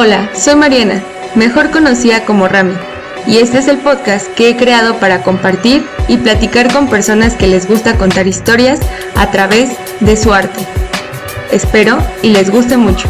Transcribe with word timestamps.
Hola, 0.00 0.32
soy 0.32 0.54
Mariana, 0.54 1.02
mejor 1.34 1.72
conocida 1.72 2.24
como 2.24 2.46
Rami, 2.46 2.74
y 3.26 3.38
este 3.38 3.58
es 3.58 3.66
el 3.66 3.78
podcast 3.78 4.32
que 4.36 4.48
he 4.48 4.56
creado 4.56 5.00
para 5.00 5.24
compartir 5.24 5.82
y 6.06 6.18
platicar 6.18 6.72
con 6.72 6.88
personas 6.88 7.34
que 7.34 7.48
les 7.48 7.66
gusta 7.66 7.98
contar 7.98 8.28
historias 8.28 8.78
a 9.16 9.32
través 9.32 9.76
de 9.98 10.16
su 10.16 10.32
arte. 10.32 10.60
Espero 11.50 11.98
y 12.22 12.30
les 12.30 12.48
guste 12.48 12.76
mucho. 12.76 13.08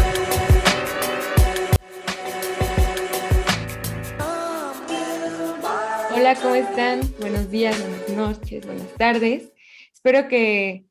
Hola, 6.15 6.33
¿cómo 6.41 6.55
están? 6.55 7.01
Buenos 7.19 7.51
días, 7.51 7.79
buenas 7.79 8.09
noches, 8.09 8.65
buenas 8.65 8.91
tardes. 8.95 9.53
Espero 9.93 10.27
que, 10.27 10.85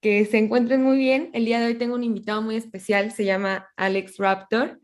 que 0.00 0.24
se 0.24 0.38
encuentren 0.38 0.82
muy 0.82 0.98
bien. 0.98 1.30
El 1.32 1.44
día 1.44 1.60
de 1.60 1.66
hoy 1.66 1.74
tengo 1.76 1.94
un 1.94 2.02
invitado 2.02 2.42
muy 2.42 2.56
especial, 2.56 3.12
se 3.12 3.24
llama 3.24 3.68
Alex 3.76 4.16
Raptor. 4.18 4.80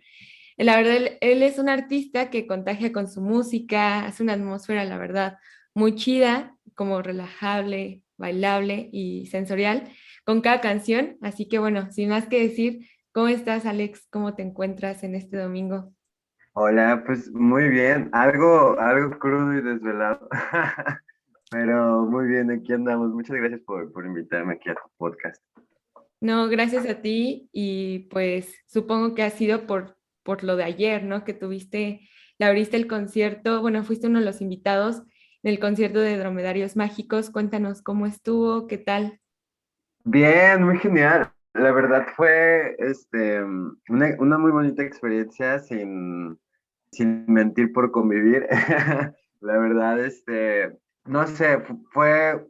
La 0.63 0.77
verdad, 0.77 1.17
él, 1.23 1.43
es 1.43 1.59
un 1.59 1.71
artista 1.71 2.29
que 2.29 2.47
contagia 2.47 2.93
con 2.93 3.09
su 3.09 3.23
música, 3.23 4.05
hace 4.05 4.23
una 4.23 4.35
atmósfera, 4.35 4.85
la 4.85 4.99
verdad, 4.99 5.39
muy 5.75 5.95
chida, 5.95 6.55
como 6.75 7.01
relajable, 7.01 8.03
bailable 8.19 8.91
y 8.93 9.25
sensorial 9.25 9.89
con 10.27 10.43
cada 10.43 10.61
canción. 10.61 11.17
Así 11.23 11.49
que 11.49 11.59
bueno, 11.59 11.91
sin 11.91 12.11
más 12.11 12.29
que 12.29 12.43
decir, 12.43 12.87
¿cómo 13.11 13.29
estás, 13.29 13.65
Alex? 13.65 14.07
¿Cómo 14.11 14.35
te 14.35 14.43
encuentras 14.43 15.03
en 15.03 15.15
este 15.15 15.39
domingo? 15.39 15.95
Hola, 16.53 17.05
pues 17.07 17.33
muy 17.33 17.71
bien, 17.71 18.11
algo, 18.13 18.79
algo 18.79 19.19
crudo 19.19 19.55
y 19.55 19.63
desvelado, 19.63 20.29
pero 21.51 22.05
muy 22.05 22.27
bien, 22.27 22.51
aquí 22.51 22.75
andamos. 22.75 23.09
Muchas 23.13 23.37
gracias 23.37 23.63
por, 23.63 23.91
por 23.93 24.05
invitarme 24.05 24.55
aquí 24.55 24.69
a 24.69 24.75
tu 24.75 24.91
podcast. 24.99 25.43
No, 26.21 26.51
gracias 26.51 26.87
a 26.87 27.01
ti 27.01 27.49
y 27.51 28.11
pues 28.11 28.55
supongo 28.67 29.15
que 29.15 29.23
ha 29.23 29.31
sido 29.31 29.67
por 29.67 30.00
por 30.23 30.45
lo 30.45 30.57
de 30.57 30.65
ayer, 30.65 31.05
¿no? 31.05 31.25
Que 31.25 31.35
tuviste, 31.35 32.09
le 32.39 32.47
abriste 32.47 32.77
el 32.77 32.87
concierto, 32.87 33.61
bueno, 33.61 33.85
fuiste 33.85 34.07
uno 34.07 34.19
de 34.19 34.25
los 34.25 34.41
invitados 34.41 35.03
en 35.43 35.53
el 35.53 35.59
concierto 35.59 36.01
de 36.01 36.19
Dromedarios 36.19 36.77
Mágicos. 36.77 37.31
Cuéntanos 37.31 37.83
cómo 37.83 38.07
estuvo, 38.07 38.67
qué 38.67 38.79
tal. 38.79 39.21
Bien, 40.05 40.63
muy 40.63 40.79
genial. 40.79 41.33
La 41.55 41.73
verdad 41.73 42.07
fue 42.17 42.77
este, 42.79 43.43
una, 43.43 44.15
una 44.19 44.39
muy 44.39 44.53
bonita 44.53 44.83
experiencia 44.83 45.59
sin, 45.59 46.39
sin 46.93 47.25
mentir 47.27 47.73
por 47.73 47.91
convivir. 47.91 48.47
la 49.41 49.59
verdad, 49.59 49.99
este, 49.99 50.79
no 51.05 51.27
sé, 51.27 51.63
fue, 51.93 52.47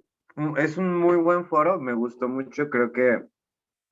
es 0.58 0.76
un 0.76 0.96
muy 0.98 1.16
buen 1.16 1.46
foro, 1.46 1.80
me 1.80 1.92
gustó 1.92 2.28
mucho, 2.28 2.68
creo 2.68 2.92
que 2.92 3.22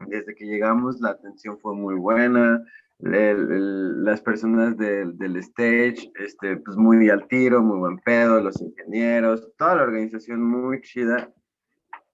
desde 0.07 0.35
que 0.35 0.47
llegamos 0.47 1.01
la 1.01 1.11
atención 1.11 1.59
fue 1.59 1.75
muy 1.75 1.95
buena, 1.95 2.63
las 3.01 4.21
personas 4.21 4.77
del, 4.77 5.17
del, 5.19 5.37
stage, 5.37 6.11
este, 6.17 6.57
pues 6.57 6.77
muy 6.77 7.09
al 7.11 7.27
tiro, 7.29 7.63
muy 7.63 7.79
buen 7.79 7.99
pedo, 7.99 8.41
los 8.41 8.61
ingenieros, 8.61 9.49
toda 9.57 9.77
la 9.77 9.83
organización 9.85 10.43
muy 10.43 10.81
chida. 10.83 11.33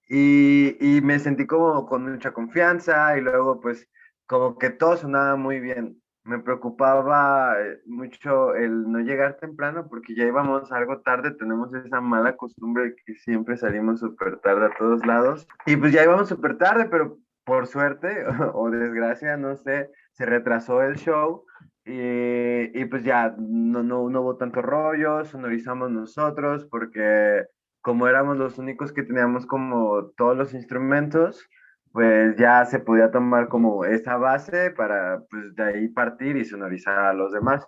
Y, 0.07 0.77
y, 0.79 1.01
me 1.01 1.17
sentí 1.17 1.47
como 1.47 1.87
con 1.87 2.11
mucha 2.11 2.31
confianza 2.31 3.17
y 3.17 3.21
luego 3.21 3.59
pues 3.59 3.89
como 4.27 4.57
que 4.59 4.69
todo 4.69 4.97
sonaba 4.97 5.35
muy 5.35 5.59
bien. 5.59 5.99
Me 6.23 6.39
preocupaba 6.39 7.55
eh, 7.59 7.81
mucho 7.85 8.55
el 8.55 8.91
no 8.91 8.99
llegar 8.99 9.37
temprano 9.37 9.87
porque 9.89 10.15
ya 10.15 10.25
íbamos 10.25 10.71
algo 10.71 11.01
tarde, 11.01 11.31
tenemos 11.31 11.73
esa 11.73 12.01
mala 12.01 12.35
costumbre 12.35 12.95
que 13.05 13.15
siempre 13.15 13.57
salimos 13.57 13.99
súper 13.99 14.37
tarde 14.37 14.67
a 14.67 14.77
todos 14.77 15.05
lados. 15.05 15.47
Y 15.65 15.75
pues 15.75 15.91
ya 15.91 16.03
íbamos 16.03 16.29
súper 16.29 16.57
tarde, 16.57 16.85
pero 16.85 17.17
por 17.45 17.67
suerte 17.67 18.25
o 18.53 18.69
desgracia, 18.69 19.37
no 19.37 19.55
sé, 19.55 19.91
se 20.11 20.25
retrasó 20.25 20.81
el 20.81 20.95
show 20.95 21.45
y, 21.85 22.79
y 22.79 22.85
pues 22.85 23.03
ya 23.03 23.35
no, 23.37 23.83
no, 23.83 24.09
no, 24.09 24.21
hubo 24.21 24.37
tanto 24.37 24.61
rollo, 24.61 25.23
sonorizamos 25.25 25.91
nosotros 25.91 26.65
porque 26.69 27.45
como 27.81 28.07
éramos 28.07 28.37
los 28.37 28.57
únicos 28.57 28.91
que 28.91 29.03
teníamos 29.03 29.45
como 29.45 30.07
todos 30.17 30.35
los 30.35 30.53
instrumentos, 30.55 31.47
pues 31.91 32.35
ya 32.37 32.65
se 32.65 32.79
podía 32.79 33.11
tomar 33.11 33.47
como 33.47 33.85
esa 33.85 34.17
base 34.17 34.71
para 34.71 35.21
pues 35.29 35.55
de 35.55 35.63
ahí 35.63 35.87
partir 35.89 36.35
y 36.37 36.45
sonorizar 36.45 36.97
a 36.99 37.13
los 37.13 37.31
demás. 37.31 37.67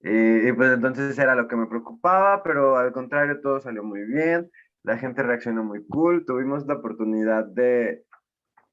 Y, 0.00 0.48
y, 0.48 0.52
pues 0.52 0.72
entonces 0.72 1.18
era 1.18 1.34
lo 1.34 1.48
que 1.48 1.56
me 1.56 1.66
preocupaba, 1.66 2.42
pero 2.42 2.76
al 2.76 2.92
contrario 2.92 3.40
todo 3.40 3.60
salió 3.60 3.82
muy 3.82 4.04
bien, 4.04 4.50
la 4.82 4.98
gente 4.98 5.22
reaccionó 5.22 5.64
muy 5.64 5.86
cool, 5.86 6.26
tuvimos 6.26 6.66
la 6.66 6.74
oportunidad 6.74 7.46
de, 7.46 8.04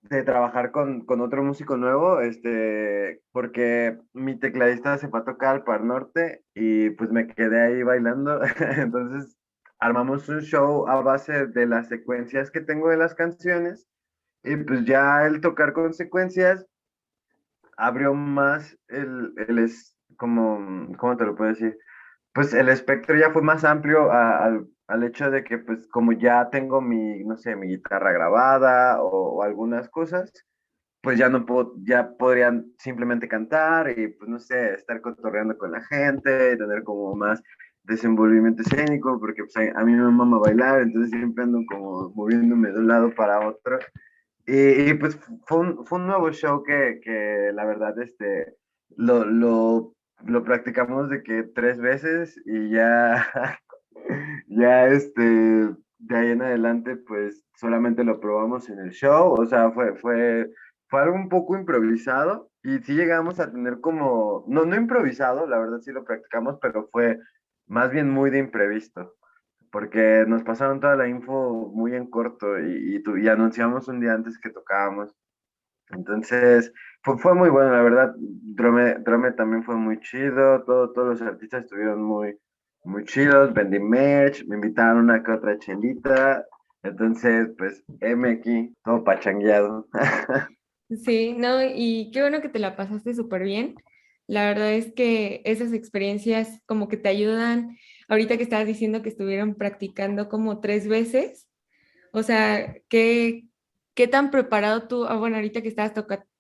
de 0.01 0.23
trabajar 0.23 0.72
con, 0.72 1.06
con, 1.06 1.22
otro 1.22 1.44
músico 1.44 1.78
nuevo, 1.78 2.22
este, 2.22 3.22
porque 3.31 4.00
mi 4.13 4.38
tecladista 4.39 4.97
se 4.97 5.07
fue 5.07 5.19
a 5.19 5.25
tocar 5.25 5.56
al 5.56 5.63
Par 5.63 5.84
Norte 5.84 6.44
y 6.56 6.89
pues 6.91 7.12
me 7.12 7.28
quedé 7.28 7.62
ahí 7.62 7.84
bailando. 7.84 8.41
Entonces 8.78 9.38
armamos 9.79 10.28
un 10.29 10.41
show 10.41 10.88
a 10.88 11.01
base 11.01 11.47
de 11.47 11.66
las 11.66 11.88
secuencias 11.88 12.51
que 12.51 12.61
tengo 12.61 12.90
de 12.90 12.97
las 12.97 13.16
canciones 13.16 13.88
y 14.44 14.56
pues 14.57 14.85
ya 14.85 15.25
el 15.25 15.41
tocar 15.41 15.73
con 15.73 15.94
secuencias 15.94 16.66
abrió 17.78 18.13
más 18.13 18.78
el, 18.88 19.34
el 19.47 19.59
es 19.59 19.97
como, 20.17 20.95
¿cómo 20.97 21.17
te 21.17 21.25
lo 21.25 21.35
puedo 21.35 21.50
decir? 21.51 21.78
Pues 22.34 22.53
el 22.53 22.69
espectro 22.69 23.17
ya 23.17 23.31
fue 23.31 23.41
más 23.41 23.63
amplio 23.63 24.11
al 24.11 24.67
al 24.88 25.03
hecho 25.03 25.31
de 25.31 25.44
que 25.44 25.58
pues 25.58 25.88
como 25.88 26.12
ya 26.14 26.50
tengo 26.50 26.81
mi, 26.81 27.24
no 27.24 27.38
sé, 27.38 27.56
mi 27.56 27.68
guitarra 27.68 28.12
grabada 28.12 29.02
o, 29.02 29.44
algunas 29.44 29.90
cosas, 29.90 30.31
pues 31.02 31.18
ya 31.18 31.30
no 31.30 31.46
puedo, 31.46 31.74
ya 31.84 32.12
podrían 32.18 32.74
simplemente 32.78 33.28
cantar 33.28 33.97
y 33.97 34.09
pues 34.09 34.30
no 34.30 34.40
sé, 34.40 34.74
estar 34.74 35.02
cotorreando 35.02 35.58
con 35.58 35.72
la 35.72 35.81
gente, 35.81 36.58
tener 36.58 36.84
como 36.84 37.16
más 37.16 37.41
desenvolvimiento 37.84 38.62
escénico, 38.62 39.20
porque 39.20 39.44
pues 39.44 39.58
a, 39.75 39.84
mí 39.84 39.94
me 39.94 40.12
mama 40.12 40.40
bailar, 40.40 40.81
entonces 40.81 41.12
siempre 41.12 41.44
ando 41.44 41.59
como 41.68 42.09
moviéndome 42.12 42.72
de 42.72 42.80
un 42.80 42.88
lado 42.88 43.14
para 43.16 43.47
otro. 43.47 43.80
Y, 44.46 44.94
pues 44.96 45.18
fue 45.46 45.59
un, 45.59 45.86
fue 45.86 46.00
un, 46.00 46.08
nuevo 46.08 46.31
show 46.31 46.64
que, 46.64 47.00
que 47.03 47.52
la 47.53 47.64
verdad 47.66 47.97
este, 48.00 48.56
lo, 48.97 49.25
lo, 49.25 49.94
lo 50.25 50.44
practicamos 50.44 51.09
de 51.09 51.24
que 51.24 51.44
tres 51.44 51.80
veces 51.80 52.40
y 52.46 52.70
ya 52.72 53.25
ya 54.47 54.88
este, 54.88 55.22
de 55.22 56.17
ahí 56.17 56.31
en 56.31 56.41
adelante, 56.41 56.95
pues 56.97 57.44
solamente 57.56 58.03
lo 58.03 58.19
probamos 58.19 58.69
en 58.69 58.79
el 58.79 58.91
show, 58.91 59.34
o 59.34 59.45
sea, 59.45 59.72
fue, 59.72 59.95
fue, 59.95 60.51
fue 60.88 61.01
algo 61.01 61.16
un 61.16 61.29
poco 61.29 61.57
improvisado 61.57 62.50
y 62.63 62.79
sí 62.79 62.94
llegamos 62.94 63.40
a 63.40 63.51
tener 63.51 63.79
como, 63.81 64.45
no, 64.47 64.66
no 64.66 64.75
improvisado, 64.75 65.47
la 65.47 65.59
verdad 65.59 65.79
sí 65.81 65.91
lo 65.91 66.03
practicamos, 66.03 66.57
pero 66.61 66.90
fue 66.91 67.19
más 67.67 67.91
bien 67.91 68.09
muy 68.09 68.29
de 68.29 68.40
imprevisto, 68.40 69.16
porque 69.72 70.25
nos 70.28 70.44
pasaron 70.44 70.79
toda 70.79 70.95
la 70.95 71.07
info 71.07 71.72
muy 71.73 71.95
en 71.95 72.09
corto 72.09 72.59
y, 72.59 72.97
y, 72.97 73.22
y 73.23 73.28
anunciamos 73.29 73.88
un 73.88 74.00
día 74.00 74.13
antes 74.13 74.38
que 74.40 74.50
tocábamos. 74.50 75.16
Entonces, 75.90 76.73
fue, 77.03 77.17
fue 77.17 77.35
muy 77.35 77.50
bueno, 77.50 77.72
la 77.72 77.81
verdad, 77.81 78.16
Drome, 78.17 78.95
Drome 79.00 79.31
también 79.34 79.63
fue 79.63 79.75
muy 79.75 80.00
chido, 80.00 80.63
todo, 80.63 80.91
todos 80.94 81.19
los 81.19 81.22
artistas 81.22 81.63
estuvieron 81.63 82.01
muy, 82.01 82.38
muy 82.84 83.06
chidos, 83.06 83.53
vendí 83.53 83.80
merch, 83.80 84.46
me 84.46 84.56
invitaron 84.56 85.03
una 85.03 85.24
que 85.24 85.31
otra 85.31 85.58
chelita, 85.59 86.46
entonces, 86.84 87.50
pues, 87.58 87.84
M 88.00 88.30
aquí, 88.30 88.74
todo 88.84 89.03
pachangueado. 89.03 89.88
Sí, 91.06 91.34
no, 91.38 91.64
y 91.64 92.12
qué 92.12 92.20
bueno 92.20 92.41
que 92.41 92.50
te 92.50 92.59
la 92.59 92.75
pasaste 92.75 93.14
súper 93.14 93.44
bien. 93.44 93.75
La 94.28 94.46
verdad 94.46 94.74
es 94.74 94.94
que 94.94 95.41
esas 95.46 95.72
experiencias 95.72 96.62
como 96.66 96.90
que 96.90 96.97
te 96.97 97.08
ayudan, 97.08 97.78
ahorita 98.09 98.36
que 98.36 98.44
estabas 98.44 98.68
diciendo 98.68 99.02
que 99.02 99.08
estuvieron 99.08 99.56
practicando 99.56 100.28
como 100.28 100.59
tres 100.59 100.90
veces, 100.90 101.47
o 102.12 102.24
sea, 102.24 102.75
¿qué, 102.90 103.46
qué 103.94 104.08
tan 104.09 104.31
preparado 104.31 104.90
tú, 104.90 105.06
ah, 105.06 105.16
bueno, 105.16 105.38
ahorita 105.38 105.62
que 105.62 105.70
estabas 105.70 105.94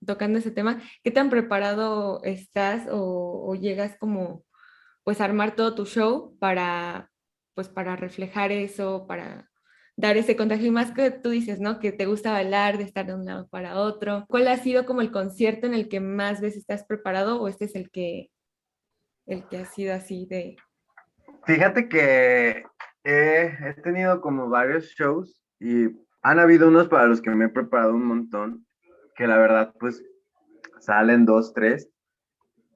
tocando 0.05 0.39
ese 0.39 0.51
tema, 0.51 0.81
qué 1.01 1.11
tan 1.11 1.29
preparado 1.29 2.21
estás 2.23 2.87
o, 2.91 3.45
o 3.47 3.55
llegas 3.55 3.97
como 3.99 4.43
pues 5.03 5.21
armar 5.21 5.55
todo 5.55 5.75
tu 5.75 5.85
show 5.85 6.37
para, 6.39 7.11
pues 7.53 7.69
para 7.69 7.95
reflejar 7.95 8.51
eso, 8.51 9.05
para 9.07 9.49
dar 9.97 10.17
ese 10.17 10.35
contagio 10.35 10.67
y 10.67 10.71
más 10.71 10.91
que 10.91 11.11
tú 11.11 11.29
dices, 11.29 11.59
¿no? 11.59 11.79
Que 11.79 11.91
te 11.91 12.05
gusta 12.05 12.31
bailar, 12.31 12.77
de 12.77 12.83
estar 12.83 13.05
de 13.05 13.13
un 13.13 13.25
lado 13.25 13.47
para 13.49 13.77
otro. 13.77 14.25
¿Cuál 14.27 14.47
ha 14.47 14.57
sido 14.57 14.85
como 14.85 15.01
el 15.01 15.11
concierto 15.11 15.67
en 15.67 15.73
el 15.73 15.89
que 15.89 15.99
más 15.99 16.41
veces 16.41 16.59
estás 16.59 16.85
preparado 16.85 17.41
o 17.41 17.47
este 17.47 17.65
es 17.65 17.75
el 17.75 17.91
que, 17.91 18.31
el 19.25 19.47
que 19.47 19.57
ha 19.57 19.65
sido 19.65 19.93
así 19.93 20.25
de... 20.25 20.55
Fíjate 21.45 21.87
que 21.87 22.63
he, 23.03 23.43
he 23.43 23.73
tenido 23.83 24.21
como 24.21 24.49
varios 24.49 24.85
shows 24.95 25.43
y 25.59 25.87
han 26.21 26.39
habido 26.39 26.67
unos 26.67 26.87
para 26.87 27.07
los 27.07 27.21
que 27.21 27.31
me 27.31 27.45
he 27.45 27.49
preparado 27.49 27.93
un 27.93 28.05
montón, 28.05 28.65
que 29.15 29.27
la 29.27 29.37
verdad 29.37 29.73
pues 29.79 30.03
salen 30.79 31.25
dos, 31.25 31.53
tres, 31.53 31.90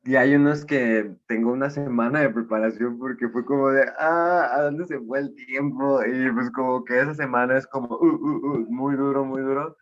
y 0.05 0.15
hay 0.15 0.35
unos 0.35 0.65
que 0.65 1.15
tengo 1.27 1.51
una 1.51 1.71
semana 1.71 2.19
de 2.21 2.29
preparación 2.29 2.99
porque 2.99 3.27
fue 3.29 3.43
como 3.43 3.71
de, 3.71 3.85
ah, 3.97 4.49
¿a 4.53 4.61
dónde 4.61 4.85
se 4.85 4.99
fue 4.99 5.19
el 5.19 5.35
tiempo? 5.35 5.99
Y 6.05 6.31
pues 6.31 6.51
como 6.51 6.85
que 6.85 6.99
esa 7.01 7.15
semana 7.15 7.57
es 7.57 7.65
como, 7.65 7.87
uh, 7.97 8.05
uh, 8.05 8.51
uh, 8.53 8.71
muy 8.71 8.95
duro, 8.95 9.25
muy 9.25 9.41
duro. 9.41 9.75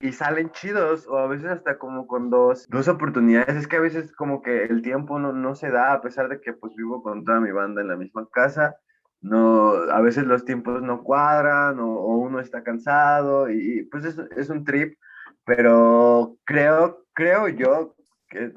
y 0.00 0.12
salen 0.12 0.50
chidos, 0.52 1.06
o 1.08 1.18
a 1.18 1.26
veces 1.28 1.50
hasta 1.50 1.78
como 1.78 2.06
con 2.06 2.30
dos, 2.30 2.68
dos 2.68 2.88
oportunidades. 2.88 3.56
Es 3.56 3.68
que 3.68 3.76
a 3.76 3.80
veces 3.80 4.12
como 4.14 4.42
que 4.42 4.64
el 4.64 4.82
tiempo 4.82 5.18
no, 5.18 5.32
no 5.32 5.54
se 5.54 5.70
da, 5.70 5.94
a 5.94 6.02
pesar 6.02 6.28
de 6.28 6.40
que 6.40 6.52
pues 6.52 6.74
vivo 6.76 7.02
con 7.02 7.24
toda 7.24 7.40
mi 7.40 7.52
banda 7.52 7.82
en 7.82 7.88
la 7.88 7.96
misma 7.96 8.28
casa. 8.32 8.76
No, 9.22 9.72
a 9.90 10.00
veces 10.02 10.26
los 10.26 10.44
tiempos 10.44 10.82
no 10.82 11.02
cuadran 11.02 11.80
o, 11.80 12.18
uno 12.18 12.40
está 12.40 12.62
cansado 12.62 13.50
y, 13.50 13.84
pues 13.90 14.04
es, 14.04 14.18
es, 14.36 14.50
un 14.50 14.64
trip, 14.64 14.98
pero 15.46 16.36
creo, 16.44 17.04
creo 17.14 17.48
yo 17.48 17.94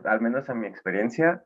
al 0.06 0.22
menos 0.22 0.50
a 0.50 0.54
mi 0.54 0.68
experiencia, 0.68 1.44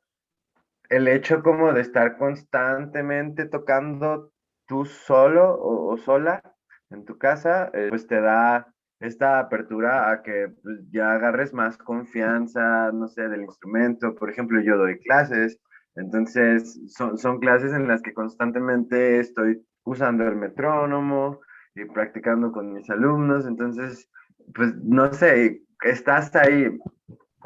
el 0.90 1.08
hecho 1.08 1.42
como 1.42 1.74
de 1.74 1.82
estar 1.82 2.18
constantemente 2.18 3.46
tocando 3.46 4.32
tú 4.68 4.86
solo 4.86 5.58
o, 5.60 5.98
sola 5.98 6.42
en 6.90 7.06
tu 7.06 7.18
casa, 7.18 7.70
eh, 7.74 7.88
pues 7.90 8.08
te 8.08 8.20
da 8.20 8.74
esta 9.00 9.40
apertura 9.40 10.12
a 10.12 10.22
que 10.22 10.50
pues, 10.62 10.80
ya 10.92 11.14
agarres 11.14 11.54
más 11.54 11.78
confianza, 11.78 12.92
no 12.92 13.08
sé, 13.08 13.28
del 13.28 13.44
instrumento. 13.44 14.16
Por 14.16 14.30
ejemplo, 14.30 14.62
yo 14.62 14.78
doy 14.78 15.00
clases, 15.00 15.60
entonces 15.96 16.80
son, 16.88 17.18
son 17.18 17.40
clases 17.40 17.74
en 17.74 17.88
las 17.88 18.02
que 18.02 18.14
constantemente 18.14 19.20
estoy 19.20 19.66
usando 19.84 20.28
el 20.28 20.36
metrónomo 20.36 21.40
y 21.76 21.86
practicando 21.86 22.52
con 22.52 22.74
mis 22.74 22.90
alumnos, 22.90 23.46
entonces, 23.46 24.10
pues 24.54 24.76
no 24.84 25.12
sé, 25.14 25.64
estás 25.84 26.36
ahí 26.36 26.78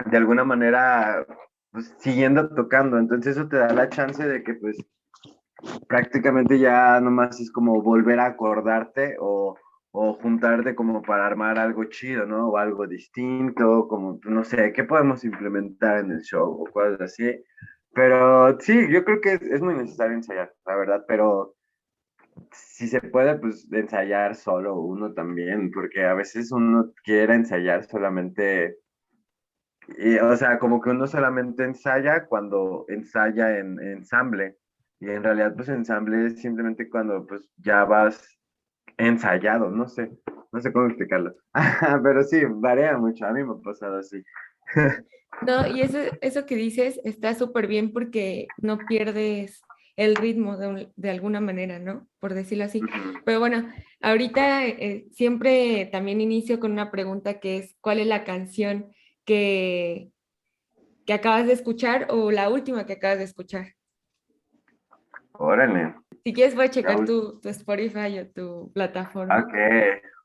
de 0.06 0.18
alguna 0.18 0.44
manera 0.44 1.26
pues, 1.72 1.94
siguiendo 2.00 2.50
tocando, 2.50 2.98
entonces 2.98 3.38
eso 3.38 3.48
te 3.48 3.58
da 3.58 3.74
la 3.74 3.90
chance 3.90 4.26
de 4.28 4.44
que 4.44 4.56
pues 4.56 4.78
prácticamente 5.88 6.60
ya 6.60 7.00
nomás 7.00 7.40
es 7.40 7.52
como 7.52 7.82
volver 7.82 8.20
a 8.20 8.28
acordarte 8.28 9.16
o 9.20 9.56
o 9.98 10.14
juntarte 10.16 10.76
como 10.76 11.02
para 11.02 11.26
armar 11.26 11.58
algo 11.58 11.86
chido, 11.86 12.26
¿no? 12.26 12.50
O 12.50 12.58
algo 12.58 12.86
distinto, 12.86 13.88
como, 13.88 14.20
no 14.26 14.44
sé, 14.44 14.74
¿qué 14.74 14.84
podemos 14.84 15.24
implementar 15.24 16.00
en 16.00 16.12
el 16.12 16.22
show 16.22 16.52
o 16.52 16.66
cosas 16.66 17.00
así? 17.00 17.44
Pero 17.94 18.60
sí, 18.60 18.92
yo 18.92 19.06
creo 19.06 19.22
que 19.22 19.34
es, 19.36 19.62
muy 19.62 19.76
necesario 19.76 20.16
ensayar, 20.16 20.54
la 20.66 20.76
verdad, 20.76 21.06
pero 21.08 21.56
si 22.52 22.90
se 22.90 23.00
puede, 23.02 23.40
pues 23.40 23.68
ensayar 23.72 24.36
solo 24.36 24.76
uno 24.76 25.14
también, 25.14 25.72
porque 25.72 26.04
a 26.06 26.14
veces 26.14 26.52
uno 26.52 26.92
quiere 27.06 27.36
ensayar 27.36 27.86
solamente, 27.86 28.78
y, 29.98 30.18
o 30.18 30.36
sea, 30.36 30.60
como 30.60 30.82
que 30.82 30.90
uno 30.90 31.08
solamente 31.08 31.64
ensaya 31.64 32.26
cuando 32.26 32.86
ensaya 32.90 33.58
en, 33.58 33.80
en 33.80 33.98
ensamble, 33.98 34.58
y 35.00 35.10
en 35.10 35.24
realidad 35.24 35.54
pues 35.56 35.70
ensamble 35.70 36.28
es 36.28 36.42
simplemente 36.42 36.90
cuando 36.90 37.26
pues 37.28 37.50
ya 37.58 37.84
vas 37.84 38.38
ensayado, 38.98 39.70
no 39.70 39.88
sé, 39.88 40.12
no 40.52 40.62
sé 40.62 40.72
cómo 40.72 40.88
explicarlo. 40.88 41.36
Pero 42.04 42.24
sí, 42.24 42.42
varía 42.46 42.98
mucho, 42.98 43.26
a 43.26 43.34
mí 43.34 43.44
me 43.44 43.54
ha 43.54 43.62
pasado 43.62 43.98
así. 43.98 44.24
No, 45.46 45.68
y 45.68 45.82
eso, 45.82 45.98
eso 46.22 46.46
que 46.46 46.56
dices 46.56 46.98
está 47.04 47.36
súper 47.36 47.68
bien 47.68 47.92
porque 47.92 48.48
no 48.58 48.78
pierdes 48.78 49.62
el 49.98 50.16
ritmo 50.16 50.56
de, 50.58 51.10
alguna 51.10 51.42
manera, 51.42 51.78
¿no? 51.78 52.08
Por 52.20 52.34
decirlo 52.34 52.64
así. 52.64 52.80
Pero 53.26 53.42
bueno, 53.42 53.70
ahorita 54.02 54.66
eh, 54.66 55.08
siempre 55.12 55.90
también 55.92 56.22
inicio 56.22 56.62
con 56.62 56.72
una 56.72 56.90
pregunta 56.90 57.42
que 57.42 57.58
es, 57.58 57.76
¿cuál 57.82 58.00
es 58.00 58.08
la 58.08 58.24
canción 58.24 58.94
que, 59.26 60.12
que 61.06 61.14
acabas 61.14 61.48
de 61.48 61.54
escuchar 61.54 62.08
o 62.10 62.32
la 62.32 62.50
última 62.50 62.86
que 62.86 62.94
acabas 62.94 63.18
de 63.18 63.26
escuchar? 63.26 63.68
Órale. 65.34 65.96
Si 66.24 66.34
quieres, 66.34 66.56
voy 66.56 66.66
a 66.66 66.70
checar 66.72 67.06
tu, 67.06 67.40
tu, 67.40 67.50
Spotify 67.50 68.20
o 68.20 68.28
tu 68.28 68.72
plataforma. 68.74 69.38
Ok, 69.40 69.54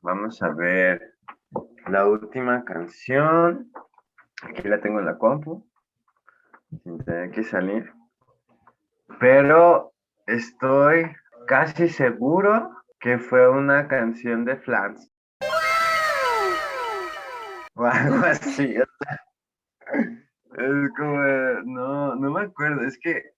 vamos 0.01 0.41
a 0.41 0.49
ver. 0.49 1.15
La 1.87 2.07
última 2.07 2.63
canción. 2.63 3.71
Aquí 4.43 4.67
la 4.67 4.79
tengo 4.79 4.99
en 4.99 5.05
la 5.05 5.17
compu. 5.17 5.67
Sin 6.83 6.97
tener 7.03 7.31
que 7.31 7.43
salir. 7.43 7.91
Pero 9.19 9.93
estoy 10.25 11.11
casi 11.47 11.89
seguro 11.89 12.71
que 12.99 13.19
fue 13.19 13.49
una 13.49 13.87
canción 13.87 14.45
de 14.45 14.55
Flans. 14.55 15.10
O 17.75 17.85
algo 17.85 18.15
así. 18.25 18.75
Es 19.93 20.89
como, 20.97 21.17
no, 21.65 22.15
no 22.15 22.31
me 22.31 22.41
acuerdo. 22.41 22.81
Es 22.81 22.97
que 22.99 23.31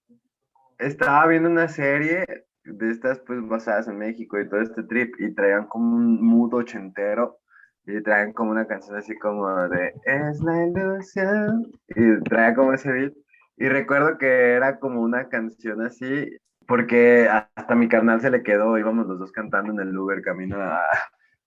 estaba 0.80 1.28
viendo 1.28 1.50
una 1.50 1.68
serie 1.68 2.26
de 2.66 2.92
estas 2.92 3.20
pues 3.20 3.46
basadas 3.48 3.88
en 3.88 3.98
México 3.98 4.40
y 4.40 4.48
todo 4.48 4.62
este 4.62 4.84
trip 4.84 5.14
y 5.20 5.34
traían 5.34 5.68
como 5.68 5.96
un 5.96 6.22
mood 6.26 6.54
ochentero 6.54 7.40
y 7.86 8.02
traían 8.02 8.32
como 8.32 8.52
una 8.52 8.66
canción 8.66 8.96
así 8.96 9.18
como 9.18 9.50
de 9.68 9.94
Es 10.06 10.42
la 10.42 10.66
ilusión 10.66 11.72
y 11.90 12.24
traía 12.24 12.56
como 12.56 12.74
ese 12.74 12.92
beat 12.92 13.14
y 13.58 13.68
recuerdo 13.68 14.18
que 14.18 14.54
era 14.54 14.80
como 14.80 15.02
una 15.02 15.28
canción 15.28 15.82
así 15.82 16.38
porque 16.68 17.28
hasta 17.30 17.76
mi 17.76 17.90
carnal 17.90 18.22
se 18.22 18.30
le 18.30 18.44
quedó, 18.44 18.78
íbamos 18.78 19.08
los 19.08 19.20
dos 19.20 19.32
cantando 19.32 19.74
en 19.74 19.88
el 19.88 19.98
Uber 19.98 20.22
camino 20.22 20.58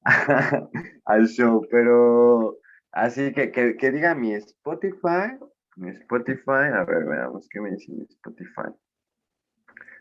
al 1.05 1.27
show, 1.27 1.67
pero 1.71 2.59
así 2.97 3.33
que, 3.33 3.51
que, 3.53 3.77
que 3.77 3.91
diga 3.91 4.15
mi 4.15 4.35
Spotify, 4.35 5.39
mi 5.77 5.91
Spotify, 5.91 6.73
a 6.75 6.85
ver, 6.85 7.05
veamos 7.05 7.49
qué 7.51 7.61
me 7.61 7.71
dice 7.71 7.93
mi 7.93 8.05
Spotify. 8.05 8.73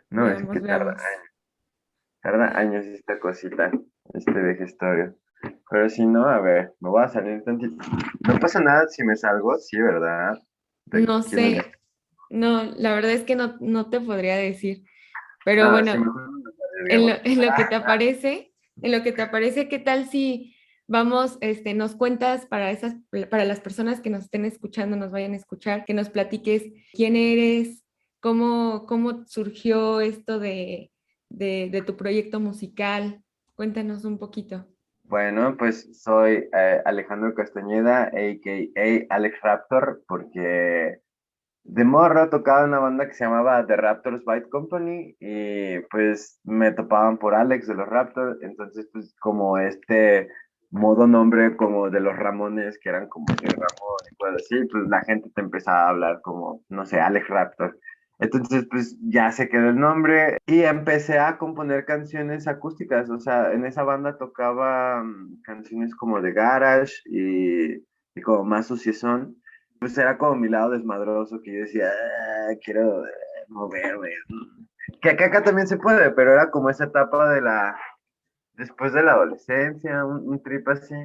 No, 0.10 0.30
es 0.30 0.42
que 0.48 0.62
tarda 0.62 0.92
años. 0.92 1.30
Tarda 2.22 2.58
años 2.58 2.86
esta 2.86 3.20
cosita, 3.20 3.72
este 4.14 4.32
vejestorio. 4.32 5.16
Pero 5.70 5.90
si 5.90 6.06
no, 6.06 6.26
a 6.28 6.40
ver, 6.40 6.74
me 6.80 6.90
voy 6.90 7.04
a 7.04 7.08
salir 7.08 7.44
tantito. 7.44 7.76
No 8.28 8.40
pasa 8.40 8.60
nada 8.62 8.88
si 8.88 9.04
me 9.04 9.16
salgo, 9.16 9.58
sí, 9.58 9.80
¿verdad? 9.80 10.42
no 10.92 11.22
sé. 11.22 11.72
No, 12.30 12.64
la 12.64 12.94
verdad 12.94 13.12
es 13.12 13.24
que 13.24 13.36
no, 13.36 13.58
no 13.60 13.90
te 13.90 14.00
podría 14.00 14.36
decir. 14.38 14.84
Pero 15.44 15.72
bueno, 15.72 15.94
en, 16.90 17.08
lo, 17.08 17.56
que 17.56 17.66
te 17.66 17.76
aparece, 17.76 18.54
en 18.82 18.92
lo 18.92 19.04
que 19.04 19.12
te 19.12 19.22
aparece, 19.22 19.68
¿qué 19.68 19.78
tal 19.78 20.06
si 20.06 20.55
vamos, 20.88 21.38
este, 21.42 21.74
nos 21.74 21.96
cuentas 21.96 22.46
para 22.46 22.72
esas, 22.72 22.96
para 23.30 23.46
las 23.46 23.60
personas 23.60 24.02
que 24.02 24.10
nos 24.10 24.26
estén 24.26 24.46
escuchando, 24.46 24.96
nos 24.96 25.12
vayan 25.12 25.34
a 25.34 25.38
escuchar, 25.38 25.86
que 25.86 25.94
nos 25.94 26.10
platiques 26.10 26.64
quién 26.94 27.16
eres, 27.16 27.86
¿Cómo, 28.26 28.88
cómo 28.88 29.24
surgió 29.28 30.02
esto 30.02 30.40
de, 30.40 30.92
de, 31.30 31.84
tu 31.86 31.96
proyecto 31.96 32.40
musical? 32.40 33.22
Cuéntanos 33.54 34.04
un 34.04 34.18
poquito. 34.18 34.66
Bueno, 35.04 35.56
pues 35.58 36.02
soy 36.02 36.50
eh, 36.52 36.82
Alejandro 36.86 37.36
Castañeda, 37.36 38.06
a.k.a. 38.06 39.14
Alex 39.14 39.42
Raptor, 39.44 40.02
porque 40.08 41.02
de 41.66 41.84
morro 41.84 42.28
tocaba 42.32 42.66
una 42.66 42.80
banda 42.80 43.08
que 43.08 43.14
se 43.14 43.26
llamaba 43.26 43.64
The 43.68 43.76
Raptors 43.76 44.26
Bite 44.26 44.50
Company 44.50 45.16
y 45.20 45.82
pues 45.92 46.40
me 46.44 46.72
topaban 46.72 47.20
por 47.20 47.36
Alex 47.36 47.68
de 47.68 47.76
los 47.76 47.88
Raptors, 47.88 48.42
entonces 48.42 48.90
pues 48.92 49.16
como 49.20 49.60
este 49.60 50.30
modo 50.76 51.08
nombre 51.08 51.56
como 51.56 51.90
de 51.90 52.00
los 52.00 52.16
Ramones, 52.16 52.78
que 52.80 52.90
eran 52.90 53.08
como 53.08 53.26
de 53.42 53.48
Ramón 53.48 53.98
y 54.12 54.16
cosas 54.16 54.36
así, 54.36 54.66
pues 54.72 54.88
la 54.90 55.02
gente 55.02 55.30
te 55.34 55.42
empezaba 55.42 55.86
a 55.86 55.90
hablar 55.90 56.22
como, 56.22 56.64
no 56.70 56.86
sé, 56.86 57.00
Alex 57.00 57.28
Raptor. 57.30 57.80
Entonces, 58.20 58.66
pues 58.70 58.98
ya 59.02 59.32
se 59.32 59.50
quedó 59.50 59.70
el 59.70 59.80
nombre 59.80 60.38
y 60.46 60.62
empecé 60.62 61.20
a 61.20 61.38
componer 61.38 61.86
canciones 61.86 62.48
acústicas. 62.48 63.10
O 63.10 63.20
sea, 63.20 63.52
en 63.52 63.66
esa 63.66 63.84
banda 63.84 64.18
tocaba 64.18 65.04
mm, 65.04 65.42
canciones 65.44 65.94
como 65.96 66.22
de 66.22 66.32
garage 66.32 66.94
y, 67.06 67.76
y 68.16 68.22
como 68.24 68.46
más 68.46 68.68
suciezón. 68.68 69.36
Pues 69.80 69.98
era 69.98 70.18
como 70.18 70.36
mi 70.36 70.50
lado 70.50 70.72
desmadroso 70.72 71.42
que 71.44 71.54
yo 71.54 71.60
decía, 71.62 71.90
ah, 71.90 72.54
quiero 72.64 73.06
eh, 73.06 73.10
moverme. 73.50 74.10
Que 75.02 75.10
acá, 75.10 75.26
acá 75.26 75.44
también 75.44 75.68
se 75.68 75.78
puede, 75.78 76.12
pero 76.12 76.32
era 76.32 76.50
como 76.52 76.70
esa 76.70 76.86
etapa 76.86 77.30
de 77.34 77.42
la, 77.42 77.76
después 78.58 78.94
de 78.94 79.04
la 79.04 79.14
adolescencia, 79.14 80.06
un, 80.06 80.28
un 80.28 80.42
trip 80.44 80.68
así. 80.70 80.96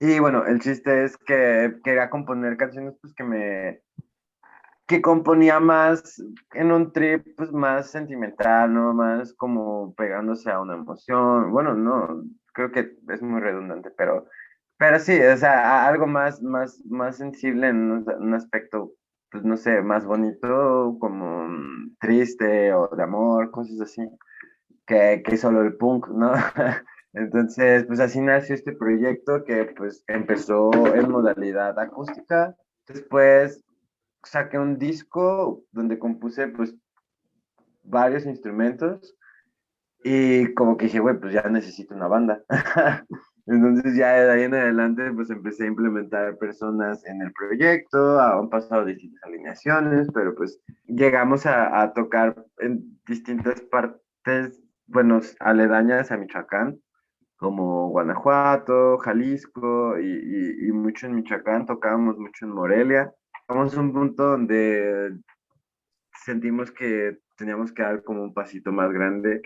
Y 0.00 0.18
bueno, 0.18 0.44
el 0.46 0.60
chiste 0.60 1.04
es 1.04 1.16
que 1.16 1.76
quería 1.84 2.10
componer 2.10 2.56
canciones 2.56 2.94
pues 3.00 3.14
que 3.14 3.24
me, 3.24 3.82
que 4.86 5.00
componía 5.00 5.60
más 5.60 6.22
en 6.52 6.72
un 6.72 6.92
trip 6.92 7.26
pues 7.36 7.52
más 7.52 7.90
sentimental, 7.90 8.72
¿no? 8.72 8.92
Más 8.92 9.32
como 9.34 9.94
pegándose 9.94 10.50
a 10.50 10.60
una 10.60 10.74
emoción. 10.74 11.52
Bueno, 11.52 11.74
no, 11.74 12.24
creo 12.52 12.70
que 12.72 12.96
es 13.08 13.22
muy 13.22 13.40
redundante, 13.40 13.90
pero, 13.96 14.26
pero 14.78 14.98
sí, 14.98 15.18
o 15.20 15.36
sea, 15.36 15.86
algo 15.88 16.06
más, 16.06 16.42
más, 16.42 16.82
más 16.86 17.16
sensible 17.16 17.68
en 17.68 17.92
un, 17.92 18.34
aspecto, 18.34 18.92
pues 19.30 19.44
no 19.44 19.56
sé, 19.56 19.82
más 19.82 20.04
bonito, 20.04 20.96
como 21.00 21.48
triste 22.00 22.72
o 22.74 22.88
de 22.88 23.02
amor, 23.02 23.50
cosas 23.50 23.80
así, 23.80 24.02
que, 24.86 25.22
que 25.24 25.36
solo 25.36 25.62
el 25.62 25.76
punk, 25.76 26.08
¿no? 26.08 26.32
Entonces, 27.14 27.84
pues 27.86 28.00
así 28.00 28.20
nació 28.20 28.56
este 28.56 28.72
proyecto 28.72 29.44
que 29.44 29.66
pues 29.76 30.02
empezó 30.08 30.72
en 30.94 31.10
modalidad 31.10 31.78
acústica. 31.78 32.56
Después 32.88 33.62
saqué 34.24 34.58
un 34.58 34.78
disco 34.78 35.62
donde 35.70 35.98
compuse 35.98 36.48
pues 36.48 36.74
varios 37.84 38.26
instrumentos 38.26 39.16
y 40.02 40.52
como 40.54 40.76
que 40.76 40.86
dije, 40.86 40.98
güey, 40.98 41.18
pues 41.18 41.32
ya 41.32 41.48
necesito 41.48 41.94
una 41.94 42.08
banda. 42.08 42.42
Entonces 43.46 43.94
ya 43.96 44.12
de 44.12 44.30
ahí 44.30 44.42
en 44.42 44.54
adelante 44.54 45.12
pues 45.12 45.30
empecé 45.30 45.64
a 45.64 45.68
implementar 45.68 46.36
personas 46.38 47.04
en 47.06 47.22
el 47.22 47.32
proyecto, 47.32 48.20
han 48.20 48.48
pasado 48.48 48.86
distintas 48.86 49.22
alineaciones, 49.22 50.08
pero 50.12 50.34
pues 50.34 50.60
llegamos 50.86 51.46
a, 51.46 51.82
a 51.82 51.92
tocar 51.92 52.44
en 52.58 52.98
distintas 53.06 53.60
partes, 53.60 54.63
bueno, 54.86 55.20
aledañas 55.40 56.10
a 56.10 56.16
Michoacán, 56.16 56.80
como 57.36 57.90
Guanajuato, 57.90 58.98
Jalisco 58.98 59.98
y, 59.98 60.68
y, 60.68 60.72
mucho 60.72 61.06
en 61.06 61.16
Michoacán, 61.16 61.66
tocábamos 61.66 62.18
mucho 62.18 62.46
en 62.46 62.52
Morelia. 62.52 63.12
Llegamos 63.48 63.76
a 63.76 63.80
un 63.80 63.92
punto 63.92 64.24
donde 64.24 65.18
sentimos 66.24 66.70
que 66.72 67.18
teníamos 67.36 67.72
que 67.72 67.82
dar 67.82 68.02
como 68.04 68.22
un 68.22 68.34
pasito 68.34 68.72
más 68.72 68.92
grande 68.92 69.42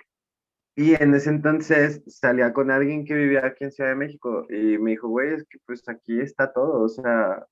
y 0.79 0.95
en 1.03 1.13
ese 1.13 1.31
entonces 1.31 2.05
salía 2.07 2.53
con 2.53 2.71
alguien 2.71 3.05
que 3.05 3.15
vivía 3.15 3.45
aquí 3.45 3.65
en 3.65 3.73
Ciudad 3.73 3.91
de 3.91 3.97
México 3.97 4.47
y 4.49 4.79
me 4.79 4.93
dijo, 4.93 5.09
güey, 5.09 5.35
es 5.35 5.45
que 5.51 5.59
pues 5.67 5.89
aquí 5.89 6.21
está 6.21 6.53
todo, 6.53 6.83
o 6.83 6.89
sea, 6.89 7.45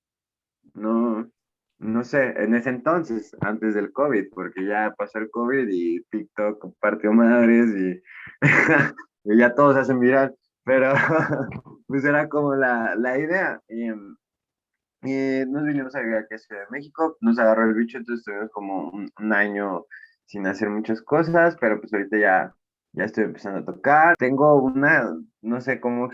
no, 0.75 1.28
no 1.78 2.04
sé, 2.04 2.35
en 2.42 2.54
ese 2.54 2.71
entonces, 2.71 3.37
antes 3.40 3.75
del 3.75 3.92
COVID, 3.92 4.30
porque 4.35 4.66
ya 4.66 4.95
pasó 4.97 5.18
el 5.18 5.30
COVID 5.30 5.68
y 5.71 6.02
TikTok 6.11 6.75
partió 6.80 7.12
madres 7.12 7.66
y, 9.25 9.38
ya 9.38 9.54
todos 9.54 9.76
hacen 9.76 10.00
viral, 10.00 10.35
pero 10.64 10.92
pues 11.87 12.04
era 12.04 12.28
como 12.28 12.54
la, 12.54 12.95
la 12.97 13.18
idea. 13.18 13.61
Y, 13.68 13.90
y, 15.02 15.45
nos 15.47 15.64
vinimos 15.64 15.95
a 15.95 16.00
vivir 16.00 16.16
aquí 16.16 16.35
a 16.35 16.38
Ciudad 16.38 16.62
de 16.62 16.71
México, 16.71 17.16
nos 17.21 17.38
agarró 17.38 17.64
el 17.64 17.75
bicho, 17.75 17.99
entonces 17.99 18.21
estuvimos 18.21 18.50
como 18.52 18.90
un, 18.90 19.11
un 19.18 19.33
año 19.33 19.85
sin 20.26 20.47
hacer 20.47 20.71
muchas 20.71 21.02
cosas, 21.02 21.56
pero 21.61 21.80
pues 21.80 21.92
ahorita 21.92 22.18
ya 22.18 22.54
ya 22.97 23.04
estoy 23.04 23.25
empezando 23.25 23.61
a 23.61 23.75
tocar. 23.75 24.16
Tengo 24.16 24.56
una, 24.56 25.14
no 25.42 25.61
sé 25.61 25.80
cómo, 25.80 26.11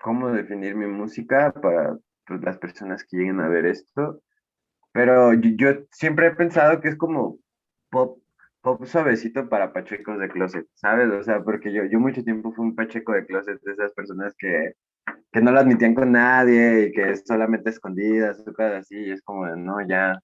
cómo 0.00 0.30
definir 0.30 0.76
mi 0.76 0.86
música 0.86 1.52
para 1.52 1.96
pues, 2.26 2.42
las 2.42 2.58
personas 2.58 3.04
que 3.04 3.16
lleguen 3.16 3.40
a 3.40 3.48
ver 3.48 3.66
esto, 3.66 4.20
pero 4.92 5.34
yo, 5.34 5.70
siempre 5.90 6.28
he 6.28 6.30
pensado 6.32 6.80
que 6.80 6.88
es 6.88 6.96
como 6.96 7.38
pop, 7.90 8.18
pop 8.62 8.84
suavecito 8.84 9.48
para 9.48 9.72
pachecos 9.72 10.18
de 10.18 10.28
closet, 10.28 10.66
¿sabes? 10.74 11.10
O 11.10 11.22
sea, 11.22 11.42
porque 11.42 11.72
yo, 11.72 11.84
yo 11.84 11.98
mucho 12.00 12.22
tiempo 12.24 12.52
fui 12.52 12.66
un 12.66 12.74
pacheco 12.74 13.12
de 13.12 13.26
closet 13.26 13.60
de 13.62 13.72
esas 13.72 13.92
personas 13.92 14.34
que, 14.38 14.74
que 15.32 15.40
no 15.40 15.52
lo 15.52 15.60
admitían 15.60 15.94
con 15.94 16.12
nadie 16.12 16.86
y 16.86 16.92
que 16.92 17.16
solamente 17.16 17.70
escondidas 17.70 18.40
o 18.40 18.52
cosas 18.52 18.82
así, 18.82 18.96
y 18.96 19.12
es 19.12 19.22
como, 19.22 19.46
no, 19.56 19.86
ya, 19.86 20.20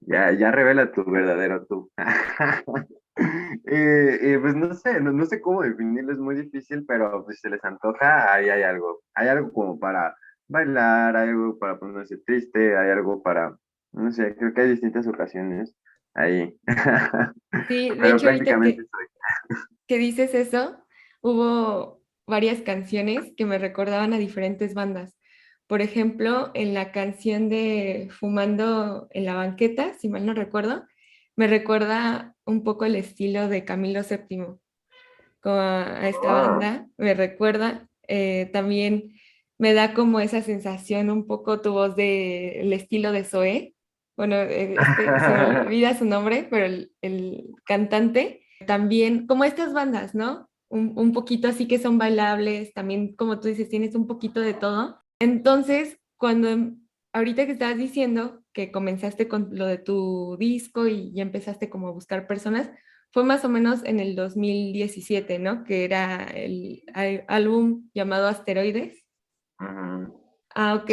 ya, 0.00 0.32
ya 0.32 0.50
revela 0.50 0.92
tu 0.92 1.04
verdadero 1.04 1.66
tú. 1.66 1.90
y, 3.16 4.36
pues 4.38 4.54
no 4.56 4.74
sé, 4.74 5.00
no, 5.00 5.26
sé 5.26 5.40
cómo 5.40 5.62
definirlo, 5.62 6.12
es 6.12 6.18
muy 6.18 6.36
difícil, 6.36 6.84
pero 6.86 7.24
pues 7.24 7.36
si 7.36 7.42
se 7.42 7.50
les 7.50 7.64
antoja, 7.64 8.32
ahí 8.32 8.48
hay 8.48 8.62
algo. 8.62 9.00
Hay 9.14 9.28
algo 9.28 9.52
como 9.52 9.78
para 9.78 10.16
bailar, 10.48 11.16
hay 11.16 11.30
algo 11.30 11.58
para 11.58 11.78
ponerse 11.78 12.18
triste, 12.18 12.76
hay 12.76 12.90
algo 12.90 13.22
para, 13.22 13.56
no 13.92 14.12
sé, 14.12 14.34
creo 14.36 14.52
que 14.54 14.62
hay 14.62 14.70
distintas 14.70 15.06
ocasiones 15.06 15.74
ahí. 16.14 16.56
Sí, 17.68 17.90
de 17.98 18.10
hecho, 18.10 18.28
ahorita 18.28 18.60
que, 18.60 18.76
que 19.86 19.98
dices 19.98 20.34
eso, 20.34 20.84
hubo 21.20 22.02
varias 22.26 22.60
canciones 22.62 23.32
que 23.36 23.46
me 23.46 23.58
recordaban 23.58 24.12
a 24.12 24.18
diferentes 24.18 24.74
bandas. 24.74 25.16
Por 25.66 25.82
ejemplo, 25.82 26.50
en 26.54 26.74
la 26.74 26.90
canción 26.90 27.48
de 27.48 28.08
Fumando 28.10 29.08
en 29.10 29.24
la 29.24 29.34
banqueta, 29.34 29.94
si 29.94 30.08
mal 30.08 30.26
no 30.26 30.34
recuerdo, 30.34 30.84
me 31.36 31.46
recuerda 31.46 32.34
un 32.44 32.64
poco 32.64 32.84
el 32.84 32.96
estilo 32.96 33.48
de 33.48 33.64
Camilo 33.64 34.00
VII, 34.02 34.58
a 35.44 36.08
esta 36.08 36.32
banda, 36.32 36.86
me 36.98 37.14
recuerda, 37.14 37.88
eh, 38.08 38.50
también 38.52 39.14
me 39.58 39.72
da 39.72 39.94
como 39.94 40.20
esa 40.20 40.42
sensación 40.42 41.10
un 41.10 41.26
poco 41.26 41.60
tu 41.60 41.72
voz 41.72 41.96
del 41.96 42.72
estilo 42.72 43.12
de 43.12 43.24
Zoé, 43.24 43.74
bueno, 44.20 44.36
eh, 44.36 44.74
este, 44.74 45.04
se 45.04 45.28
me 45.28 45.60
olvida 45.66 45.98
su 45.98 46.04
nombre, 46.04 46.46
pero 46.50 46.66
el, 47.00 47.54
cantante, 47.64 48.44
también 48.66 49.26
como 49.26 49.44
estas 49.44 49.72
bandas, 49.72 50.14
¿no? 50.14 50.50
Un, 50.68 50.92
un 50.96 51.12
poquito 51.12 51.48
así 51.48 51.66
que 51.66 51.78
son 51.78 51.98
bailables, 51.98 52.74
también 52.74 53.14
como 53.16 53.40
tú 53.40 53.48
dices, 53.48 53.68
tienes 53.68 53.94
un 53.94 54.06
poquito 54.06 54.40
de 54.40 54.54
todo, 54.54 55.00
entonces, 55.20 55.98
cuando 56.16 56.48
em, 56.48 56.80
ahorita 57.12 57.46
que 57.46 57.52
estabas 57.52 57.76
diciendo 57.76 58.42
que 58.52 58.72
comenzaste 58.72 59.28
con 59.28 59.50
lo 59.52 59.66
de 59.66 59.78
tu 59.78 60.36
disco 60.38 60.86
y 60.88 61.12
ya 61.12 61.22
empezaste 61.22 61.70
como 61.70 61.88
a 61.88 61.92
buscar 61.92 62.26
personas, 62.26 62.70
fue 63.12 63.24
más 63.24 63.44
o 63.44 63.48
menos 63.48 63.84
en 63.84 64.00
el 64.00 64.16
2017, 64.16 65.38
¿no? 65.38 65.64
Que 65.64 65.84
era 65.84 66.24
el, 66.24 66.82
álbum 67.28 67.90
llamado 67.92 68.28
Asteroides. 68.28 69.04
Ah, 69.58 70.74
ok. 70.74 70.90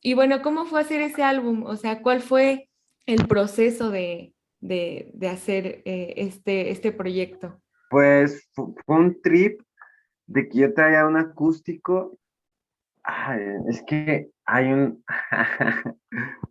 Y 0.00 0.14
bueno, 0.14 0.42
¿cómo 0.42 0.64
fue 0.64 0.80
hacer 0.80 1.00
ese 1.00 1.22
álbum? 1.22 1.64
O 1.64 1.76
sea, 1.76 2.02
¿cuál 2.02 2.20
fue 2.20 2.68
el 3.06 3.26
proceso 3.26 3.90
de, 3.90 4.34
hacer 5.28 5.82
eh, 5.84 6.14
este, 6.16 6.70
este 6.70 6.92
proyecto? 6.92 7.60
Pues 7.90 8.48
fue 8.54 8.96
un 8.96 9.20
trip 9.20 9.60
de 10.26 10.48
que 10.48 10.58
yo 10.58 10.74
traía 10.74 11.06
un 11.06 11.16
acústico 11.16 12.20
es 13.68 13.82
que 13.86 14.30
hay 14.44 14.72
un, 14.72 15.04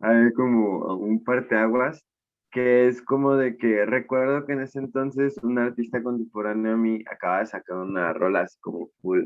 hay 0.02 0.34
como 0.34 0.96
un 0.96 1.24
parteaguas 1.24 2.04
que 2.52 2.88
es 2.88 3.02
como 3.04 3.36
de 3.36 3.58
que 3.58 3.86
recuerdo 3.86 4.46
que 4.46 4.54
en 4.54 4.62
ese 4.62 4.80
entonces 4.80 5.38
un 5.44 5.60
artista 5.60 6.02
contemporáneo 6.02 6.74
a 6.74 6.78
mí 6.78 7.04
acaba 7.12 7.40
de 7.40 7.46
sacar 7.46 7.78
una 7.78 8.12
rola 8.14 8.42
así 8.42 8.58
como 8.60 8.90
full, 9.02 9.24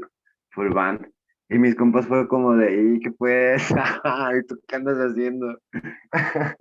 full 0.50 0.74
band. 0.74 1.10
Y 1.50 1.60
mis 1.60 1.76
compas 1.76 2.08
fue 2.08 2.28
como 2.28 2.56
de, 2.56 2.96
¿y 2.96 3.00
qué 3.00 3.12
pues? 3.12 3.70
¿Y 4.38 4.48
tú 4.48 4.60
qué 4.68 4.76
andas 4.76 4.98
haciendo? 4.98 5.60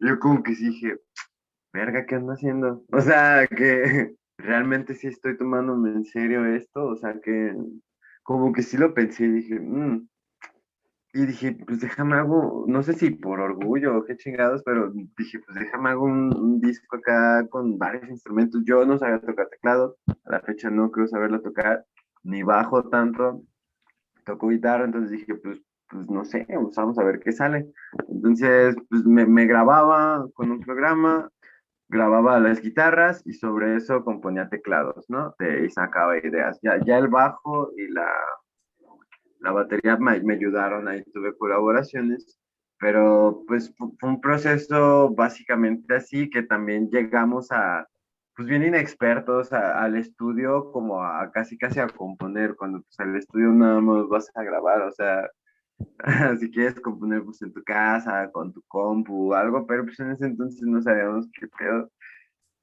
Yo 0.00 0.18
como 0.18 0.42
que 0.42 0.54
sí 0.54 0.68
dije, 0.68 0.98
verga, 1.74 2.06
¿qué 2.06 2.14
ando 2.14 2.32
haciendo? 2.32 2.84
O 2.92 3.00
sea, 3.00 3.46
que 3.48 4.14
realmente 4.38 4.94
sí 4.94 5.08
estoy 5.08 5.36
tomándome 5.36 5.90
en 5.90 6.04
serio 6.04 6.46
esto, 6.46 6.86
o 6.86 6.96
sea, 6.96 7.20
que 7.20 7.54
como 8.22 8.52
que 8.52 8.62
sí 8.62 8.78
lo 8.78 8.94
pensé 8.94 9.24
y 9.24 9.32
dije, 9.32 9.60
mm". 9.60 10.08
y 11.14 11.26
dije, 11.26 11.58
pues 11.66 11.80
déjame 11.80 12.16
hago, 12.16 12.64
no 12.68 12.82
sé 12.82 12.94
si 12.94 13.10
por 13.10 13.40
orgullo 13.40 13.98
o 13.98 14.04
qué 14.04 14.16
chingados, 14.16 14.62
pero 14.64 14.92
dije, 15.18 15.40
pues 15.40 15.58
déjame 15.58 15.90
hago 15.90 16.04
un, 16.04 16.60
disco 16.60 16.96
acá 16.96 17.46
con 17.48 17.76
varios 17.78 18.08
instrumentos. 18.08 18.62
Yo 18.64 18.86
no 18.86 18.98
sabía 18.98 19.20
tocar 19.20 19.48
teclado, 19.48 19.96
a 20.24 20.32
la 20.32 20.40
fecha 20.40 20.70
no 20.70 20.90
creo 20.90 21.06
saberlo 21.08 21.42
tocar, 21.42 21.84
ni 22.22 22.42
bajo 22.42 22.88
tanto, 22.88 23.42
toco 24.24 24.48
guitarra, 24.48 24.84
entonces 24.84 25.10
dije, 25.10 25.34
pues, 25.36 25.60
pues 25.88 26.08
no 26.10 26.24
sé, 26.24 26.46
pues 26.48 26.76
vamos 26.76 26.98
a 26.98 27.04
ver 27.04 27.20
qué 27.20 27.32
sale. 27.32 27.66
Entonces, 28.08 28.76
pues 28.88 29.04
me, 29.04 29.26
me 29.26 29.46
grababa 29.46 30.26
con 30.34 30.50
un 30.50 30.60
programa, 30.60 31.30
grababa 31.88 32.40
las 32.40 32.60
guitarras 32.60 33.22
y 33.26 33.34
sobre 33.34 33.76
eso 33.76 34.04
componía 34.04 34.48
teclados, 34.48 35.04
¿no? 35.08 35.34
y 35.38 35.70
sacaba 35.70 36.18
ideas. 36.18 36.58
Ya, 36.62 36.78
ya 36.84 36.98
el 36.98 37.08
bajo 37.08 37.70
y 37.76 37.88
la, 37.88 38.10
la 39.40 39.52
batería 39.52 39.96
me, 39.96 40.20
me 40.20 40.34
ayudaron, 40.34 40.88
ahí 40.88 41.04
tuve 41.12 41.36
colaboraciones, 41.36 42.38
pero 42.78 43.44
pues 43.46 43.72
fue 43.76 44.08
un 44.08 44.20
proceso 44.20 45.10
básicamente 45.14 45.94
así 45.94 46.28
que 46.30 46.42
también 46.42 46.88
llegamos 46.90 47.52
a, 47.52 47.86
pues 48.36 48.48
bien 48.48 48.64
inexpertos 48.64 49.52
al 49.52 49.96
estudio 49.96 50.72
como 50.72 51.02
a 51.02 51.30
casi 51.32 51.56
casi 51.58 51.80
a 51.80 51.86
componer, 51.88 52.56
cuando 52.56 52.82
pues 52.82 52.98
al 53.00 53.16
estudio 53.16 53.48
nada 53.50 53.80
más 53.80 54.08
vas 54.08 54.30
a 54.34 54.42
grabar, 54.42 54.82
o 54.82 54.92
sea, 54.92 55.28
si 56.40 56.50
quieres 56.50 56.80
componer 56.80 57.22
pues 57.24 57.42
en 57.42 57.52
tu 57.52 57.62
casa, 57.64 58.30
con 58.32 58.52
tu 58.52 58.62
compu, 58.68 59.34
algo, 59.34 59.66
pero 59.66 59.84
pues 59.84 59.98
en 60.00 60.12
ese 60.12 60.26
entonces 60.26 60.62
no 60.62 60.82
sabíamos 60.82 61.28
qué 61.38 61.46
pedo. 61.48 61.90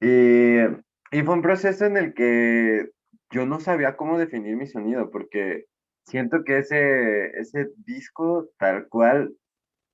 Y, 0.00 0.58
y 1.16 1.22
fue 1.22 1.34
un 1.34 1.42
proceso 1.42 1.84
en 1.86 1.96
el 1.96 2.14
que 2.14 2.90
yo 3.30 3.46
no 3.46 3.60
sabía 3.60 3.96
cómo 3.96 4.18
definir 4.18 4.56
mi 4.56 4.66
sonido, 4.66 5.10
porque 5.10 5.66
siento 6.04 6.44
que 6.44 6.58
ese, 6.58 7.38
ese 7.40 7.70
disco 7.86 8.48
tal 8.58 8.88
cual, 8.88 9.34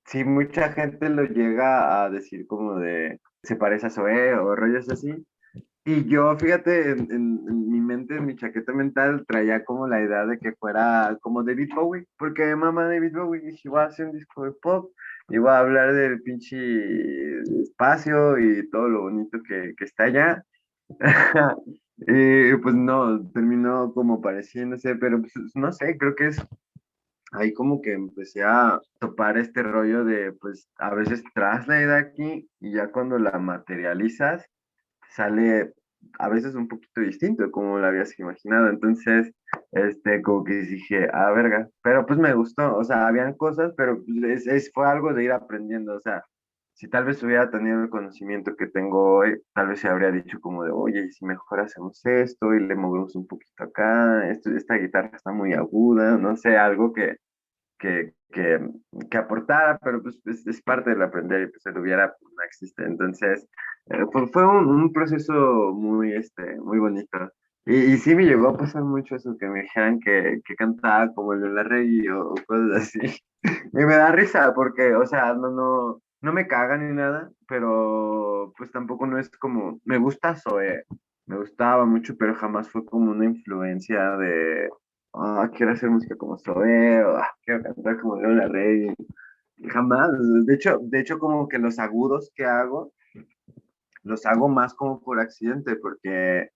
sí 0.05 0.23
mucha 0.23 0.71
gente 0.71 1.09
lo 1.09 1.23
llega 1.25 2.03
a 2.03 2.09
decir 2.09 2.47
como 2.47 2.79
de, 2.79 3.21
se 3.43 3.55
parece 3.55 3.87
a 3.87 3.89
Zoé 3.91 4.33
o 4.35 4.55
rollos 4.55 4.89
así, 4.89 5.13
y 5.89 6.05
yo, 6.07 6.37
fíjate, 6.37 6.91
en, 6.91 7.11
en, 7.11 7.69
mi 7.69 7.81
mente, 7.81 8.15
en 8.17 8.25
mi 8.25 8.35
chaqueta 8.35 8.71
mental, 8.73 9.25
traía 9.27 9.65
como 9.65 9.87
la 9.87 10.01
idea 10.01 10.25
de 10.25 10.37
que 10.37 10.51
fuera 10.53 11.17
como 11.21 11.43
David 11.43 11.69
Bowie, 11.75 12.05
porque 12.17 12.55
mamá 12.55 12.85
David 12.85 13.13
Bowie 13.15 13.41
dije, 13.41 13.61
iba 13.65 13.83
a 13.83 13.87
hacer 13.87 14.05
un 14.05 14.13
disco 14.13 14.43
de 14.43 14.51
pop, 14.51 14.91
iba 15.29 15.57
a 15.57 15.61
hablar 15.61 15.93
del 15.93 16.21
pinche 16.21 17.41
espacio 17.61 18.37
y 18.37 18.69
todo 18.69 18.87
lo 18.87 19.01
bonito 19.01 19.39
que, 19.47 19.73
que 19.75 19.85
está 19.85 20.03
allá. 20.05 20.43
y 21.97 22.55
pues 22.57 22.75
no, 22.75 23.27
terminó 23.31 23.91
como 23.93 24.21
pareciéndose, 24.21 24.95
pero 24.95 25.19
pues, 25.21 25.33
no 25.55 25.71
sé, 25.71 25.97
creo 25.97 26.15
que 26.15 26.27
es 26.27 26.41
ahí 27.31 27.53
como 27.53 27.81
que 27.81 27.93
empecé 27.93 28.43
a 28.43 28.79
topar 28.99 29.37
este 29.37 29.63
rollo 29.63 30.03
de, 30.03 30.33
pues 30.33 30.69
a 30.77 30.93
veces 30.93 31.23
tras 31.33 31.67
la 31.67 31.81
idea 31.81 31.97
aquí 31.97 32.47
y 32.59 32.73
ya 32.73 32.91
cuando 32.91 33.17
la 33.17 33.39
materializas, 33.39 34.45
sale 35.09 35.73
a 36.19 36.29
veces 36.29 36.55
un 36.55 36.67
poquito 36.67 37.01
distinto 37.01 37.49
como 37.51 37.79
lo 37.79 37.87
habías 37.87 38.17
imaginado. 38.19 38.69
Entonces, 38.69 39.31
este, 39.71 40.21
como 40.21 40.43
que 40.43 40.53
dije, 40.53 41.07
ah, 41.13 41.31
verga, 41.31 41.69
pero 41.81 42.05
pues 42.05 42.19
me 42.19 42.33
gustó, 42.33 42.75
o 42.77 42.83
sea, 42.83 43.07
habían 43.07 43.33
cosas, 43.35 43.73
pero 43.77 44.03
pues, 44.05 44.47
es, 44.47 44.71
fue 44.73 44.87
algo 44.87 45.13
de 45.13 45.23
ir 45.25 45.31
aprendiendo, 45.31 45.95
o 45.95 45.99
sea, 46.01 46.23
si 46.73 46.87
tal 46.87 47.05
vez 47.05 47.21
hubiera 47.23 47.49
tenido 47.51 47.83
el 47.83 47.89
conocimiento 47.89 48.55
que 48.55 48.67
tengo 48.67 49.17
hoy, 49.17 49.41
tal 49.53 49.67
vez 49.67 49.81
se 49.81 49.89
habría 49.89 50.11
dicho 50.11 50.39
como 50.39 50.63
de, 50.63 50.71
oye, 50.71 51.11
si 51.11 51.25
mejor 51.25 51.59
hacemos 51.59 52.05
esto 52.05 52.53
y 52.53 52.61
le 52.61 52.75
movemos 52.75 53.15
un 53.15 53.27
poquito 53.27 53.63
acá, 53.65 54.29
esto, 54.29 54.49
esta 54.51 54.75
guitarra 54.75 55.11
está 55.13 55.31
muy 55.33 55.53
aguda, 55.53 56.17
no 56.17 56.37
sé, 56.37 56.57
algo 56.57 56.93
que, 56.93 57.17
que, 57.79 58.13
que, 58.31 58.59
que 59.09 59.17
aportara, 59.17 59.79
pero 59.79 60.03
pues 60.03 60.21
es, 60.25 60.61
parte 60.61 60.91
del 60.91 61.01
aprender 61.01 61.43
y 61.43 61.47
pues 61.47 61.63
lo 61.73 61.81
hubiera, 61.81 62.13
pues, 62.19 62.33
no 62.35 62.43
existe. 62.43 62.83
Entonces, 62.83 63.47
eh, 63.87 64.05
fue 64.31 64.45
un, 64.45 64.67
un, 64.67 64.93
proceso 64.93 65.73
muy, 65.73 66.13
este, 66.13 66.59
muy 66.59 66.79
bonito. 66.79 67.31
Y, 67.65 67.75
y, 67.75 67.97
sí 67.97 68.15
me 68.15 68.25
llegó 68.25 68.49
a 68.49 68.57
pasar 68.57 68.83
mucho 68.83 69.15
eso, 69.15 69.35
que 69.37 69.47
me 69.47 69.61
dijeran 69.61 69.99
que, 69.99 70.41
que 70.45 70.55
cantaba 70.55 71.13
como 71.13 71.33
el 71.33 71.41
de 71.41 71.49
la 71.49 71.63
Rey 71.63 72.07
o, 72.09 72.35
cosas 72.47 72.81
así. 72.81 72.99
y 73.73 73.85
me 73.85 73.95
da 73.95 74.11
risa 74.11 74.53
porque, 74.53 74.95
o 74.95 75.05
sea, 75.05 75.33
no, 75.33 75.49
no, 75.51 76.01
no 76.21 76.33
me 76.33 76.47
caga 76.47 76.77
ni 76.77 76.93
nada, 76.93 77.31
pero 77.47 78.53
pues 78.57 78.71
tampoco 78.71 79.07
no 79.07 79.17
es 79.19 79.29
como, 79.37 79.79
me 79.85 79.97
gusta 79.97 80.35
Zoe, 80.35 80.83
me 81.25 81.37
gustaba 81.37 81.85
mucho, 81.85 82.15
pero 82.17 82.35
jamás 82.35 82.69
fue 82.69 82.85
como 82.85 83.11
una 83.11 83.25
influencia 83.25 84.17
de, 84.17 84.69
ah, 85.13 85.49
quiero 85.55 85.73
hacer 85.73 85.89
música 85.89 86.15
como 86.15 86.37
Zoe, 86.37 87.03
o 87.03 87.17
ah, 87.17 87.29
quiero 87.43 87.63
cantar 87.63 87.99
como 87.99 88.19
León 88.19 88.37
la 88.37 88.47
Rey. 88.47 88.93
Jamás, 89.69 90.11
de 90.45 90.53
hecho, 90.53 90.79
de 90.81 90.99
hecho 90.99 91.19
como 91.19 91.47
que 91.47 91.59
los 91.59 91.79
agudos 91.79 92.31
que 92.35 92.45
hago, 92.45 92.93
los 94.03 94.25
hago 94.25 94.47
más 94.47 94.73
como 94.73 95.01
por 95.01 95.19
accidente, 95.19 95.75
porque 95.75 96.49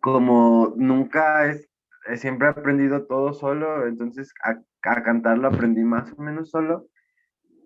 como 0.00 0.74
nunca 0.76 1.46
es, 1.46 1.68
siempre 2.16 2.48
he 2.48 2.50
aprendido 2.50 3.06
todo 3.06 3.32
solo, 3.32 3.86
entonces 3.86 4.32
a, 4.44 4.60
a 4.90 5.02
cantarlo 5.02 5.48
aprendí 5.48 5.82
más 5.82 6.12
o 6.12 6.22
menos 6.22 6.50
solo 6.50 6.88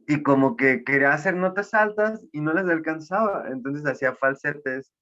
y 0.07 0.23
como 0.23 0.57
que 0.57 0.85
quería 0.85 1.13
hacer 1.13 1.35
notas 1.37 1.75
altas 1.75 2.27
y 2.33 2.41
no 2.41 2.53
las 2.53 2.69
alcanzaba, 2.69 3.49
entonces 3.51 3.87
hacía 3.87 4.15
falsetes, 4.15 4.93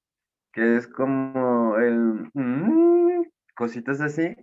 que 0.53 0.77
es 0.77 0.87
como 0.87 1.77
el 1.77 2.29
mm", 2.33 3.23
cositas 3.55 4.01
así, 4.01 4.35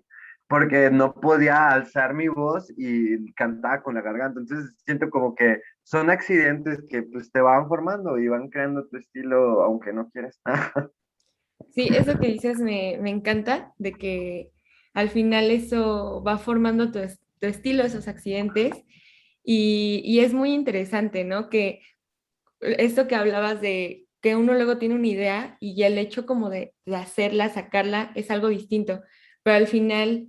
porque 0.48 0.90
no 0.90 1.14
podía 1.14 1.68
alzar 1.68 2.14
mi 2.14 2.28
voz 2.28 2.72
y 2.76 3.32
cantaba 3.34 3.82
con 3.82 3.94
la 3.94 4.02
garganta, 4.02 4.40
entonces 4.40 4.76
siento 4.84 5.10
como 5.10 5.34
que 5.34 5.60
son 5.82 6.10
accidentes 6.10 6.82
que 6.88 7.02
pues 7.02 7.30
te 7.30 7.40
van 7.40 7.68
formando 7.68 8.18
y 8.18 8.28
van 8.28 8.48
creando 8.48 8.86
tu 8.86 8.96
estilo 8.96 9.62
aunque 9.62 9.92
no 9.92 10.08
quieras. 10.10 10.40
sí, 11.74 11.88
eso 11.90 12.18
que 12.18 12.28
dices 12.28 12.58
me, 12.60 12.98
me, 13.00 13.10
encanta, 13.10 13.72
de 13.78 13.92
que 13.92 14.50
al 14.94 15.10
final 15.10 15.50
eso 15.50 16.22
va 16.26 16.38
formando 16.38 16.90
tu, 16.90 17.00
tu 17.38 17.46
estilo, 17.46 17.84
esos 17.84 18.08
accidentes 18.08 18.84
y, 19.50 20.20
es 20.20 20.34
muy 20.34 20.52
interesante, 20.52 21.24
¿no? 21.24 21.48
Que 21.48 21.80
esto 22.60 23.08
que 23.08 23.14
hablabas 23.14 23.62
de 23.62 24.06
que 24.20 24.36
uno 24.36 24.52
luego 24.52 24.76
tiene 24.76 24.94
una 24.94 25.06
idea 25.06 25.56
y 25.58 25.74
ya 25.74 25.86
el 25.86 25.96
hecho 25.96 26.26
como 26.26 26.50
de, 26.50 26.74
hacerla, 26.92 27.48
sacarla, 27.48 28.12
es 28.14 28.30
algo 28.30 28.48
distinto, 28.48 29.00
pero 29.42 29.56
al 29.56 29.66
final, 29.66 30.28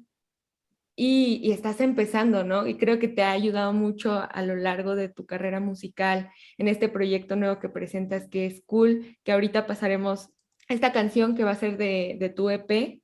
y, 1.01 1.51
estás 1.53 1.79
empezando, 1.79 2.43
¿no? 2.43 2.67
Y 2.67 2.75
creo 2.77 2.99
que 2.99 3.07
te 3.07 3.23
ha 3.23 3.31
ayudado 3.31 3.71
mucho 3.71 4.27
a 4.29 4.41
lo 4.41 4.57
largo 4.57 4.95
de 4.97 5.07
tu 5.07 5.25
carrera 5.25 5.61
musical 5.61 6.29
en 6.57 6.67
este 6.67 6.89
proyecto 6.89 7.37
nuevo 7.37 7.57
que 7.59 7.69
presentas, 7.69 8.27
que 8.27 8.45
es 8.45 8.61
Cool, 8.65 9.17
que 9.23 9.31
ahorita 9.31 9.65
pasaremos 9.65 10.29
esta 10.67 10.91
canción 10.91 11.37
que 11.37 11.45
va 11.45 11.51
a 11.51 11.55
ser 11.55 11.77
de, 11.77 12.17
de 12.19 12.29
tu 12.29 12.49
EP, 12.49 13.01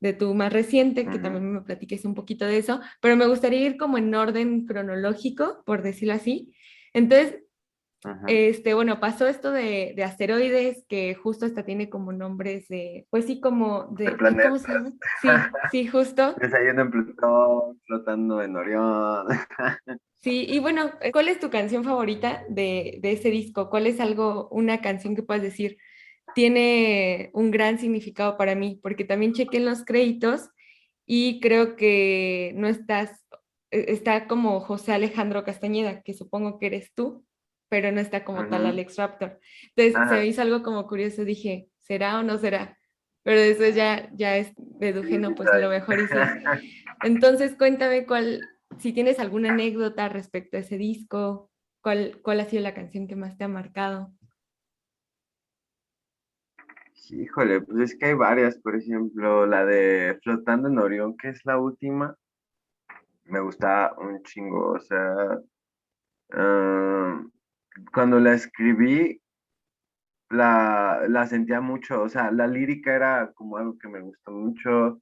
de 0.00 0.12
tu 0.12 0.34
más 0.34 0.52
reciente, 0.52 1.06
que 1.06 1.20
también 1.20 1.52
me 1.52 1.60
platiques 1.60 2.04
un 2.04 2.16
poquito 2.16 2.46
de 2.46 2.58
eso, 2.58 2.80
pero 3.00 3.14
me 3.14 3.28
gustaría 3.28 3.60
ir 3.60 3.76
como 3.76 3.96
en 3.96 4.12
orden 4.12 4.66
cronológico, 4.66 5.62
por 5.64 5.82
decirlo 5.82 6.14
así. 6.14 6.52
Entonces, 6.92 7.36
este, 8.26 8.74
bueno, 8.74 8.98
pasó 9.00 9.26
esto 9.28 9.52
de, 9.52 9.92
de, 9.94 10.04
asteroides, 10.04 10.84
que 10.88 11.14
justo 11.14 11.46
hasta 11.46 11.64
tiene 11.64 11.90
como 11.90 12.12
nombres 12.12 12.66
de, 12.68 13.06
pues 13.10 13.26
sí, 13.26 13.40
como 13.40 13.88
de... 13.90 14.16
¿Cómo 14.16 14.58
se 14.58 14.72
llama? 14.72 14.92
Sí, 15.20 15.28
sí, 15.70 15.86
justo. 15.86 16.34
Desayuno 16.34 16.82
en 16.82 16.90
Plutón, 16.90 17.80
flotando 17.86 18.42
en 18.42 18.56
Orión. 18.56 19.26
Sí, 20.22 20.44
y 20.46 20.58
bueno, 20.58 20.90
¿cuál 21.14 21.28
es 21.28 21.40
tu 21.40 21.48
canción 21.48 21.82
favorita 21.82 22.44
de, 22.50 22.98
de 23.00 23.12
ese 23.12 23.30
disco? 23.30 23.70
¿Cuál 23.70 23.86
es 23.86 24.00
algo, 24.00 24.50
una 24.50 24.82
canción 24.82 25.16
que 25.16 25.22
puedas 25.22 25.42
decir? 25.42 25.78
tiene 26.34 27.30
un 27.32 27.50
gran 27.50 27.78
significado 27.78 28.36
para 28.36 28.54
mí, 28.54 28.78
porque 28.82 29.04
también 29.04 29.32
chequé 29.32 29.60
los 29.60 29.84
créditos 29.84 30.50
y 31.06 31.40
creo 31.40 31.76
que 31.76 32.52
no 32.56 32.68
estás, 32.68 33.24
e, 33.70 33.92
está 33.92 34.26
como 34.26 34.60
José 34.60 34.92
Alejandro 34.92 35.44
Castañeda, 35.44 36.02
que 36.02 36.14
supongo 36.14 36.58
que 36.58 36.66
eres 36.66 36.92
tú, 36.94 37.24
pero 37.70 37.92
no 37.92 38.00
está 38.00 38.24
como 38.24 38.46
tal 38.48 38.66
Alex 38.66 38.96
Raptor. 38.96 39.38
Entonces 39.76 40.10
se 40.10 40.16
me 40.16 40.26
hizo 40.26 40.42
algo 40.42 40.62
como 40.62 40.86
curioso, 40.86 41.24
dije, 41.24 41.68
¿será 41.78 42.18
o 42.18 42.22
no 42.24 42.36
será? 42.36 42.76
Pero 43.22 43.40
después 43.40 43.74
ya, 43.76 44.10
ya 44.12 44.36
es, 44.36 44.52
deduje, 44.56 45.18
no, 45.18 45.34
pues 45.34 45.48
a 45.50 45.58
lo 45.58 45.70
mejor 45.70 45.96
sí. 46.00 46.14
Entonces 47.04 47.54
cuéntame 47.56 48.06
cuál, 48.06 48.40
si 48.78 48.92
tienes 48.92 49.20
alguna 49.20 49.52
anécdota 49.52 50.08
respecto 50.08 50.56
a 50.56 50.60
ese 50.60 50.78
disco, 50.78 51.50
cuál, 51.80 52.18
cuál 52.22 52.40
ha 52.40 52.44
sido 52.46 52.62
la 52.62 52.74
canción 52.74 53.06
que 53.06 53.16
más 53.16 53.38
te 53.38 53.44
ha 53.44 53.48
marcado. 53.48 54.12
Híjole, 57.08 57.60
pues 57.60 57.92
es 57.92 57.98
que 57.98 58.06
hay 58.06 58.14
varias, 58.14 58.58
por 58.58 58.76
ejemplo, 58.76 59.46
la 59.46 59.64
de 59.64 60.18
Flotando 60.22 60.68
en 60.68 60.78
Orión, 60.78 61.16
que 61.16 61.28
es 61.28 61.44
la 61.44 61.58
última, 61.58 62.16
me 63.24 63.40
gusta 63.40 63.94
un 63.98 64.22
chingo, 64.22 64.72
o 64.72 64.80
sea, 64.80 65.40
ah, 66.32 67.24
cuando 67.92 68.20
la 68.20 68.34
escribí, 68.34 69.20
la, 70.30 71.02
la, 71.08 71.26
sentía 71.26 71.60
mucho, 71.60 72.02
o 72.02 72.08
sea, 72.08 72.30
la 72.30 72.46
lírica 72.46 72.94
era 72.94 73.32
como 73.34 73.56
algo 73.56 73.78
que 73.78 73.88
me 73.88 74.00
gustó 74.00 74.30
mucho, 74.30 75.00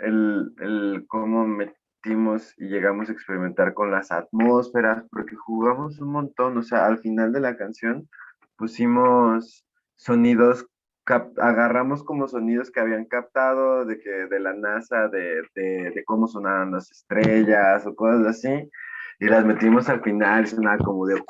el, 0.00 0.52
el 0.60 1.04
cómo 1.08 1.46
metimos 1.46 2.52
y 2.58 2.68
llegamos 2.68 3.08
a 3.08 3.12
experimentar 3.12 3.74
con 3.74 3.90
las 3.90 4.10
atmósferas, 4.12 5.04
porque 5.10 5.36
jugamos 5.36 6.00
un 6.00 6.12
montón, 6.12 6.58
o 6.58 6.62
sea, 6.62 6.86
al 6.86 6.98
final 6.98 7.32
de 7.32 7.40
la 7.40 7.56
canción 7.56 8.08
pusimos 8.56 9.64
sonidos 9.96 10.66
agarramos 11.04 12.04
como 12.04 12.28
sonidos 12.28 12.70
que 12.70 12.80
habían 12.80 13.06
captado 13.06 13.84
de 13.84 13.98
que 13.98 14.10
de 14.10 14.40
la 14.40 14.54
NASA, 14.54 15.08
de, 15.08 15.42
de, 15.54 16.04
cómo 16.06 16.28
sonaban 16.28 16.72
las 16.72 16.90
estrellas 16.90 17.84
o 17.86 17.94
cosas 17.94 18.26
así, 18.26 18.70
y 19.18 19.26
las 19.26 19.44
metimos 19.44 19.88
al 19.88 20.02
final, 20.02 20.46
sonaba 20.46 20.78
como 20.78 21.06
de 21.06 21.20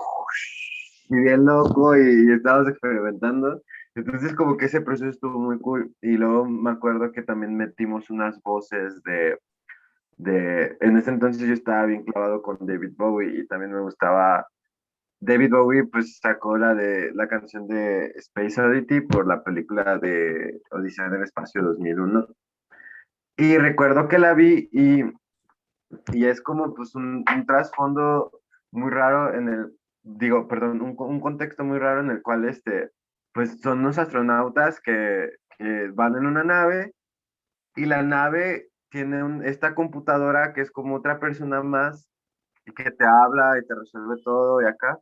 y 1.12 1.20
bien 1.20 1.44
loco 1.44 1.96
y, 1.96 2.28
y 2.28 2.32
estábamos 2.32 2.68
experimentando. 2.68 3.62
Entonces 3.94 4.34
como 4.34 4.56
que 4.56 4.66
ese 4.66 4.80
proceso 4.80 5.10
estuvo 5.10 5.38
muy 5.38 5.58
cool. 5.58 5.94
Y 6.00 6.16
luego 6.16 6.46
me 6.46 6.70
acuerdo 6.70 7.12
que 7.12 7.22
también 7.22 7.56
metimos 7.56 8.10
unas 8.10 8.40
voces 8.42 9.02
de, 9.02 9.38
de, 10.16 10.76
en 10.80 10.96
ese 10.96 11.10
entonces 11.10 11.46
yo 11.46 11.54
estaba 11.54 11.86
bien 11.86 12.04
clavado 12.04 12.42
con 12.42 12.58
David 12.60 12.92
Bowie 12.96 13.40
y 13.40 13.46
también 13.46 13.72
me 13.72 13.80
gustaba 13.80 14.46
David 15.20 15.50
Bowie 15.50 15.84
pues 15.84 16.18
sacó 16.18 16.56
la 16.56 16.74
de 16.74 17.12
la 17.14 17.28
canción 17.28 17.68
de 17.68 18.06
Space 18.16 18.60
Oddity 18.60 19.02
por 19.02 19.26
la 19.26 19.42
película 19.44 19.98
de 19.98 20.60
Odisea 20.70 21.08
del 21.08 21.22
Espacio 21.22 21.62
2001. 21.62 22.26
Y 23.36 23.56
recuerdo 23.58 24.08
que 24.08 24.18
la 24.18 24.34
vi 24.34 24.68
y, 24.72 25.04
y 26.12 26.24
es 26.26 26.40
como 26.40 26.74
pues 26.74 26.94
un, 26.94 27.24
un 27.34 27.46
trasfondo 27.46 28.32
muy 28.72 28.90
raro 28.90 29.34
en 29.34 29.48
el, 29.48 29.72
digo, 30.02 30.48
perdón, 30.48 30.80
un, 30.80 30.94
un, 30.98 31.20
contexto 31.20 31.64
muy 31.64 31.78
raro 31.78 32.00
en 32.00 32.10
el 32.10 32.22
cual 32.22 32.44
este, 32.44 32.90
pues 33.32 33.60
son 33.60 33.80
unos 33.80 33.98
astronautas 33.98 34.80
que, 34.80 35.30
van 35.94 36.16
en 36.16 36.26
una 36.26 36.42
nave 36.42 36.92
y 37.76 37.84
la 37.86 38.02
nave 38.02 38.68
tiene 38.90 39.48
esta 39.48 39.76
computadora 39.76 40.52
que 40.54 40.60
es 40.60 40.72
como 40.72 40.96
otra 40.96 41.20
persona 41.20 41.62
más 41.62 42.08
y 42.66 42.72
que 42.74 42.90
te 42.90 43.04
habla 43.04 43.58
y 43.58 43.66
te 43.66 43.74
resuelve 43.76 44.16
todo 44.24 44.60
y 44.60 44.64
acá 44.66 44.98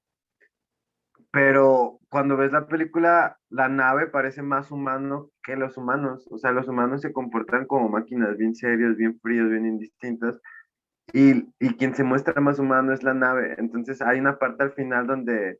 pero 1.32 2.00
cuando 2.08 2.36
ves 2.36 2.52
la 2.52 2.66
película, 2.66 3.38
la 3.50 3.68
nave 3.68 4.08
parece 4.08 4.42
más 4.42 4.70
humano 4.70 5.30
que 5.44 5.54
los 5.56 5.76
humanos. 5.76 6.26
O 6.30 6.38
sea, 6.38 6.50
los 6.52 6.66
humanos 6.68 7.02
se 7.02 7.12
comportan 7.12 7.66
como 7.66 7.88
máquinas 7.88 8.36
bien 8.36 8.54
serios, 8.54 8.96
bien 8.96 9.18
fríos, 9.20 9.48
bien 9.48 9.66
indistintos. 9.66 10.40
Y, 11.12 11.48
y 11.58 11.74
quien 11.76 11.94
se 11.94 12.04
muestra 12.04 12.40
más 12.40 12.58
humano 12.58 12.92
es 12.92 13.02
la 13.02 13.14
nave. 13.14 13.54
Entonces 13.58 14.00
hay 14.02 14.20
una 14.20 14.38
parte 14.38 14.64
al 14.64 14.72
final 14.72 15.06
donde, 15.06 15.58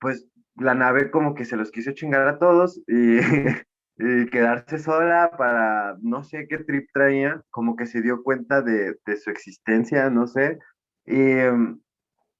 pues, 0.00 0.26
la 0.56 0.74
nave 0.74 1.10
como 1.10 1.34
que 1.34 1.44
se 1.44 1.56
los 1.56 1.70
quiso 1.70 1.92
chingar 1.92 2.26
a 2.28 2.38
todos 2.38 2.80
y, 2.86 3.20
quedarse 4.30 4.78
sola 4.78 5.30
para, 5.38 5.96
no 6.02 6.24
sé 6.24 6.48
qué 6.48 6.58
trip 6.58 6.88
traía, 6.92 7.42
como 7.50 7.76
que 7.76 7.86
se 7.86 8.02
dio 8.02 8.22
cuenta 8.24 8.60
de, 8.60 8.96
de 9.06 9.16
su 9.16 9.30
existencia, 9.30 10.10
no 10.10 10.26
sé. 10.26 10.58
Y, 11.06 11.20
em, 11.20 11.80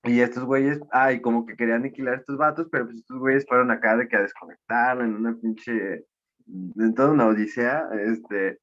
y 0.05 0.21
estos 0.21 0.45
güeyes, 0.45 0.81
ay, 0.93 1.21
como 1.21 1.47
que 1.47 1.57
querían 1.57 1.81
aniquilar 1.83 2.15
a 2.15 2.17
estos 2.19 2.37
vatos, 2.37 2.69
pero 2.71 2.87
pues 2.87 2.99
estos 2.99 3.19
güeyes 3.19 3.47
fueron 3.49 3.71
acá 3.71 3.97
de 3.97 4.09
que 4.09 4.17
a 4.17 4.23
desconectarla 4.23 5.05
en 5.05 5.15
una 5.15 5.35
pinche 5.41 6.05
en 6.47 6.95
toda 6.95 7.13
una 7.13 7.27
odisea, 7.27 7.89
este, 8.01 8.61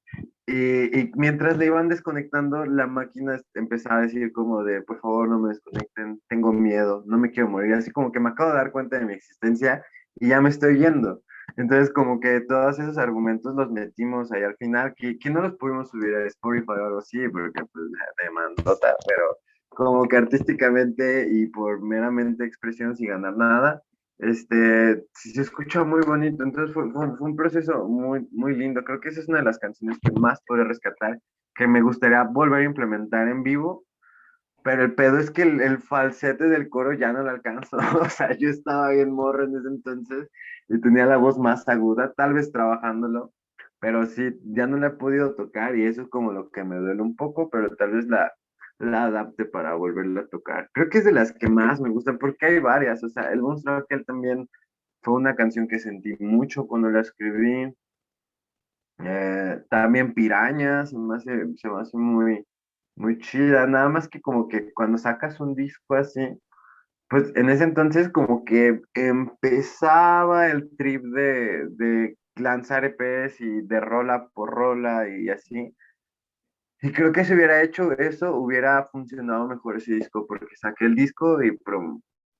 y, 0.48 1.12
mientras 1.16 1.58
le 1.58 1.68
iban 1.68 1.88
desconectando, 1.88 2.66
la 2.66 2.88
máquina 2.88 3.40
empezaba 3.54 4.00
a 4.00 4.02
decir 4.02 4.32
como 4.34 4.64
de, 4.64 4.82
por 4.82 5.00
favor, 5.00 5.30
no 5.30 5.40
me 5.40 5.50
desconecten, 5.50 6.22
tengo 6.28 6.52
miedo, 6.52 7.04
no 7.08 7.18
me 7.18 7.32
quiero 7.32 7.50
morir, 7.50 7.74
así 7.74 7.92
como 7.92 8.12
que 8.12 8.20
me 8.20 8.30
acabo 8.30 8.52
de 8.52 8.58
dar 8.58 8.72
cuenta 8.72 9.00
de 9.00 9.06
mi 9.06 9.14
existencia 9.14 9.84
y 10.16 10.30
ya 10.30 10.42
me 10.42 10.50
estoy 10.50 10.78
yendo. 10.78 11.22
Entonces, 11.58 11.92
como 11.94 12.20
que 12.20 12.42
todos 12.42 12.80
esos 12.80 12.98
argumentos 12.98 13.56
los 13.56 13.72
metimos 13.72 14.32
ahí 14.32 14.44
al 14.44 14.56
final, 14.58 14.94
que, 14.96 15.18
que 15.18 15.30
no 15.30 15.42
los 15.42 15.56
pudimos 15.56 15.90
subir 15.90 16.14
a 16.16 16.26
Spotify 16.28 16.72
o 16.72 16.86
algo 16.86 17.00
así, 17.00 17.28
porque 17.30 17.64
pues 17.72 17.86
demandota, 18.24 18.96
pero 19.08 19.38
como 19.70 20.08
que 20.08 20.18
artísticamente 20.18 21.28
y 21.32 21.48
por 21.48 21.82
meramente 21.82 22.46
expresión 22.46 22.96
sin 22.96 23.08
ganar 23.10 23.38
nada, 23.38 23.82
este, 24.22 25.04
se 25.14 25.42
escucha 25.42 25.84
muy 25.84 26.02
bonito, 26.02 26.44
entonces 26.44 26.74
fue, 26.74 26.92
fue, 26.92 27.08
un 27.20 27.36
proceso 27.36 27.88
muy, 27.88 28.28
muy 28.32 28.56
lindo, 28.56 28.84
creo 28.84 29.00
que 29.00 29.10
esa 29.10 29.20
es 29.20 29.28
una 29.28 29.40
de 29.40 29.46
las 29.46 29.58
canciones 29.58 29.98
que 30.00 30.12
más 30.12 30.40
puedo 30.46 30.64
rescatar, 30.64 31.20
que 31.56 31.68
me 31.68 31.82
gustaría 31.82 32.24
volver 32.24 32.62
a 32.62 32.66
implementar 32.66 33.28
en 33.28 33.42
vivo, 33.42 33.84
pero 34.64 34.84
el 34.84 34.94
pedo 34.94 35.18
es 35.18 35.32
que 35.32 35.42
el, 35.42 35.60
el 35.60 35.80
falsete 35.80 36.46
del 36.50 36.70
coro 36.70 36.94
ya 36.94 37.12
no 37.12 37.24
lo 37.24 37.32
alcanzo, 37.32 37.78
o 38.00 38.10
sea, 38.10 38.38
yo 38.38 38.50
estaba 38.50 38.92
bien 38.92 39.12
morro 39.12 39.46
en 39.46 39.56
ese 39.56 39.68
entonces 39.68 40.30
y 40.70 40.80
tenía 40.80 41.08
la 41.08 41.18
voz 41.18 41.40
más 41.40 41.68
aguda, 41.68 42.14
tal 42.14 42.34
vez 42.34 42.52
trabajándolo, 42.52 43.34
pero 43.80 44.06
sí, 44.06 44.40
ya 44.44 44.68
no 44.68 44.78
la 44.78 44.88
he 44.88 44.92
podido 44.92 45.34
tocar 45.34 45.76
y 45.76 45.86
eso 45.86 46.04
es 46.04 46.10
como 46.10 46.32
lo 46.32 46.52
que 46.52 46.64
me 46.64 46.78
duele 46.78 47.02
un 47.02 47.16
poco, 47.16 47.50
pero 47.50 47.76
tal 47.76 47.92
vez 47.94 48.06
la, 48.06 48.32
la 48.82 49.06
adapte 49.06 49.46
para 49.46 49.76
volverla 49.76 50.22
a 50.22 50.28
tocar. 50.28 50.70
Creo 50.74 50.90
que 50.90 51.00
es 51.00 51.06
de 51.06 51.12
las 51.12 51.32
que 51.34 51.48
más 51.50 51.80
me 51.80 51.90
gustan 51.90 52.18
porque 52.18 52.46
hay 52.48 52.60
varias, 52.60 53.04
o 53.04 53.10
sea, 53.10 53.32
el 53.32 53.42
monstruo 53.42 53.76
aquel 53.78 54.06
también 54.06 54.50
fue 55.04 55.16
una 55.16 55.36
canción 55.36 55.68
que 55.68 55.80
sentí 55.80 56.16
mucho 56.20 56.68
cuando 56.68 56.90
la 56.90 57.02
escribí. 57.02 57.74
Eh, 59.00 59.62
también 59.70 60.14
Pirañas, 60.14 60.92
se 60.92 60.98
me 60.98 61.16
hace, 61.16 61.32
se 61.58 61.70
me 61.70 61.82
hace 61.82 61.98
muy, 61.98 62.46
muy 62.96 63.18
chida, 63.20 63.68
nada 63.68 63.90
más 63.90 64.08
que 64.10 64.22
como 64.22 64.48
que 64.48 64.72
cuando 64.74 64.98
sacas 64.98 65.40
un 65.40 65.56
disco 65.56 65.96
así, 65.96 66.22
pues 67.10 67.32
en 67.36 67.50
ese 67.50 67.64
entonces 67.66 68.10
como 68.10 68.46
que 68.46 68.82
empezaba 68.94 70.48
el 70.50 70.76
trip 70.78 71.04
de, 71.04 71.68
de 71.72 72.18
lanzar 72.36 72.86
EPs 72.86 73.42
y 73.42 73.62
de 73.62 73.80
rola 73.80 74.30
por 74.34 74.50
rola 74.52 75.08
y 75.10 75.30
así. 75.30 75.76
Y 76.82 76.92
creo 76.92 77.12
que 77.12 77.24
si 77.24 77.34
hubiera 77.34 77.62
hecho 77.62 77.92
eso, 77.94 78.36
hubiera 78.36 78.88
funcionado 78.92 79.48
mejor 79.48 79.78
ese 79.78 79.94
disco, 79.94 80.26
porque 80.26 80.56
saqué 80.56 80.86
el 80.86 80.96
disco 80.96 81.42
y 81.44 81.58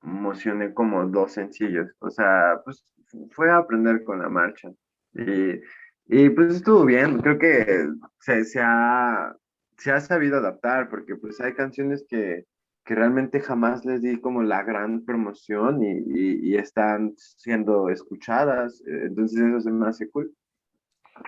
promocioné 0.02 0.74
como 0.74 1.06
dos 1.06 1.34
sencillos. 1.34 1.92
O 2.00 2.10
sea, 2.10 2.60
pues 2.66 2.84
fue 3.32 3.52
a 3.52 3.58
aprender 3.58 4.04
con 4.04 4.20
la 4.20 4.30
marcha. 4.30 4.72
Y, 5.14 5.62
y 6.08 6.30
pues 6.30 6.56
estuvo 6.56 6.86
bien, 6.86 7.20
creo 7.20 7.38
que 7.38 7.88
se, 8.20 8.44
se, 8.46 8.60
ha, 8.64 9.36
se 9.78 9.92
ha 9.92 10.00
sabido 10.00 10.38
adaptar, 10.38 10.90
porque 10.90 11.16
pues 11.16 11.40
hay 11.40 11.54
canciones 11.54 12.04
que, 12.10 12.48
que 12.84 12.96
realmente 12.96 13.42
jamás 13.42 13.86
les 13.86 14.02
di 14.02 14.20
como 14.20 14.42
la 14.42 14.64
gran 14.64 15.06
promoción 15.06 15.84
y, 15.84 16.00
y, 16.08 16.50
y 16.50 16.58
están 16.58 17.14
siendo 17.16 17.90
escuchadas. 17.90 18.82
Entonces 18.88 19.40
eso 19.40 19.62
se 19.62 19.72
me 19.72 19.88
hace 19.88 20.10
cool. 20.10 20.34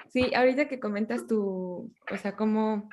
Sí, 0.10 0.34
ahorita 0.34 0.68
que 0.68 0.80
comentas 0.80 1.28
tu, 1.28 1.92
o 2.12 2.18
sea, 2.18 2.36
cómo 2.36 2.90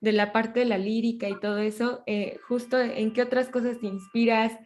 de 0.00 0.12
la 0.12 0.32
parte 0.32 0.60
de 0.60 0.66
la 0.66 0.78
lírica 0.78 1.28
y 1.28 1.38
todo 1.38 1.58
eso, 1.58 2.02
eh, 2.06 2.38
justo 2.48 2.80
en 2.80 3.12
qué 3.12 3.22
otras 3.22 3.48
cosas 3.48 3.78
te 3.80 3.86
inspiras, 3.86 4.58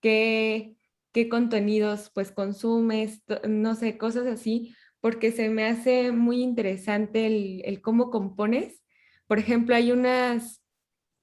qué, 0.00 0.76
qué 1.12 1.28
contenidos 1.28 2.10
pues 2.14 2.32
consumes, 2.32 3.22
no 3.48 3.74
sé, 3.74 3.96
cosas 3.96 4.26
así, 4.26 4.74
porque 5.00 5.30
se 5.30 5.48
me 5.48 5.64
hace 5.64 6.12
muy 6.12 6.42
interesante 6.42 7.26
el, 7.26 7.62
el, 7.64 7.80
cómo 7.80 8.10
compones. 8.10 8.82
Por 9.26 9.38
ejemplo, 9.38 9.74
hay 9.74 9.92
unas, 9.92 10.62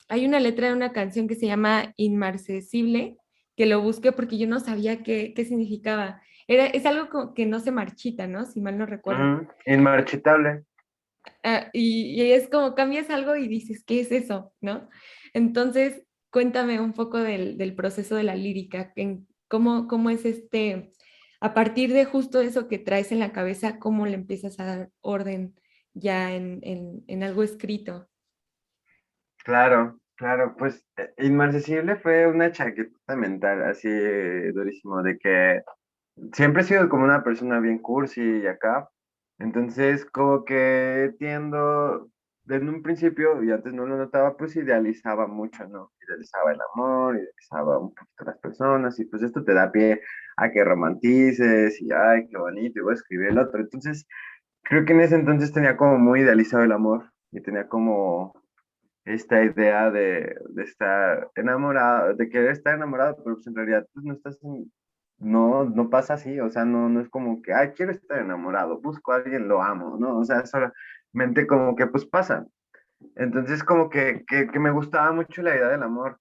hay 0.07 0.25
una 0.25 0.39
letra 0.39 0.67
de 0.67 0.73
una 0.73 0.93
canción 0.93 1.27
que 1.27 1.35
se 1.35 1.45
llama 1.45 1.93
Inmarcesible, 1.97 3.17
que 3.55 3.65
lo 3.65 3.81
busqué 3.81 4.11
porque 4.11 4.37
yo 4.37 4.47
no 4.47 4.59
sabía 4.59 5.03
qué, 5.03 5.33
qué 5.35 5.43
significaba. 5.43 6.21
Era, 6.47 6.67
es 6.67 6.85
algo 6.85 7.33
que 7.33 7.45
no 7.45 7.59
se 7.59 7.71
marchita, 7.71 8.27
¿no? 8.27 8.45
Si 8.45 8.61
mal 8.61 8.77
no 8.77 8.85
recuerdo. 8.85 9.45
inmarchitable. 9.65 10.63
Ah, 11.43 11.69
y, 11.73 12.21
es 12.31 12.49
como 12.49 12.75
cambias 12.75 13.09
algo 13.09 13.35
y 13.35 13.47
dices, 13.47 13.83
¿qué 13.85 14.01
es 14.01 14.11
eso? 14.11 14.53
¿No? 14.61 14.89
Entonces, 15.33 16.05
cuéntame 16.31 16.79
un 16.79 16.93
poco 16.93 17.19
del, 17.19 17.57
del 17.57 17.75
proceso 17.75 18.15
de 18.15 18.23
la 18.23 18.35
lírica, 18.35 18.91
en 18.95 19.27
cómo, 19.47 19.87
cómo 19.87 20.09
es 20.09 20.25
este, 20.25 20.91
a 21.39 21.53
partir 21.53 21.93
de 21.93 22.05
justo 22.05 22.41
eso 22.41 22.67
que 22.67 22.79
traes 22.79 23.11
en 23.11 23.19
la 23.19 23.31
cabeza, 23.31 23.79
cómo 23.79 24.05
le 24.05 24.15
empiezas 24.15 24.59
a 24.59 24.65
dar 24.65 24.89
orden 25.01 25.55
ya 25.93 26.33
en, 26.33 26.59
en, 26.63 27.03
en 27.07 27.23
algo 27.23 27.43
escrito. 27.43 28.09
Claro, 29.43 29.99
claro, 30.15 30.55
pues 30.57 30.85
eh, 30.97 31.13
Inmarcesible 31.19 31.95
fue 31.95 32.27
una 32.27 32.51
chaqueta 32.51 33.15
mental 33.15 33.63
así 33.63 33.89
durísimo, 34.53 35.01
de 35.01 35.17
que 35.17 35.61
siempre 36.33 36.63
he 36.63 36.65
sido 36.65 36.89
como 36.89 37.05
una 37.05 37.23
persona 37.23 37.59
bien 37.59 37.79
cursi 37.79 38.41
y 38.41 38.47
acá, 38.47 38.89
entonces, 39.39 40.05
como 40.05 40.45
que 40.45 41.13
tiendo, 41.19 42.09
desde 42.43 42.69
un 42.69 42.81
principio, 42.81 43.43
y 43.43 43.51
antes 43.51 43.73
no 43.73 43.85
lo 43.85 43.97
notaba, 43.97 44.35
pues 44.37 44.55
idealizaba 44.55 45.27
mucho, 45.27 45.67
¿no? 45.67 45.91
Idealizaba 46.07 46.53
el 46.53 46.59
amor, 46.73 47.15
idealizaba 47.17 47.79
un 47.79 47.93
poquito 47.93 48.23
las 48.25 48.37
personas, 48.39 48.99
y 48.99 49.05
pues 49.05 49.23
esto 49.23 49.43
te 49.43 49.53
da 49.53 49.71
pie 49.71 50.01
a 50.37 50.51
que 50.51 50.63
romantices, 50.63 51.81
y 51.81 51.91
ay, 51.91 52.27
qué 52.29 52.37
bonito, 52.37 52.79
y 52.79 52.83
voy 52.83 52.91
a 52.93 52.95
escribir 52.95 53.29
el 53.29 53.39
otro. 53.39 53.59
Entonces, 53.61 54.07
creo 54.63 54.85
que 54.85 54.93
en 54.93 55.01
ese 55.01 55.15
entonces 55.15 55.53
tenía 55.53 55.77
como 55.77 55.97
muy 55.99 56.21
idealizado 56.21 56.63
el 56.63 56.71
amor, 56.71 57.11
y 57.31 57.41
tenía 57.41 57.67
como 57.67 58.33
esta 59.05 59.43
idea 59.43 59.91
de, 59.91 60.35
de 60.49 60.63
estar 60.63 61.31
enamorado, 61.35 62.15
de 62.15 62.29
querer 62.29 62.51
estar 62.51 62.75
enamorado, 62.75 63.17
pero 63.23 63.35
pues 63.35 63.47
en 63.47 63.55
realidad 63.55 63.87
pues 63.93 64.05
no 64.05 64.13
estás 64.13 64.43
en, 64.43 64.71
no, 65.19 65.65
no 65.65 65.89
pasa 65.89 66.15
así, 66.15 66.39
o 66.39 66.49
sea, 66.49 66.65
no, 66.65 66.89
no 66.89 67.01
es 67.01 67.09
como 67.09 67.41
que, 67.41 67.53
ay, 67.53 67.71
quiero 67.75 67.91
estar 67.91 68.19
enamorado, 68.19 68.79
busco 68.79 69.13
a 69.13 69.17
alguien, 69.17 69.47
lo 69.47 69.61
amo, 69.63 69.97
¿no? 69.99 70.17
O 70.17 70.23
sea, 70.25 70.43
solamente 70.45 71.47
como 71.47 71.75
que 71.75 71.87
pues 71.87 72.05
pasa. 72.05 72.45
Entonces 73.15 73.63
como 73.63 73.89
que, 73.89 74.25
que, 74.27 74.47
que 74.47 74.59
me 74.59 74.71
gustaba 74.71 75.11
mucho 75.11 75.41
la 75.41 75.55
idea 75.55 75.69
del 75.69 75.83
amor, 75.83 76.19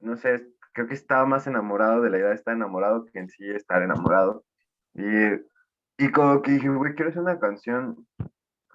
no 0.00 0.16
sé, 0.16 0.46
creo 0.72 0.86
que 0.86 0.94
estaba 0.94 1.26
más 1.26 1.46
enamorado 1.46 2.02
de 2.02 2.10
la 2.10 2.18
idea 2.18 2.28
de 2.28 2.34
estar 2.36 2.54
enamorado 2.54 3.04
que 3.06 3.18
en 3.18 3.28
sí 3.28 3.48
estar 3.50 3.82
enamorado. 3.82 4.44
Y, 4.94 5.04
y 5.98 6.12
como 6.12 6.42
que 6.42 6.52
dije, 6.52 6.68
güey, 6.68 6.94
quiero 6.94 7.10
hacer 7.10 7.22
una 7.22 7.38
canción, 7.40 8.06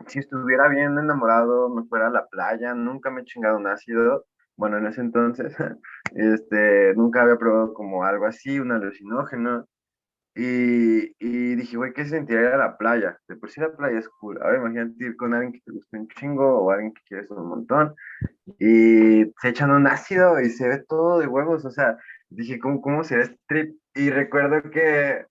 si 0.07 0.19
estuviera 0.19 0.67
bien 0.69 0.97
enamorado, 0.97 1.69
me 1.69 1.83
fuera 1.85 2.07
a 2.07 2.11
la 2.11 2.27
playa, 2.27 2.73
nunca 2.73 3.09
me 3.09 3.21
he 3.21 3.25
chingado 3.25 3.57
un 3.57 3.67
ácido, 3.67 4.25
bueno, 4.57 4.77
en 4.77 4.87
ese 4.87 5.01
entonces, 5.01 5.55
este, 6.15 6.93
nunca 6.95 7.23
había 7.23 7.37
probado 7.37 7.73
como 7.73 8.03
algo 8.03 8.25
así, 8.25 8.59
un 8.59 8.71
alucinógeno. 8.71 9.67
Y, 10.35 11.13
y 11.19 11.55
dije, 11.55 11.77
güey, 11.77 11.93
¿qué 11.93 12.05
sentiría 12.05 12.57
la 12.57 12.75
playa? 12.77 13.19
De 13.27 13.35
por 13.35 13.51
sí 13.51 13.61
la 13.61 13.75
playa 13.75 13.99
es 13.99 14.09
cool. 14.09 14.39
Ahora 14.41 14.57
imagínate 14.57 15.05
ir 15.05 15.15
con 15.15 15.33
alguien 15.33 15.53
que 15.53 15.61
te 15.63 15.71
gusta 15.71 15.97
un 15.97 16.07
chingo 16.07 16.59
o 16.59 16.71
alguien 16.71 16.93
que 16.93 17.01
quieres 17.07 17.29
un 17.29 17.47
montón 17.49 17.93
y 18.59 19.25
se 19.41 19.49
echan 19.49 19.71
un 19.71 19.85
ácido 19.87 20.41
y 20.41 20.49
se 20.49 20.67
ve 20.67 20.83
todo 20.87 21.19
de 21.19 21.27
huevos. 21.27 21.65
O 21.65 21.71
sea, 21.71 21.97
dije, 22.29 22.59
¿cómo, 22.59 22.81
cómo 22.81 23.03
será 23.03 23.23
este 23.23 23.39
trip? 23.47 23.77
Y 23.95 24.09
recuerdo 24.09 24.69
que 24.71 25.27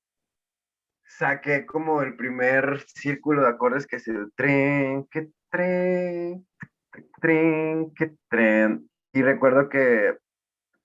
saqué 1.05 1.67
como 1.67 2.03
el 2.03 2.17
primer 2.17 2.81
círculo 2.95 3.43
de 3.43 3.49
acordes 3.49 3.87
que 3.87 3.97
es 3.97 4.09
el 4.09 4.33
tren, 4.35 5.07
que 5.11 5.29
tren, 5.51 6.47
tren, 7.21 7.93
que 7.95 8.13
tren. 8.29 8.89
Y 9.13 9.23
recuerdo 9.23 9.69
que, 9.69 10.17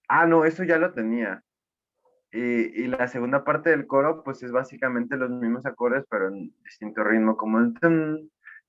ah, 0.09 0.25
no, 0.25 0.45
eso 0.45 0.63
ya 0.63 0.77
lo 0.77 0.93
tenía. 0.93 1.43
Y, 2.31 2.83
y, 2.83 2.87
la 2.87 3.07
segunda 3.07 3.43
parte 3.45 3.69
del 3.69 3.87
coro, 3.87 4.23
pues 4.23 4.43
es 4.43 4.51
básicamente 4.51 5.15
los 5.15 5.29
mismos 5.29 5.65
acordes, 5.65 6.05
pero 6.09 6.27
en 6.27 6.53
distinto 6.63 7.03
ritmo, 7.03 7.37
como 7.37 7.59
el... 7.59 7.73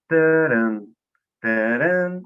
Taran, 0.09 0.97
taran, 1.41 2.23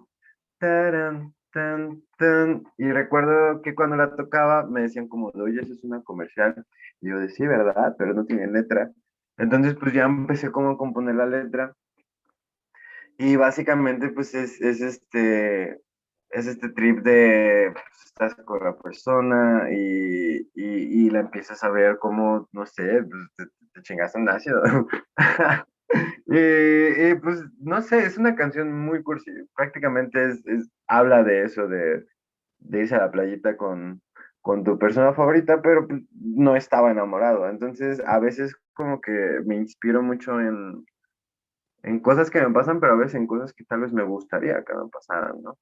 taran, 0.59 1.35
tan, 1.51 2.03
tan. 2.19 2.65
Y 2.79 2.93
recuerdo 2.93 3.63
que 3.63 3.75
cuando 3.75 3.97
la 3.97 4.15
tocaba 4.15 4.67
me 4.67 4.83
decían 4.83 5.09
como, 5.09 5.29
oye, 5.35 5.61
eso 5.63 5.73
es 5.73 5.85
una 5.85 6.03
comercial. 6.03 6.65
Y 7.01 7.11
yo 7.11 7.19
decía, 7.19 7.37
sí, 7.37 7.47
¿verdad? 7.47 7.97
Pero 7.99 8.15
no 8.15 8.25
tiene 8.25 8.47
letra. 8.47 8.93
Entonces, 9.37 9.75
pues 9.75 9.93
ya 9.95 10.05
empecé 10.05 10.53
como 10.53 10.71
a 10.71 10.79
componer 10.79 11.17
la 11.17 11.27
letra. 11.27 11.75
Y 13.19 13.37
básicamente, 13.37 14.11
pues 14.11 14.35
es, 14.35 14.61
es 14.61 14.81
este, 14.81 15.81
es 16.33 16.47
este 16.47 16.71
trip 16.71 17.01
de 17.03 17.71
pues, 17.73 17.85
estás 18.07 18.35
con 18.45 18.65
la 18.65 18.77
persona 18.77 19.69
y, 19.71 20.51
y, 20.55 21.07
y, 21.07 21.11
la 21.11 21.21
empiezas 21.21 21.63
a 21.63 21.71
ver 21.71 21.99
como, 21.99 22.49
no 22.53 22.67
sé, 22.67 23.05
pues, 23.05 23.29
te, 23.37 23.45
te 23.75 23.83
chingaste 23.83 24.19
un 24.19 24.29
ácido. 24.29 24.63
y, 26.27 27.11
y, 27.11 27.15
pues, 27.17 27.45
no 27.59 27.81
sé, 27.83 28.05
es 28.07 28.19
una 28.19 28.35
canción 28.35 28.73
muy 28.73 29.03
cursi. 29.03 29.31
Prácticamente 29.55 30.31
es, 30.31 30.47
es 30.47 30.69
habla 30.89 31.23
de 31.23 31.45
eso, 31.45 31.69
de, 31.69 32.05
de, 32.61 32.81
irse 32.81 32.95
a 32.95 33.01
la 33.01 33.11
playita 33.11 33.57
con, 33.57 34.01
con 34.41 34.65
tu 34.65 34.79
persona 34.79 35.13
favorita, 35.13 35.61
pero 35.63 35.87
pues, 35.87 36.03
no 36.13 36.57
estaba 36.57 36.91
enamorado. 36.91 37.49
Entonces, 37.49 38.01
a 38.07 38.19
veces 38.19 38.57
como 38.75 39.01
que 39.01 39.41
me 39.45 39.57
inspiro 39.57 40.03
mucho 40.03 40.41
en, 40.41 40.85
en 41.83 42.01
cosas 42.01 42.31
que 42.31 42.41
me 42.41 42.53
pasan, 42.55 42.81
pero 42.81 42.95
a 42.95 42.97
veces 42.97 43.17
en 43.17 43.27
cosas 43.27 43.53
que 43.53 43.65
tal 43.65 43.81
vez 43.81 43.93
me 43.93 44.05
gustaría 44.05 44.65
que 44.65 44.75
me 44.75 44.89
pasaran, 44.91 45.43
¿no? 45.43 45.59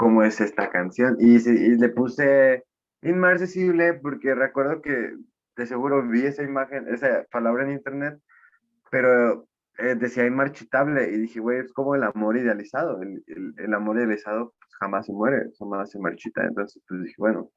Como 0.00 0.22
es 0.22 0.40
esta 0.40 0.70
canción. 0.70 1.18
Y, 1.20 1.36
y 1.36 1.76
le 1.76 1.90
puse 1.90 2.64
inmarcesible 3.02 3.92
porque 3.92 4.34
recuerdo 4.34 4.80
que 4.80 5.12
de 5.56 5.66
seguro 5.66 6.08
vi 6.08 6.24
esa 6.24 6.42
imagen, 6.42 6.88
esa 6.88 7.26
palabra 7.30 7.64
en 7.64 7.72
internet, 7.72 8.18
pero 8.90 9.46
eh, 9.76 9.94
decía 9.96 10.24
inmarchitable 10.24 11.06
y 11.10 11.18
dije, 11.18 11.40
güey, 11.40 11.58
es 11.58 11.72
como 11.74 11.94
el 11.94 12.04
amor 12.04 12.38
idealizado. 12.38 13.02
El, 13.02 13.22
el, 13.58 13.74
amor 13.74 13.98
idealizado 13.98 14.54
pues, 14.58 14.74
jamás 14.80 15.04
se 15.04 15.12
muere, 15.12 15.50
jamás 15.58 15.90
se 15.90 15.98
marchita. 15.98 16.44
Entonces, 16.44 16.82
pues 16.88 17.02
dije, 17.02 17.16
bueno, 17.18 17.50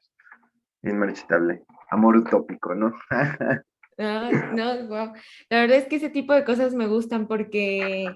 inmarchitable. 0.82 1.64
Amor 1.92 2.18
utópico, 2.18 2.76
¿no? 2.76 2.94
no, 3.98 4.88
wow. 4.90 5.14
La 5.50 5.62
verdad 5.62 5.78
es 5.78 5.86
que 5.86 5.96
ese 5.96 6.10
tipo 6.10 6.34
de 6.34 6.44
cosas 6.44 6.74
me 6.74 6.88
gustan 6.88 7.26
porque 7.26 8.14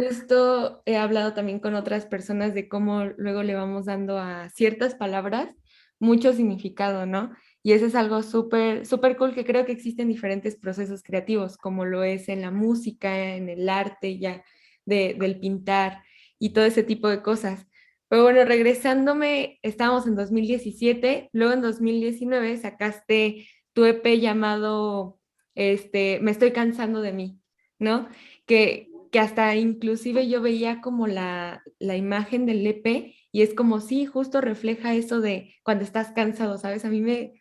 justo 0.00 0.82
he 0.86 0.96
hablado 0.96 1.34
también 1.34 1.60
con 1.60 1.74
otras 1.74 2.06
personas 2.06 2.54
de 2.54 2.68
cómo 2.68 3.04
luego 3.16 3.42
le 3.42 3.54
vamos 3.54 3.86
dando 3.86 4.18
a 4.18 4.48
ciertas 4.50 4.94
palabras 4.94 5.54
mucho 5.98 6.32
significado, 6.32 7.06
¿no? 7.06 7.30
Y 7.62 7.72
eso 7.72 7.86
es 7.86 7.94
algo 7.94 8.22
súper, 8.22 8.86
súper 8.86 9.16
cool 9.16 9.34
que 9.34 9.44
creo 9.44 9.66
que 9.66 9.72
existen 9.72 10.08
diferentes 10.08 10.56
procesos 10.56 11.02
creativos, 11.02 11.58
como 11.58 11.84
lo 11.84 12.02
es 12.02 12.28
en 12.28 12.40
la 12.40 12.50
música, 12.50 13.34
en 13.36 13.48
el 13.50 13.68
arte 13.68 14.18
ya, 14.18 14.42
de, 14.86 15.14
del 15.18 15.38
pintar 15.38 16.02
y 16.38 16.50
todo 16.50 16.64
ese 16.64 16.82
tipo 16.82 17.08
de 17.08 17.22
cosas. 17.22 17.66
Pero 18.08 18.24
bueno, 18.24 18.44
regresándome, 18.44 19.58
estábamos 19.62 20.06
en 20.06 20.16
2017, 20.16 21.30
luego 21.32 21.52
en 21.52 21.62
2019 21.62 22.56
sacaste 22.56 23.46
tu 23.72 23.84
EP 23.84 24.04
llamado 24.18 25.20
este, 25.54 26.20
Me 26.20 26.30
estoy 26.30 26.52
cansando 26.52 27.02
de 27.02 27.12
mí, 27.12 27.40
¿no? 27.78 28.08
Que, 28.46 28.89
que 29.10 29.18
hasta 29.18 29.54
inclusive 29.56 30.28
yo 30.28 30.40
veía 30.40 30.80
como 30.80 31.06
la, 31.06 31.62
la 31.78 31.96
imagen 31.96 32.46
del 32.46 32.66
EP 32.66 33.14
y 33.32 33.42
es 33.42 33.54
como, 33.54 33.80
sí, 33.80 34.06
justo 34.06 34.40
refleja 34.40 34.94
eso 34.94 35.20
de 35.20 35.54
cuando 35.62 35.84
estás 35.84 36.12
cansado, 36.12 36.58
¿sabes? 36.58 36.84
A 36.84 36.90
mí 36.90 37.00
me, 37.00 37.34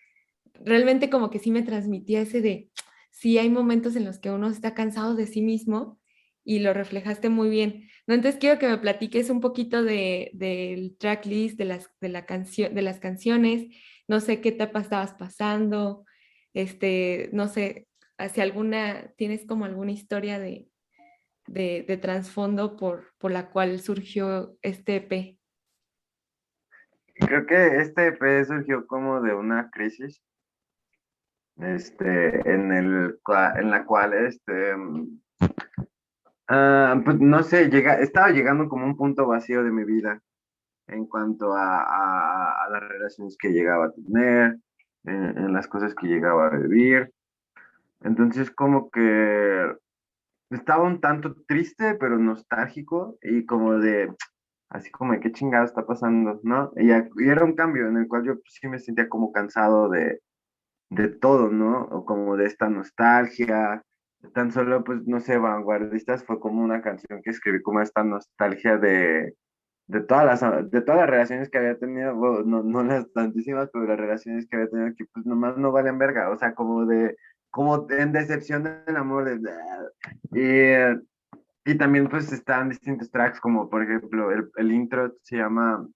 realmente 0.54 1.10
como 1.10 1.30
que 1.30 1.40
sí 1.40 1.52
me 1.52 1.64
transmitía 1.64 2.22
ese 2.22 2.42
de, 2.42 2.70
sí 3.12 3.38
hay 3.38 3.50
momentos 3.50 3.96
en 3.96 4.06
los 4.06 4.20
que 4.20 4.32
uno 4.32 4.50
está 4.50 4.74
cansado 4.74 5.16
de 5.16 5.28
sí 5.28 5.42
mismo 5.42 6.00
y 6.44 6.60
lo 6.60 6.74
reflejaste 6.74 7.30
muy 7.30 7.50
bien. 7.50 7.90
¿no? 8.08 8.16
Entonces 8.16 8.40
quiero 8.40 8.60
que 8.60 8.68
me 8.68 8.78
platiques 8.78 9.30
un 9.30 9.42
poquito 9.42 9.84
de, 9.84 10.32
del 10.34 10.98
tracklist, 10.98 11.58
de 11.58 11.66
las, 11.66 11.90
de, 12.02 12.10
la 12.10 12.26
canción, 12.26 12.74
de 12.74 12.82
las 12.82 13.00
canciones, 13.00 13.68
no 14.08 14.20
sé 14.20 14.42
qué 14.42 14.50
etapa 14.50 14.80
estabas 14.80 15.14
pasando, 15.14 16.06
este, 16.54 17.30
no 17.34 17.48
sé, 17.48 17.88
si 18.34 18.42
alguna, 18.42 19.14
tienes 19.18 19.46
como 19.46 19.66
alguna 19.66 19.92
historia 19.92 20.40
de, 20.40 20.69
de, 21.52 21.84
de 21.88 21.98
trasfondo 21.98 22.76
por, 22.78 23.06
por 23.18 23.32
la 23.32 23.50
cual 23.50 23.80
surgió 23.80 24.56
este 24.62 24.98
EP. 24.98 25.38
Creo 27.16 27.46
que 27.46 27.78
este 27.78 28.08
EP 28.08 28.46
surgió 28.46 28.86
como 28.88 29.22
de 29.22 29.34
una 29.34 29.70
crisis 29.72 30.22
este, 31.58 32.50
en, 32.50 32.72
el, 32.72 33.20
en 33.58 33.72
la 33.72 33.84
cual, 33.86 34.14
este, 34.14 34.76
uh, 34.76 35.20
pues 37.04 37.20
no 37.20 37.44
sé, 37.44 37.70
llega, 37.70 38.00
estaba 38.00 38.30
llegando 38.30 38.70
como 38.70 38.86
un 38.86 38.96
punto 38.96 39.28
vacío 39.28 39.64
de 39.64 39.72
mi 39.72 39.84
vida 39.84 40.22
en 40.88 41.06
cuanto 41.06 41.54
a, 41.54 42.64
a, 42.64 42.70
las 42.70 42.82
relaciones 42.88 43.36
que 43.38 43.50
llegaba 43.50 43.88
a 43.88 43.92
tener, 43.92 44.58
en, 45.04 45.38
en, 45.38 45.54
las 45.54 45.68
cosas 45.68 45.94
que 45.94 46.08
llegaba 46.08 46.48
a 46.48 46.58
vivir. 46.58 47.12
Entonces 48.02 48.50
como 48.50 48.90
que 48.90 49.76
estaba 50.50 50.84
un 50.84 51.02
tanto 51.02 51.36
triste, 51.48 51.96
pero 51.96 52.18
nostálgico 52.18 53.18
y 53.22 53.46
como 53.46 53.78
de, 53.78 54.14
así 54.70 54.92
como 54.92 55.14
de 55.14 55.20
qué 55.20 55.32
chingado 55.32 55.66
está 55.66 55.86
pasando, 55.86 56.40
¿no? 56.44 56.72
Y, 56.76 56.92
y 56.92 57.30
era 57.30 57.44
un 57.44 57.56
cambio 57.56 57.88
en 57.88 57.98
el 57.98 58.08
cual 58.08 58.24
yo 58.26 58.34
sí 58.46 58.68
me 58.68 58.80
sentía 58.80 59.10
como 59.10 59.32
cansado 59.32 59.90
de, 59.90 60.22
de 60.90 61.10
todo, 61.10 61.50
¿no? 61.50 61.84
O 61.84 62.06
como 62.06 62.36
de 62.38 62.46
esta 62.46 62.70
nostalgia, 62.70 63.84
tan 64.34 64.52
solo, 64.52 64.84
pues, 64.84 65.06
no 65.08 65.20
sé, 65.20 65.38
Vanguardistas 65.38 66.24
fue 66.26 66.40
como 66.40 66.64
una 66.64 66.82
canción 66.82 67.22
que 67.24 67.30
escribí 67.32 67.62
como 67.62 67.82
esta 67.82 68.04
nostalgia 68.04 68.78
de, 68.78 69.36
de, 69.88 70.02
todas, 70.02 70.26
las, 70.42 70.72
de 70.72 70.82
todas 70.82 71.02
las 71.02 71.10
relaciones 71.10 71.50
que 71.50 71.58
había 71.58 71.78
tenido, 71.78 72.14
no, 72.44 72.64
no 72.64 72.84
las 72.84 73.12
tantísimas, 73.14 73.70
pero 73.72 73.86
las 73.86 74.00
relaciones 74.00 74.48
que 74.48 74.58
había 74.58 74.70
tenido 74.70 74.96
que 74.96 75.06
pues 75.14 75.26
nomás 75.26 75.58
no 75.58 75.72
valen 75.72 75.98
verga, 75.98 76.30
o 76.32 76.38
sea, 76.38 76.54
como 76.54 76.86
de, 76.86 77.16
como 77.52 77.88
en 77.90 78.12
decepción 78.12 78.64
del 78.64 78.96
amor, 78.96 79.26
de, 79.26 81.00
y, 81.66 81.72
y 81.72 81.78
también 81.78 82.08
pues 82.08 82.32
están 82.32 82.70
distintos 82.70 83.12
tracks, 83.12 83.40
como 83.40 83.70
por 83.70 83.84
ejemplo, 83.84 84.32
el, 84.32 84.50
el 84.58 84.72
intro 84.72 85.16
se 85.24 85.38
llama 85.38 85.88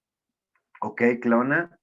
Ok, 0.81 1.01
Clona, 1.21 1.77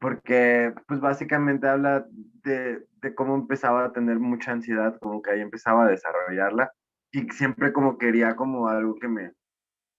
porque 0.00 0.72
pues 0.88 1.00
básicamente 1.00 1.68
habla 1.68 2.06
de, 2.44 2.86
de, 3.02 3.14
cómo 3.14 3.34
empezaba 3.34 3.84
a 3.84 3.92
tener 3.92 4.18
mucha 4.18 4.52
ansiedad, 4.52 4.98
como 5.00 5.20
que 5.22 5.32
ahí 5.32 5.40
empezaba 5.40 5.84
a 5.84 5.88
desarrollarla 5.88 6.72
y 7.12 7.28
siempre 7.30 7.72
como 7.72 7.98
quería 7.98 8.36
como 8.36 8.68
algo 8.68 8.94
que 8.96 9.08
me 9.08 9.32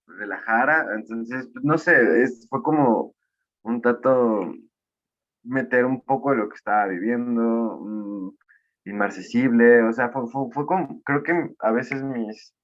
relajara, 0.06 0.86
entonces 0.94 1.48
pues, 1.52 1.64
no 1.64 1.78
sé, 1.78 2.22
es, 2.22 2.46
fue 2.48 2.62
como 2.62 3.14
un 3.62 3.80
tato 3.82 4.52
meter 5.42 5.84
un 5.84 6.00
poco 6.02 6.30
de 6.30 6.38
lo 6.38 6.48
que 6.48 6.56
estaba 6.56 6.86
viviendo, 6.86 8.34
inmarcesible, 8.88 9.82
o 9.82 9.92
sea, 9.92 10.10
fue, 10.10 10.26
fue, 10.28 10.50
fue, 10.52 10.66
como, 10.66 11.02
creo 11.02 11.22
que 11.22 11.50
a 11.60 11.72
veces 11.72 12.02
mis, 12.02 12.54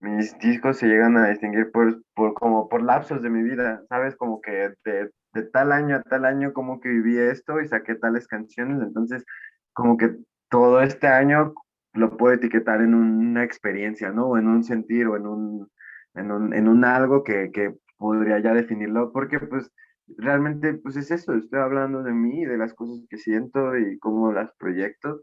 mis 0.00 0.38
discos 0.38 0.78
se 0.78 0.86
llegan 0.86 1.16
a 1.16 1.28
distinguir 1.28 1.70
por, 1.72 2.02
por, 2.14 2.34
como 2.34 2.68
por 2.68 2.82
lapsos 2.82 3.22
de 3.22 3.30
mi 3.30 3.42
vida, 3.42 3.82
¿sabes? 3.88 4.16
Como 4.16 4.40
que 4.40 4.72
de 4.84 5.10
de 5.32 5.42
tal 5.44 5.72
año 5.72 5.96
a 5.96 6.02
tal 6.02 6.24
año 6.24 6.52
como 6.52 6.80
que 6.80 6.88
viví 6.88 7.18
esto 7.18 7.60
y 7.60 7.68
saqué 7.68 7.94
tales 7.94 8.26
canciones, 8.28 8.80
entonces 8.82 9.24
como 9.72 9.96
que 9.96 10.16
todo 10.50 10.82
este 10.82 11.06
año 11.08 11.54
lo 11.94 12.16
puedo 12.16 12.34
etiquetar 12.34 12.80
en 12.80 12.94
una 12.94 13.44
experiencia, 13.44 14.10
¿no? 14.12 14.28
O 14.28 14.38
en 14.38 14.48
un 14.48 14.64
sentir 14.64 15.06
o 15.06 15.16
en 15.16 15.26
un, 15.26 15.68
en 16.14 16.32
un, 16.32 16.54
en 16.54 16.68
un 16.68 16.84
algo 16.84 17.24
que, 17.24 17.50
que 17.52 17.74
podría 17.96 18.38
ya 18.40 18.54
definirlo, 18.54 19.12
porque 19.12 19.40
pues 19.40 19.70
realmente 20.16 20.74
pues 20.74 20.96
es 20.96 21.10
eso, 21.10 21.34
estoy 21.34 21.60
hablando 21.60 22.02
de 22.02 22.12
mí, 22.12 22.44
de 22.44 22.56
las 22.58 22.74
cosas 22.74 23.04
que 23.10 23.18
siento 23.18 23.76
y 23.76 23.98
cómo 23.98 24.32
las 24.32 24.52
proyecto, 24.56 25.22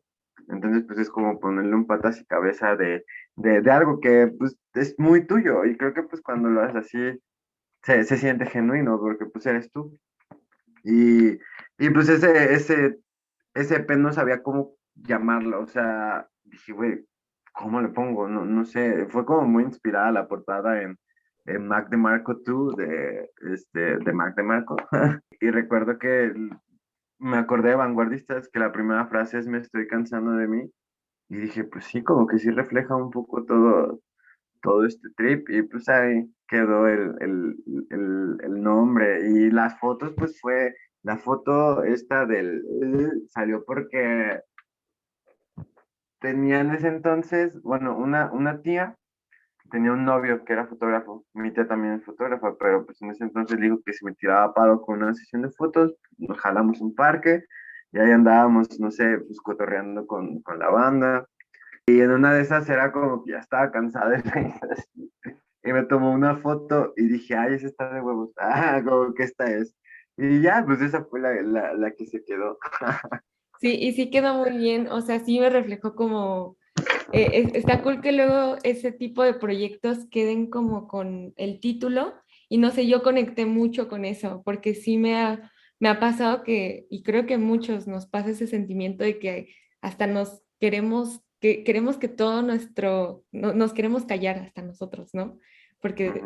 entonces 0.50 0.84
pues 0.88 1.00
es 1.00 1.10
como 1.10 1.40
ponerle 1.40 1.76
un 1.76 1.88
patas 1.88 2.20
y 2.20 2.26
cabeza 2.26 2.76
de, 2.76 3.06
de, 3.36 3.62
de 3.62 3.72
algo 3.72 4.00
que 4.00 4.28
pues 4.38 4.58
es 4.74 4.96
muy 4.98 5.26
tuyo 5.26 5.66
y 5.66 5.78
creo 5.78 5.94
que 5.94 6.04
pues 6.04 6.22
cuando 6.22 6.50
lo 6.50 6.62
haces 6.62 6.76
así 6.76 7.22
se, 7.84 8.04
se, 8.04 8.18
siente 8.18 8.46
genuino 8.46 9.00
porque 9.00 9.26
pues 9.26 9.46
eres 9.46 9.72
tú. 9.72 9.98
Y, 10.84 11.40
y 11.78 11.90
pues 11.92 12.10
ese, 12.10 12.54
ese, 12.54 13.00
ese 13.54 13.76
EP 13.76 13.92
no 13.98 14.12
sabía 14.14 14.44
cómo 14.44 14.76
llamarlo, 14.96 15.62
o 15.62 15.68
sea, 15.68 16.28
dije, 16.44 16.74
güey, 16.74 17.06
¿cómo 17.54 17.82
le 17.82 17.90
pongo? 17.90 18.28
No, 18.28 18.46
no 18.46 18.66
sé, 18.66 19.08
fue 19.10 19.26
como 19.26 19.48
muy 19.48 19.64
inspirada 19.64 20.12
la 20.12 20.28
portada 20.28 20.82
en, 20.82 20.98
en 21.46 21.68
Mac 21.68 21.90
de 21.90 21.98
Marco 21.98 22.36
2 22.46 22.76
de, 22.76 23.32
este, 23.54 23.98
de 23.98 24.14
Mac 24.14 24.36
de 24.36 24.44
Marco. 24.44 24.76
y 25.40 25.50
recuerdo 25.50 25.98
que 25.98 26.34
me 27.20 27.38
acordé 27.38 27.70
de 27.70 27.76
Vanguardistas 27.76 28.50
que 28.50 28.60
la 28.60 28.72
primera 28.72 29.08
frase 29.08 29.40
es 29.40 29.48
me 29.48 29.60
estoy 29.60 29.88
cansando 29.88 30.34
de 30.34 30.48
mí. 30.48 30.72
Y 31.30 31.38
dije, 31.38 31.64
pues 31.64 31.86
sí, 31.86 32.04
como 32.04 32.28
que 32.28 32.38
sí 32.40 32.52
refleja 32.52 32.96
un 32.96 33.10
poco 33.10 33.46
todo, 33.46 34.00
todo 34.62 34.86
este 34.86 35.10
trip. 35.18 35.50
Y 35.50 35.64
pues 35.64 35.90
ahí 35.90 36.30
quedó 36.48 36.88
el, 36.88 37.16
el, 37.22 37.56
el, 37.90 38.38
el, 38.44 38.62
nombre. 38.62 39.28
Y 39.30 39.50
las 39.52 39.80
fotos, 39.80 40.14
pues 40.16 40.40
fue, 40.40 40.76
la 41.04 41.18
foto 41.18 41.84
esta 41.84 42.26
del, 42.26 42.64
salió 43.30 43.64
porque 43.66 44.40
tenía 46.20 46.60
en 46.62 46.72
ese 46.72 46.88
entonces, 46.88 47.62
bueno, 47.62 47.98
una, 47.98 48.32
una 48.32 48.62
tía 48.62 48.96
tenía 49.72 49.92
un 49.92 50.06
novio 50.06 50.44
que 50.46 50.54
era 50.54 50.68
fotógrafo, 50.68 51.26
mi 51.34 51.52
tía 51.52 51.68
también 51.68 51.96
es 51.96 52.06
fotógrafa, 52.06 52.56
pero 52.60 52.86
pues 52.86 53.02
en 53.02 53.12
ese 53.12 53.24
entonces 53.24 53.60
dijo 53.60 53.80
que 53.86 53.94
si 53.94 54.06
me 54.06 54.14
tiraba 54.14 54.54
paro 54.54 54.82
con 54.82 55.02
una 55.02 55.14
sesión 55.14 55.42
de 55.42 55.52
fotos, 55.52 55.96
nos 56.18 56.38
jalamos 56.40 56.82
un 56.82 56.94
parque 56.96 57.44
y 57.92 58.00
ahí 58.00 58.12
andábamos, 58.12 58.80
no 58.80 58.92
sé, 58.92 59.20
pues 59.20 59.40
cotorreando 59.42 60.06
con, 60.06 60.42
con 60.42 60.60
la 60.60 60.70
banda. 60.70 61.26
Y 61.88 62.02
en 62.02 62.12
una 62.12 62.34
de 62.34 62.42
esas 62.42 62.68
era 62.70 62.92
como 62.92 63.24
que 63.24 63.32
ya 63.32 63.40
estaba 63.40 63.72
cansada 63.72 64.10
de 64.10 64.24
y 65.66 65.74
me 65.74 65.84
tomó 65.84 66.12
una 66.12 66.38
foto 66.38 66.94
y 66.96 67.08
dije, 67.08 67.36
ay, 67.36 67.56
esa 67.56 67.68
está 67.68 67.92
de 67.92 68.02
huevos, 68.02 68.32
ah, 68.38 68.82
como 68.86 69.14
que 69.14 69.24
esta 69.24 69.46
es. 69.46 69.76
Y 70.18 70.42
ya, 70.42 70.64
pues 70.66 70.82
esa 70.82 71.04
fue 71.06 71.20
la, 71.20 71.34
la, 71.42 71.74
la 71.74 71.92
que 71.92 72.06
se 72.06 72.24
quedó. 72.24 72.58
sí, 73.60 73.76
y 73.76 73.94
sí 73.94 74.10
quedó 74.10 74.36
muy 74.36 74.58
bien, 74.58 74.88
o 74.88 75.02
sea, 75.02 75.20
sí 75.20 75.40
me 75.40 75.50
reflejó 75.50 75.96
como, 75.96 76.58
eh, 77.12 77.52
está 77.54 77.82
cool 77.82 78.02
que 78.02 78.12
luego 78.12 78.58
ese 78.64 78.92
tipo 78.92 79.24
de 79.24 79.34
proyectos 79.34 80.06
queden 80.10 80.50
como 80.50 80.88
con 80.88 81.34
el 81.38 81.60
título, 81.60 82.14
y 82.50 82.58
no 82.58 82.72
sé, 82.72 82.88
yo 82.88 83.04
conecté 83.04 83.46
mucho 83.46 83.88
con 83.88 84.06
eso, 84.06 84.42
porque 84.46 84.76
sí 84.76 84.98
me 84.98 85.16
ha, 85.16 85.52
me 85.80 85.90
ha 85.90 86.00
pasado 86.00 86.44
que, 86.44 86.86
y 86.90 87.04
creo 87.04 87.26
que 87.26 87.38
muchos 87.38 87.88
nos 87.88 88.06
pasa 88.06 88.30
ese 88.30 88.48
sentimiento 88.48 89.04
de 89.04 89.20
que 89.20 89.56
hasta 89.82 90.08
nos 90.08 90.42
queremos 90.60 91.22
que 91.40 91.64
queremos 91.64 91.98
que 91.98 92.08
todo 92.08 92.42
nuestro, 92.42 93.24
nos 93.32 93.74
queremos 93.74 94.06
callar 94.06 94.38
hasta 94.38 94.62
nosotros, 94.62 95.14
¿no? 95.14 95.38
Porque 95.80 96.22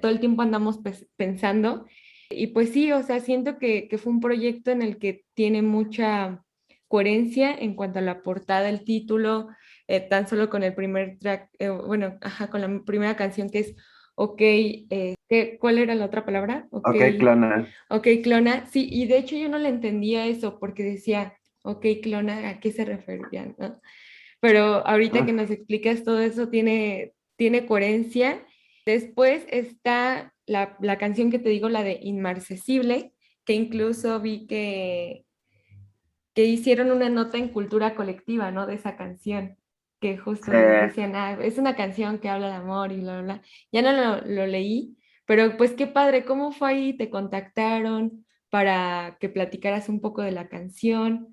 todo 0.00 0.10
el 0.10 0.20
tiempo 0.20 0.42
andamos 0.42 0.78
pensando. 1.16 1.84
Y 2.30 2.48
pues 2.48 2.70
sí, 2.70 2.92
o 2.92 3.02
sea, 3.02 3.20
siento 3.20 3.58
que, 3.58 3.88
que 3.88 3.98
fue 3.98 4.12
un 4.12 4.20
proyecto 4.20 4.70
en 4.70 4.80
el 4.80 4.98
que 4.98 5.24
tiene 5.34 5.60
mucha 5.62 6.42
coherencia 6.88 7.54
en 7.54 7.74
cuanto 7.74 7.98
a 7.98 8.02
la 8.02 8.22
portada, 8.22 8.68
el 8.68 8.84
título, 8.84 9.48
eh, 9.88 10.00
tan 10.00 10.28
solo 10.28 10.48
con 10.50 10.62
el 10.62 10.74
primer 10.74 11.18
track, 11.18 11.50
eh, 11.58 11.68
bueno, 11.68 12.18
ajá, 12.20 12.48
con 12.48 12.60
la 12.60 12.82
primera 12.84 13.16
canción 13.16 13.50
que 13.50 13.60
es 13.60 13.74
Ok, 14.14 14.40
eh, 14.40 15.14
¿cuál 15.58 15.78
era 15.78 15.94
la 15.94 16.04
otra 16.04 16.24
palabra? 16.24 16.66
Ok, 16.70 16.96
clona. 17.18 17.66
Ok, 17.88 18.08
clona, 18.22 18.66
sí, 18.66 18.86
y 18.90 19.06
de 19.06 19.18
hecho 19.18 19.36
yo 19.36 19.48
no 19.48 19.58
le 19.58 19.68
entendía 19.68 20.26
eso 20.26 20.58
porque 20.58 20.82
decía, 20.82 21.34
ok, 21.62 21.86
clona, 22.02 22.50
¿a 22.50 22.60
qué 22.60 22.72
se 22.72 22.84
referían? 22.84 23.56
Pero 24.40 24.86
ahorita 24.86 25.20
ah. 25.20 25.26
que 25.26 25.32
nos 25.32 25.50
explicas 25.50 26.04
todo 26.04 26.20
eso 26.20 26.48
tiene, 26.48 27.14
tiene 27.36 27.64
coherencia. 27.64 28.44
Después 28.84 29.46
está 29.48 30.34
la, 30.46 30.76
la 30.80 30.98
canción 30.98 31.30
que 31.30 31.38
te 31.38 31.48
digo, 31.48 31.68
la 31.70 31.82
de 31.82 31.98
Inmarcesible, 32.02 33.14
que 33.46 33.54
incluso 33.54 34.20
vi 34.20 34.46
que, 34.46 35.24
que 36.34 36.44
hicieron 36.44 36.90
una 36.90 37.08
nota 37.08 37.38
en 37.38 37.48
cultura 37.48 37.94
colectiva, 37.94 38.50
¿no? 38.50 38.66
De 38.66 38.74
esa 38.74 38.96
canción 38.96 39.56
que 40.02 40.18
justo 40.18 40.50
decían, 40.50 41.14
ah, 41.14 41.38
es 41.40 41.58
una 41.58 41.76
canción 41.76 42.18
que 42.18 42.28
habla 42.28 42.48
de 42.48 42.54
amor 42.54 42.90
y 42.90 43.00
bla, 43.00 43.22
bla, 43.22 43.22
bla. 43.22 43.42
Ya 43.70 43.82
no 43.82 44.20
lo, 44.26 44.46
leí, 44.46 44.98
pero 45.26 45.56
pues 45.56 45.74
qué 45.74 45.86
padre, 45.86 46.24
¿cómo 46.24 46.50
fue 46.50 46.70
ahí? 46.70 46.96
¿Te 46.96 47.08
contactaron 47.08 48.26
para 48.50 49.16
que 49.20 49.28
platicaras 49.28 49.88
un 49.88 50.00
poco 50.00 50.20
de 50.20 50.32
la 50.32 50.48
canción? 50.48 51.32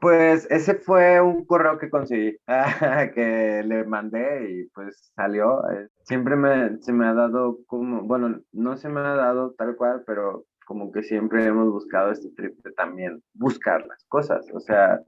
Pues 0.00 0.50
ese 0.50 0.74
fue 0.74 1.20
un 1.20 1.44
correo 1.44 1.78
que 1.78 1.90
conseguí, 1.90 2.38
que 3.14 3.62
le 3.62 3.84
mandé 3.84 4.50
y 4.50 4.64
pues 4.70 5.12
salió. 5.14 5.62
Eh, 5.70 5.88
siempre 6.04 6.34
me, 6.34 6.78
se 6.80 6.94
me 6.94 7.06
ha 7.06 7.12
dado 7.12 7.58
como, 7.66 8.02
bueno, 8.04 8.40
no 8.52 8.76
se 8.78 8.88
me 8.88 9.00
ha 9.00 9.14
dado 9.14 9.52
tal 9.52 9.76
cual, 9.76 10.02
pero 10.06 10.46
como 10.66 10.90
que 10.90 11.02
siempre 11.02 11.44
hemos 11.44 11.70
buscado 11.70 12.10
este 12.10 12.30
trip 12.30 12.56
de 12.64 12.72
también 12.72 13.22
buscar 13.34 13.86
las 13.86 14.02
cosas. 14.08 14.46
O 14.54 14.60
sea, 14.60 15.02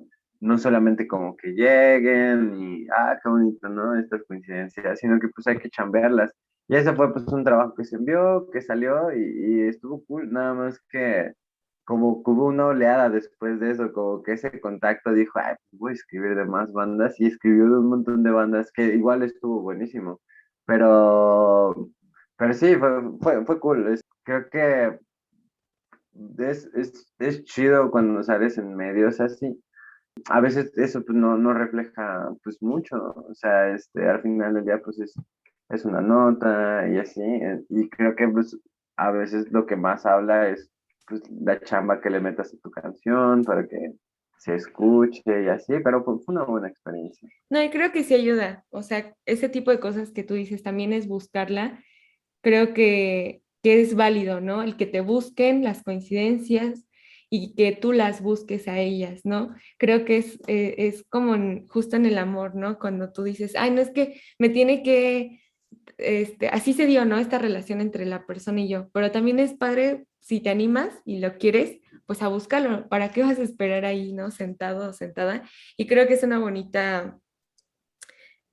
no 0.45 0.59
solamente 0.59 1.07
como 1.09 1.37
que 1.37 1.49
lleguen 1.55 2.55
y, 2.61 2.87
ah, 2.91 3.19
qué 3.23 3.29
bonito, 3.31 3.69
¿no? 3.69 3.99
Estas 3.99 4.23
coincidencias, 4.29 5.01
sino 5.01 5.19
que 5.21 5.29
pues 5.29 5.47
hay 5.47 5.59
que 5.59 5.71
chambearlas. 5.71 6.33
Y 6.69 6.77
ese 6.77 6.95
fue 6.95 7.13
pues 7.13 7.27
un 7.29 7.45
trabajo 7.45 7.75
que 7.75 7.85
se 7.85 7.97
envió, 7.97 8.49
que 8.53 8.61
salió 8.63 9.11
y, 9.13 9.63
estuvo 9.63 10.05
cool, 10.07 10.31
nada 10.33 10.55
más 10.55 10.79
que 10.91 11.33
como 11.85 12.23
que 12.25 12.31
hubo 12.31 12.47
una 12.47 12.67
oleada 12.69 13.11
después 13.11 13.61
de 13.61 13.71
eso, 13.73 13.93
como 13.93 14.23
que 14.23 14.33
ese 14.35 14.61
contacto 14.61 15.13
dijo, 15.13 15.39
ay, 15.39 15.55
pues 15.71 15.81
voy 15.81 15.91
a 15.93 15.95
escribir 15.95 16.37
de 16.37 16.45
más 16.47 16.73
bandas 16.73 17.19
y 17.21 17.27
escribió 17.27 17.67
de 17.67 17.79
un 17.79 17.89
montón 17.91 18.23
de 18.23 18.31
bandas 18.31 18.71
que 18.73 18.95
igual 18.95 19.23
estuvo 19.23 19.63
buenísimo, 19.63 20.21
pero, 20.67 21.75
pero 22.37 22.55
sí, 22.55 22.75
fue, 22.77 22.91
fue, 23.21 23.45
fue 23.47 23.61
cool, 23.61 23.99
creo 24.25 24.49
que 24.51 24.99
es, 26.39 26.67
es, 26.75 27.15
es 27.19 27.45
chido 27.45 27.91
cuando 27.91 28.23
sales 28.23 28.59
en 28.59 28.75
medios 28.77 29.21
así, 29.21 29.63
a 30.31 30.41
veces 30.41 30.73
eso 30.77 31.05
pues, 31.05 31.17
no, 31.17 31.53
refleja 31.53 32.31
pues 32.43 32.63
mucho, 32.63 32.97
o 32.97 33.35
sea, 33.35 33.71
este, 33.71 34.09
al 34.09 34.23
final 34.23 34.55
del 34.55 34.65
día 34.65 34.81
pues 34.83 34.99
es, 35.01 35.15
es 35.69 35.85
una 35.85 36.01
nota 36.01 36.89
y 36.89 36.99
así, 36.99 37.23
eh, 37.23 37.61
y 37.69 37.89
creo 37.89 38.15
que 38.15 38.29
pues 38.29 38.59
a 38.97 39.11
veces 39.11 39.51
lo 39.51 39.67
que 39.67 39.77
más 39.77 40.07
habla 40.07 40.49
es 40.49 40.71
pues 41.07 41.23
la 41.31 41.61
chamba 41.61 42.01
que 42.01 42.11
le 42.11 42.21
metas 42.21 42.55
a 42.55 42.59
tu 42.59 42.71
canción 42.71 43.45
para 43.45 43.67
que 43.67 43.93
se 44.39 44.55
escuche 44.55 45.23
y 45.27 45.49
así, 45.49 45.75
pero 45.83 46.03
fue 46.05 46.19
una 46.29 46.45
buena 46.45 46.69
experiencia. 46.69 47.29
No, 47.51 47.63
y 47.63 47.71
creo 47.71 47.93
que 47.93 48.05
sí 48.05 48.15
ayuda, 48.15 48.65
o 48.71 48.83
sea, 48.83 49.15
ese 49.27 49.49
tipo 49.49 49.71
de 49.71 49.81
cosas 49.81 50.11
que 50.13 50.25
tú 50.25 50.35
dices 50.35 50.63
también 50.63 50.93
es 50.93 51.07
buscarla, 51.09 51.83
creo 52.43 52.73
que 52.75 53.43
es 53.63 53.95
válido, 53.95 54.41
¿no? 54.41 54.63
El 54.63 54.77
que 54.77 54.87
te 54.87 55.01
busquen 55.01 55.65
las 55.65 55.83
coincidencias, 55.83 56.87
y 57.37 57.53
que 57.57 57.73
tú 57.73 57.93
las 57.93 58.23
busques 58.23 58.69
a 58.69 58.79
ellas, 58.79 59.23
¿no? 59.25 59.57
Creo 59.77 60.05
que 60.05 60.19
es, 60.19 60.39
eh, 60.47 60.77
es 60.79 61.03
como 61.09 61.35
justo 61.69 61.97
en 61.97 62.07
el 62.07 62.17
amor, 62.17 62.55
¿no? 62.55 62.79
Cuando 62.79 63.13
tú 63.13 63.25
dices, 63.25 63.55
ay, 63.57 63.73
no 63.73 63.81
es 63.81 63.91
que 63.91 64.21
me 64.39 64.51
tiene 64.51 64.85
que, 64.85 65.43
este, 65.99 66.47
así 66.47 66.75
se 66.75 66.87
dio, 66.87 67.05
¿no? 67.05 67.19
Esta 67.19 67.41
relación 67.41 67.81
entre 67.81 68.07
la 68.07 68.25
persona 68.25 68.61
y 68.61 68.69
yo, 68.69 68.89
pero 68.93 69.11
también 69.11 69.41
es 69.41 69.53
padre 69.53 70.07
si 70.21 70.39
te 70.39 70.51
animas 70.51 70.95
y 71.05 71.19
lo 71.19 71.37
quieres, 71.37 71.81
pues 72.07 72.23
a 72.23 72.29
buscarlo. 72.29 72.89
¿Para 72.89 73.11
qué 73.11 73.25
vas 73.25 73.41
a 73.41 73.43
esperar 73.43 73.85
ahí, 73.85 74.13
¿no? 74.13 74.31
Sentado 74.31 74.91
o 74.91 74.93
sentada. 74.93 75.43
Y 75.77 75.89
creo 75.89 76.07
que 76.07 76.15
es 76.15 76.23
una 76.23 76.39
bonita, 76.39 77.19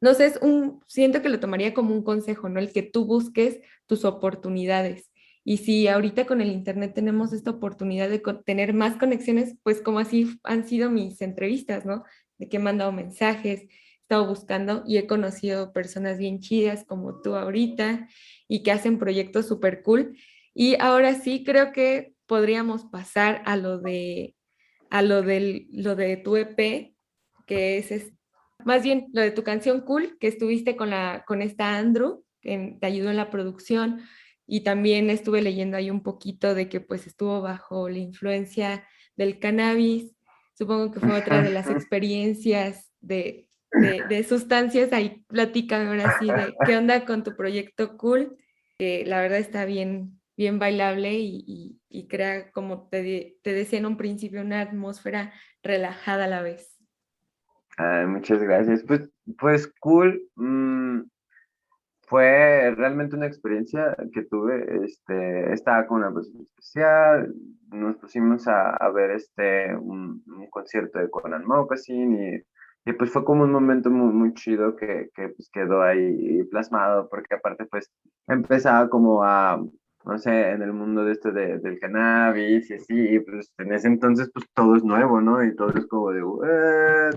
no 0.02 0.16
sé, 0.16 0.34
un, 0.42 0.82
siento 0.88 1.22
que 1.22 1.30
lo 1.30 1.40
tomaría 1.40 1.76
como 1.76 1.94
un 1.94 2.04
consejo, 2.04 2.50
¿no? 2.50 2.60
El 2.60 2.74
que 2.74 2.82
tú 2.82 3.06
busques 3.06 3.60
tus 3.86 4.06
oportunidades 4.06 5.11
y 5.44 5.58
si 5.58 5.88
ahorita 5.88 6.26
con 6.26 6.42
el 6.42 6.52
Internet 6.52 6.94
tenemos 6.94 7.34
esta 7.34 7.52
oportunidad 7.52 8.10
de 8.10 8.22
tener 8.46 8.74
más 8.74 8.98
conexiones, 8.98 9.56
pues 9.64 9.82
como 9.82 10.00
así 10.00 10.40
han 10.44 10.68
sido 10.68 10.90
mis 10.90 11.22
entrevistas, 11.22 11.86
¿no? 11.86 12.04
De 12.38 12.48
que 12.48 12.58
he 12.58 12.60
mandado 12.60 12.92
mensajes, 12.92 13.62
he 13.62 13.70
estado 14.02 14.28
buscando 14.28 14.84
y 14.86 14.98
he 14.98 15.08
conocido 15.08 15.74
personas 15.74 16.20
bien 16.20 16.40
chidas 16.40 16.86
como 16.86 17.22
tú 17.22 17.36
ahorita 17.36 18.08
y 18.48 18.62
que 18.62 18.72
hacen 18.72 19.00
proyectos 19.00 19.48
súper 19.48 19.82
cool. 19.82 20.16
Y 20.54 20.76
ahora 20.80 21.16
sí 21.16 21.44
creo 21.44 21.72
que 21.72 22.14
podríamos 22.28 22.86
pasar 22.86 23.42
a 23.46 23.58
lo 23.58 23.80
de, 23.80 24.36
a 24.92 25.02
lo 25.02 25.24
de, 25.24 25.66
lo 25.72 25.96
de 25.96 26.18
tu 26.18 26.36
EP, 26.36 26.94
que 27.48 27.78
es, 27.80 28.14
más 28.64 28.84
bien 28.84 29.08
lo 29.14 29.22
de 29.22 29.32
tu 29.32 29.44
canción 29.44 29.82
Cool, 29.82 30.18
que 30.20 30.28
estuviste 30.28 30.76
con, 30.76 30.92
la, 30.92 31.24
con 31.26 31.42
esta 31.42 31.78
Andrew, 31.78 32.24
que 32.42 32.78
te 32.80 32.88
ayudó 32.88 33.10
en 33.10 33.18
la 33.18 33.30
producción 33.32 34.02
y 34.48 34.62
también 34.62 35.10
estuve 35.10 35.42
leyendo 35.42 35.78
ahí 35.78 35.90
un 35.90 36.04
poquito 36.04 36.54
de 36.54 36.70
que 36.70 36.82
pues 36.82 37.08
estuvo 37.08 37.42
bajo 37.42 37.90
la 37.90 38.00
influencia 38.00 38.86
del 39.16 39.40
cannabis. 39.40 40.16
Supongo 40.54 40.92
que 40.92 41.00
fue 41.00 41.18
otra 41.18 41.42
de 41.42 41.52
las 41.52 41.70
experiencias 41.70 42.92
de, 43.00 43.48
de, 43.72 44.24
sustancias. 44.24 44.94
Ahí 44.94 45.24
platícame 45.28 45.88
ahora 45.88 46.18
sí 46.20 46.28
de 46.28 46.56
qué 46.66 46.78
onda 46.78 47.06
con 47.06 47.24
tu 47.24 47.36
proyecto 47.36 47.98
Cool, 47.98 48.36
que 48.78 49.06
la 49.06 49.22
verdad 49.22 49.40
está 49.40 49.66
bien, 49.66 50.20
bien 50.38 50.60
bailable 50.60 51.14
y, 51.14 51.80
y, 51.90 52.08
crea, 52.08 52.52
como 52.52 52.88
te, 52.90 53.38
te, 53.42 53.54
decía 53.54 53.80
en 53.80 53.86
un 53.86 53.98
principio, 53.98 54.42
una 54.42 54.62
atmósfera 54.62 55.34
relajada 55.64 56.26
a 56.26 56.28
la 56.28 56.42
vez. 56.42 56.78
muchas 58.08 58.42
gracias. 58.42 58.84
Pues, 58.84 59.10
pues 59.38 59.72
Cool. 59.80 60.30
Mm, 60.36 61.02
fue 62.12 62.76
realmente 62.76 63.16
una 63.16 63.26
experiencia 63.26 63.96
que 64.14 64.24
tuve. 64.24 64.84
Este, 64.84 65.54
estaba 65.54 65.88
con 65.88 66.00
una 66.00 66.14
persona 66.14 66.44
especial, 66.44 67.34
nos 67.70 67.96
pusimos 67.96 68.50
a, 68.50 68.72
a 68.72 68.92
ver 68.92 69.12
este, 69.12 69.74
un, 69.78 70.22
un, 70.28 70.50
concierto 70.50 71.00
de 71.00 71.10
Conan 71.10 71.46
Moccasin 71.46 72.14
y, 72.14 72.90
y, 72.90 72.94
pues 72.94 73.12
fue 73.12 73.24
como 73.24 73.44
un 73.46 73.54
momento 73.54 73.90
muy, 73.90 74.14
muy 74.14 74.34
chido 74.34 74.76
que, 74.76 75.10
que 75.16 75.30
pues 75.30 75.50
quedó 75.54 75.84
ahí 75.84 76.44
plasmado, 76.52 77.08
porque 77.10 77.36
aparte 77.36 77.66
pues 77.68 77.90
empezaba 78.28 78.90
como 78.90 79.24
a, 79.24 79.64
no 80.04 80.18
sé, 80.18 80.50
en 80.50 80.64
el 80.64 80.74
mundo 80.74 81.06
de 81.06 81.14
esto 81.14 81.32
de, 81.32 81.60
del 81.60 81.80
cannabis 81.80 82.70
y 82.72 82.74
así, 82.74 83.16
y 83.16 83.20
pues 83.22 83.54
en 83.58 83.72
ese 83.72 83.88
entonces 83.88 84.30
pues 84.34 84.46
todo 84.54 84.76
es 84.76 84.84
nuevo, 84.84 85.22
¿no? 85.22 85.42
Y 85.46 85.56
todo 85.56 85.70
es 85.78 85.88
como 85.88 86.12
de, 86.12 86.22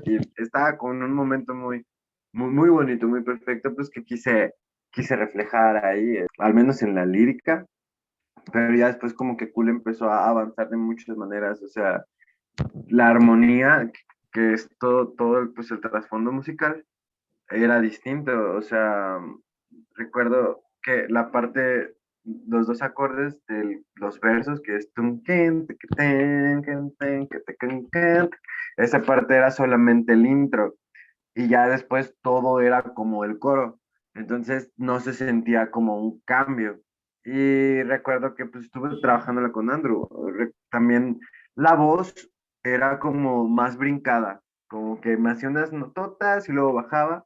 y 0.04 0.18
estaba 0.40 0.78
con 0.78 1.02
un 1.02 1.12
momento 1.12 1.52
muy, 1.52 1.85
muy, 2.33 2.50
muy 2.50 2.68
bonito, 2.68 3.09
muy 3.09 3.24
perfecto, 3.24 3.74
pues 3.74 3.90
que 3.90 4.04
quise 4.04 4.54
quise 4.94 5.16
reflejar 5.16 5.85
ahí, 5.85 6.18
eh, 6.18 6.26
al 6.38 6.54
menos 6.54 6.83
en 6.83 6.94
la 6.94 7.04
lírica, 7.04 7.66
pero 8.52 8.74
ya 8.74 8.88
después 8.88 9.14
como 9.14 9.37
que 9.37 9.50
Cool 9.52 9.68
empezó 9.68 10.11
a 10.11 10.28
avanzar 10.28 10.68
de 10.70 10.76
muchas 10.76 11.16
maneras, 11.16 11.62
o 11.62 11.68
sea, 11.68 12.04
la 12.88 13.09
armonía, 13.09 13.90
que 14.33 14.52
es 14.54 14.68
todo, 14.78 15.09
todo 15.12 15.52
pues 15.54 15.70
el 15.70 15.80
trasfondo 15.80 16.33
musical, 16.33 16.85
era 17.48 17.80
distinto, 17.80 18.54
o 18.57 18.62
sea, 18.62 19.18
recuerdo 19.96 20.62
que 20.83 21.07
la 21.09 21.30
parte, 21.30 21.94
los 22.24 22.66
dos 22.66 22.83
acordes 22.83 23.38
de 23.46 23.83
los 23.96 24.21
versos, 24.21 24.60
que 24.62 24.77
es 24.77 24.92
esa 28.77 29.02
parte 29.02 29.37
era 29.37 29.50
solamente 29.50 30.12
el 30.12 30.27
intro, 30.27 30.75
y 31.35 31.48
ya 31.48 31.68
después 31.68 32.14
todo 32.23 32.60
era 32.60 32.83
como 32.83 33.25
el 33.25 33.38
coro. 33.38 33.79
Entonces 34.15 34.73
no 34.77 35.00
se 35.00 35.12
sentía 35.12 35.71
como 35.71 35.98
un 35.98 36.21
cambio. 36.21 36.81
Y 37.25 37.83
recuerdo 37.83 38.35
que 38.35 38.46
pues 38.46 38.65
estuve 38.65 39.00
trabajando 39.00 39.50
con 39.52 39.71
Andrew. 39.71 40.08
También 40.71 41.21
la 41.54 41.75
voz 41.75 42.31
era 42.62 42.98
como 42.98 43.46
más 43.48 43.77
brincada, 43.77 44.42
como 44.69 45.00
que 45.00 45.17
me 45.17 45.31
hacía 45.31 45.48
unas 45.48 45.73
nototas 45.73 46.48
y 46.48 46.52
luego 46.52 46.73
bajaba. 46.73 47.25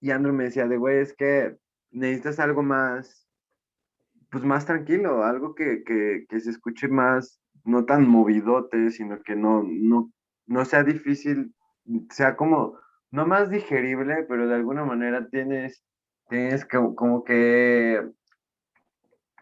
Y 0.00 0.10
Andrew 0.10 0.34
me 0.34 0.44
decía 0.44 0.66
de, 0.68 0.76
güey, 0.76 0.98
es 0.98 1.14
que 1.14 1.56
necesitas 1.90 2.38
algo 2.38 2.62
más, 2.62 3.28
pues 4.30 4.44
más 4.44 4.66
tranquilo, 4.66 5.24
algo 5.24 5.54
que, 5.54 5.82
que, 5.84 6.26
que 6.28 6.40
se 6.40 6.50
escuche 6.50 6.88
más, 6.88 7.40
no 7.64 7.84
tan 7.84 8.08
movidote, 8.08 8.90
sino 8.90 9.20
que 9.22 9.36
no, 9.36 9.62
no, 9.64 10.10
no 10.46 10.64
sea 10.64 10.84
difícil, 10.84 11.54
sea 12.10 12.36
como 12.36 12.78
no 13.10 13.26
más 13.26 13.50
digerible, 13.50 14.24
pero 14.28 14.48
de 14.48 14.54
alguna 14.54 14.84
manera 14.84 15.28
tienes, 15.28 15.84
tienes 16.28 16.64
como 16.66 17.24
que, 17.24 18.08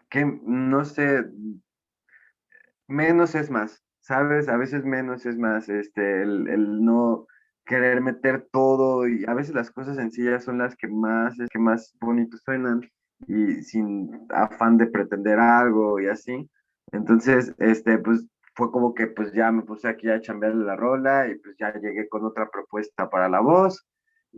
que, 0.09 0.25
no 0.43 0.85
sé, 0.85 1.25
menos 2.87 3.35
es 3.35 3.49
más, 3.49 3.83
¿sabes? 3.99 4.49
A 4.49 4.57
veces 4.57 4.83
menos 4.85 5.25
es 5.25 5.37
más, 5.37 5.69
este, 5.69 6.21
el, 6.23 6.47
el 6.49 6.83
no 6.83 7.27
querer 7.65 8.01
meter 8.01 8.47
todo 8.51 9.07
y 9.07 9.25
a 9.27 9.33
veces 9.33 9.53
las 9.53 9.71
cosas 9.71 9.97
sencillas 9.97 10.43
son 10.43 10.57
las 10.57 10.75
que 10.75 10.87
más, 10.87 11.35
que 11.51 11.59
más 11.59 11.93
bonitos 11.99 12.41
suenan 12.43 12.81
y 13.27 13.61
sin 13.63 14.27
afán 14.29 14.77
de 14.77 14.87
pretender 14.87 15.39
algo 15.39 15.99
y 15.99 16.07
así. 16.07 16.49
Entonces, 16.91 17.53
este, 17.59 17.97
pues 17.99 18.25
fue 18.55 18.71
como 18.71 18.93
que 18.93 19.07
pues 19.07 19.33
ya 19.33 19.51
me 19.51 19.63
puse 19.63 19.87
aquí 19.87 20.09
a 20.09 20.21
chambearle 20.21 20.65
la 20.65 20.75
rola 20.75 21.27
y 21.27 21.35
pues 21.39 21.55
ya 21.59 21.73
llegué 21.73 22.07
con 22.09 22.25
otra 22.25 22.49
propuesta 22.49 23.09
para 23.09 23.29
la 23.29 23.41
voz 23.41 23.85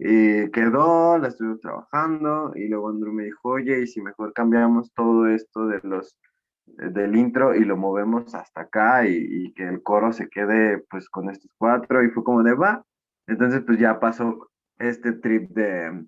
y 0.02 0.50
quedó, 0.52 1.18
la 1.18 1.28
estuvimos 1.28 1.60
trabajando 1.60 2.54
y 2.56 2.70
luego 2.70 2.90
Andrew 2.90 3.12
me 3.12 3.26
dijo, 3.26 3.50
oye, 3.50 3.82
y 3.82 3.88
si 3.88 4.02
mejor 4.02 4.32
cambiamos 4.32 4.94
todo 4.94 5.28
esto 5.28 5.68
de 5.68 5.82
los 5.84 6.18
del 6.66 7.18
intro 7.18 7.54
y 7.54 7.66
lo 7.66 7.76
movemos 7.76 8.34
hasta 8.34 8.62
acá 8.62 9.06
y, 9.06 9.18
y, 9.18 9.54
que 9.54 9.68
el 9.68 9.84
coro 9.84 10.14
se 10.14 10.30
quede 10.30 10.86
pues 10.90 11.10
con 11.10 11.30
estos 11.30 11.52
cuatro 11.58 12.02
y 12.04 12.10
fue 12.12 12.24
como 12.24 12.44
de 12.44 12.54
va. 12.54 12.86
Entonces 13.28 13.62
pues 13.66 13.78
ya 13.78 14.00
pasó 14.00 14.50
este 14.78 15.12
trip 15.12 15.50
de, 15.50 16.06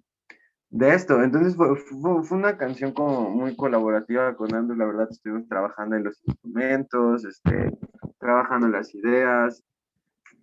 de 0.69 0.93
esto. 0.93 1.21
Entonces 1.21 1.57
fue, 1.57 1.75
fue, 1.75 2.37
una 2.37 2.57
canción 2.57 2.93
como 2.93 3.29
muy 3.29 3.55
colaborativa 3.57 4.35
con 4.35 4.55
Andrew, 4.55 4.77
la 4.77 4.85
verdad 4.85 5.07
estuvimos 5.11 5.47
trabajando 5.49 5.97
en 5.97 6.05
los 6.05 6.21
instrumentos, 6.25 7.25
este, 7.25 7.77
trabajando 8.19 8.69
las 8.69 8.95
ideas. 8.95 9.63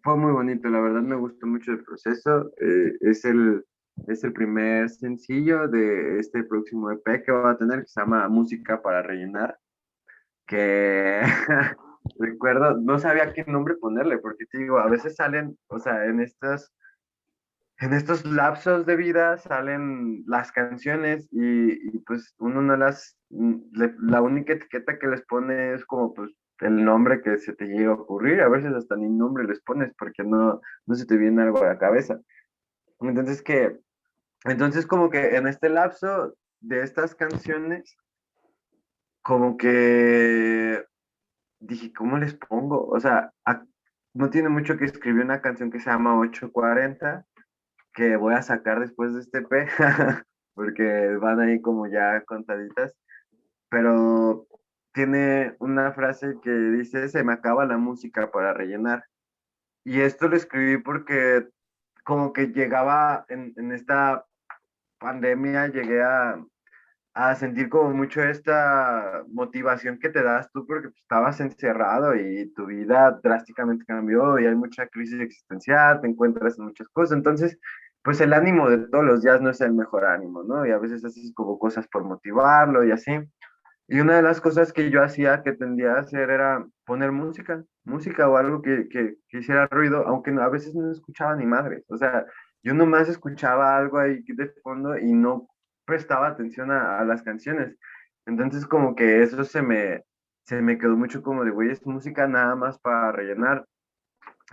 Fue 0.09 0.17
muy 0.17 0.33
bonito, 0.33 0.71
la 0.71 0.81
verdad 0.81 1.03
me 1.03 1.17
gustó 1.17 1.47
mucho 1.47 1.71
el 1.71 1.85
proceso. 1.85 2.51
Eh, 2.63 2.97
es, 3.03 3.27
el, 3.27 3.63
es 4.07 4.25
el 4.25 4.33
primer 4.33 4.89
sencillo 4.89 5.69
de 5.69 6.19
este 6.19 6.45
próximo 6.45 6.91
EP 6.91 7.23
que 7.23 7.31
va 7.31 7.51
a 7.51 7.59
tener, 7.59 7.81
que 7.81 7.89
se 7.89 8.01
llama 8.01 8.27
Música 8.31 8.81
para 8.81 9.03
Rellenar, 9.03 9.59
que 10.47 11.21
recuerdo, 12.19 12.79
no 12.81 12.99
sabía 12.99 13.35
qué 13.35 13.45
nombre 13.45 13.75
ponerle, 13.75 14.17
porque 14.17 14.47
te 14.47 14.57
digo, 14.57 14.79
a 14.79 14.89
veces 14.89 15.15
salen, 15.15 15.59
o 15.67 15.79
sea, 15.79 16.07
en 16.07 16.21
estas 16.21 16.73
en 17.81 17.93
estos 17.93 18.25
lapsos 18.25 18.87
de 18.87 18.97
vida 18.97 19.37
salen 19.37 20.25
las 20.27 20.51
canciones 20.53 21.29
y, 21.33 21.99
pues 22.07 22.35
uno 22.39 22.63
no 22.63 22.79
las, 22.79 23.15
mm, 23.29 23.57
la 24.09 24.23
única 24.23 24.55
etiqueta 24.55 24.99
que 24.99 25.07
les 25.07 25.21
pone 25.27 25.75
es 25.75 25.85
como 25.85 26.15
pues 26.15 26.31
el 26.61 26.85
nombre 26.85 27.23
que 27.23 27.39
se 27.39 27.53
te 27.55 27.67
llega 27.67 27.91
a 27.91 27.95
ocurrir, 27.95 28.41
a 28.41 28.49
veces 28.49 28.73
hasta 28.73 28.97
ni 28.97 29.09
nombre 29.09 29.45
les 29.45 29.61
pones 29.61 29.93
porque 29.99 30.25
no, 30.25 30.61
no 30.87 30.95
se 30.95 31.07
te 31.07 31.17
viene 31.17 31.43
algo 31.43 31.63
a 31.63 31.69
la 31.69 31.79
cabeza. 31.79 32.21
Entonces 33.01 33.43
que, 33.43 33.79
entonces 34.45 34.87
como 34.87 35.11
que 35.11 35.37
en 35.37 35.47
este 35.47 35.69
lapso 35.69 36.35
de 36.61 36.83
estas 36.83 37.15
canciones, 37.15 37.97
como 39.23 39.57
que 39.57 40.85
dije, 41.61 41.93
¿cómo 41.93 42.19
les 42.19 42.35
pongo? 42.35 42.87
O 42.89 42.99
sea, 42.99 43.33
no 44.15 44.31
tiene 44.31 44.49
mucho 44.49 44.77
que 44.77 44.85
escribir 44.85 45.25
una 45.25 45.41
canción 45.41 45.71
que 45.71 45.79
se 45.79 45.91
llama 45.91 46.19
840 46.19 47.25
que 47.93 48.17
voy 48.17 48.35
a 48.35 48.43
sacar 48.43 48.81
después 48.81 49.15
de 49.15 49.21
este 49.21 49.43
P, 49.43 49.67
porque 50.55 51.17
van 51.21 51.41
ahí 51.41 51.61
como 51.61 51.87
ya 51.87 52.23
contaditas, 52.25 52.95
pero 53.69 54.48
tiene 54.93 55.55
una 55.59 55.93
frase 55.93 56.37
que 56.43 56.51
dice, 56.51 57.09
se 57.09 57.23
me 57.25 57.33
acaba 57.33 57.67
la 57.67 57.79
música 57.79 58.31
para 58.31 58.53
rellenar. 58.53 59.05
Y 59.85 60.01
esto 60.01 60.29
lo 60.29 60.37
escribí 60.37 60.79
porque 60.79 61.49
como 62.05 62.33
que 62.33 62.49
llegaba 62.49 63.25
en, 63.29 63.53
en 63.57 63.73
esta 63.73 64.25
pandemia, 64.99 65.69
llegué 65.69 66.03
a, 66.03 66.43
a, 67.15 67.35
sentir 67.35 67.69
como 67.69 67.91
mucho 67.93 68.23
esta 68.23 69.25
motivación 69.29 69.99
que 69.99 70.09
te 70.09 70.23
das 70.23 70.51
tú 70.53 70.67
porque 70.67 70.89
pues, 70.89 71.01
estabas 71.03 71.41
encerrado 71.41 72.15
y 72.17 72.53
tu 72.55 72.67
vida 72.67 73.19
drásticamente 73.23 73.85
cambió 73.87 74.39
y 74.39 74.47
hay 74.47 74.55
mucha 74.55 74.87
crisis 74.89 75.21
existencial, 75.21 76.01
te 76.01 76.09
encuentras 76.09 76.59
en 76.59 76.67
muchas 76.67 76.89
cosas. 76.89 77.17
Entonces, 77.17 77.59
pues 78.03 78.21
el 78.21 78.33
ánimo 78.33 78.71
de 78.71 78.79
todos 78.89 79.05
los 79.05 79.23
días 79.23 79.41
no 79.41 79.51
es 79.51 79.61
el 79.61 79.75
mejor 79.75 80.05
ánimo, 80.07 80.43
¿no? 80.43 80.67
Y 80.67 80.71
a 80.71 80.79
veces 80.79 81.05
haces 81.05 81.33
como 81.35 81.59
cosas 81.59 81.87
por 81.89 82.05
motivarlo 82.05 82.85
y 82.85 82.91
así. 82.93 83.13
Y 83.89 84.01
una 84.01 84.17
de 84.17 84.23
las 84.23 84.41
cosas 84.41 84.73
que 84.73 84.91
yo 84.91 85.03
hacía, 85.03 85.43
que 85.43 85.53
tendía 85.53 85.95
a 85.95 86.01
hacer, 86.01 86.31
era 86.31 86.67
poner 86.85 87.11
música, 87.11 87.65
música 87.85 88.29
o 88.29 88.37
algo 88.37 88.61
que, 88.63 88.87
que, 88.89 89.17
hiciera 89.31 89.67
ruido, 89.67 90.07
aunque 90.07 90.31
a 90.31 90.49
veces 90.49 90.75
no 90.75 90.93
escuchaba 90.93 91.35
ni 91.37 91.47
madre. 91.47 91.85
O 91.89 91.97
sea, 91.97 92.27
yo 92.63 92.75
nomás 92.75 93.09
escuchaba 93.09 93.77
algo 93.79 93.99
ahí 93.99 94.23
de 94.27 94.49
fondo 94.63 94.99
y 94.99 95.13
no 95.15 95.49
prestaba 95.87 96.29
atención 96.29 96.71
a, 96.71 96.99
a 97.01 97.05
las 97.05 97.23
canciones. 97.23 97.77
Entonces 98.27 98.67
como 98.67 98.95
que 98.95 99.23
eso 99.23 99.43
se 99.45 99.63
me, 99.63 100.05
se 100.45 100.61
me 100.63 100.79
quedó 100.79 100.97
mucho 100.97 101.23
como 101.23 101.45
de, 101.45 101.51
güey, 101.51 101.71
es 101.71 101.87
música 101.87 102.27
nada 102.29 102.57
más 102.57 102.79
para 102.81 103.13
rellenar. 103.13 103.67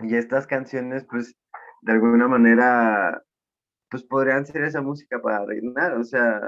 Y 0.00 0.16
estas 0.16 0.46
canciones, 0.46 1.04
pues, 1.10 1.34
de 1.82 1.92
alguna 1.92 2.28
manera 2.28 3.22
pues 3.88 4.02
podrían 4.02 4.46
ser 4.46 4.64
esa 4.64 4.82
música 4.82 5.20
para 5.20 5.44
reinar, 5.44 5.94
o 5.94 6.04
sea, 6.04 6.40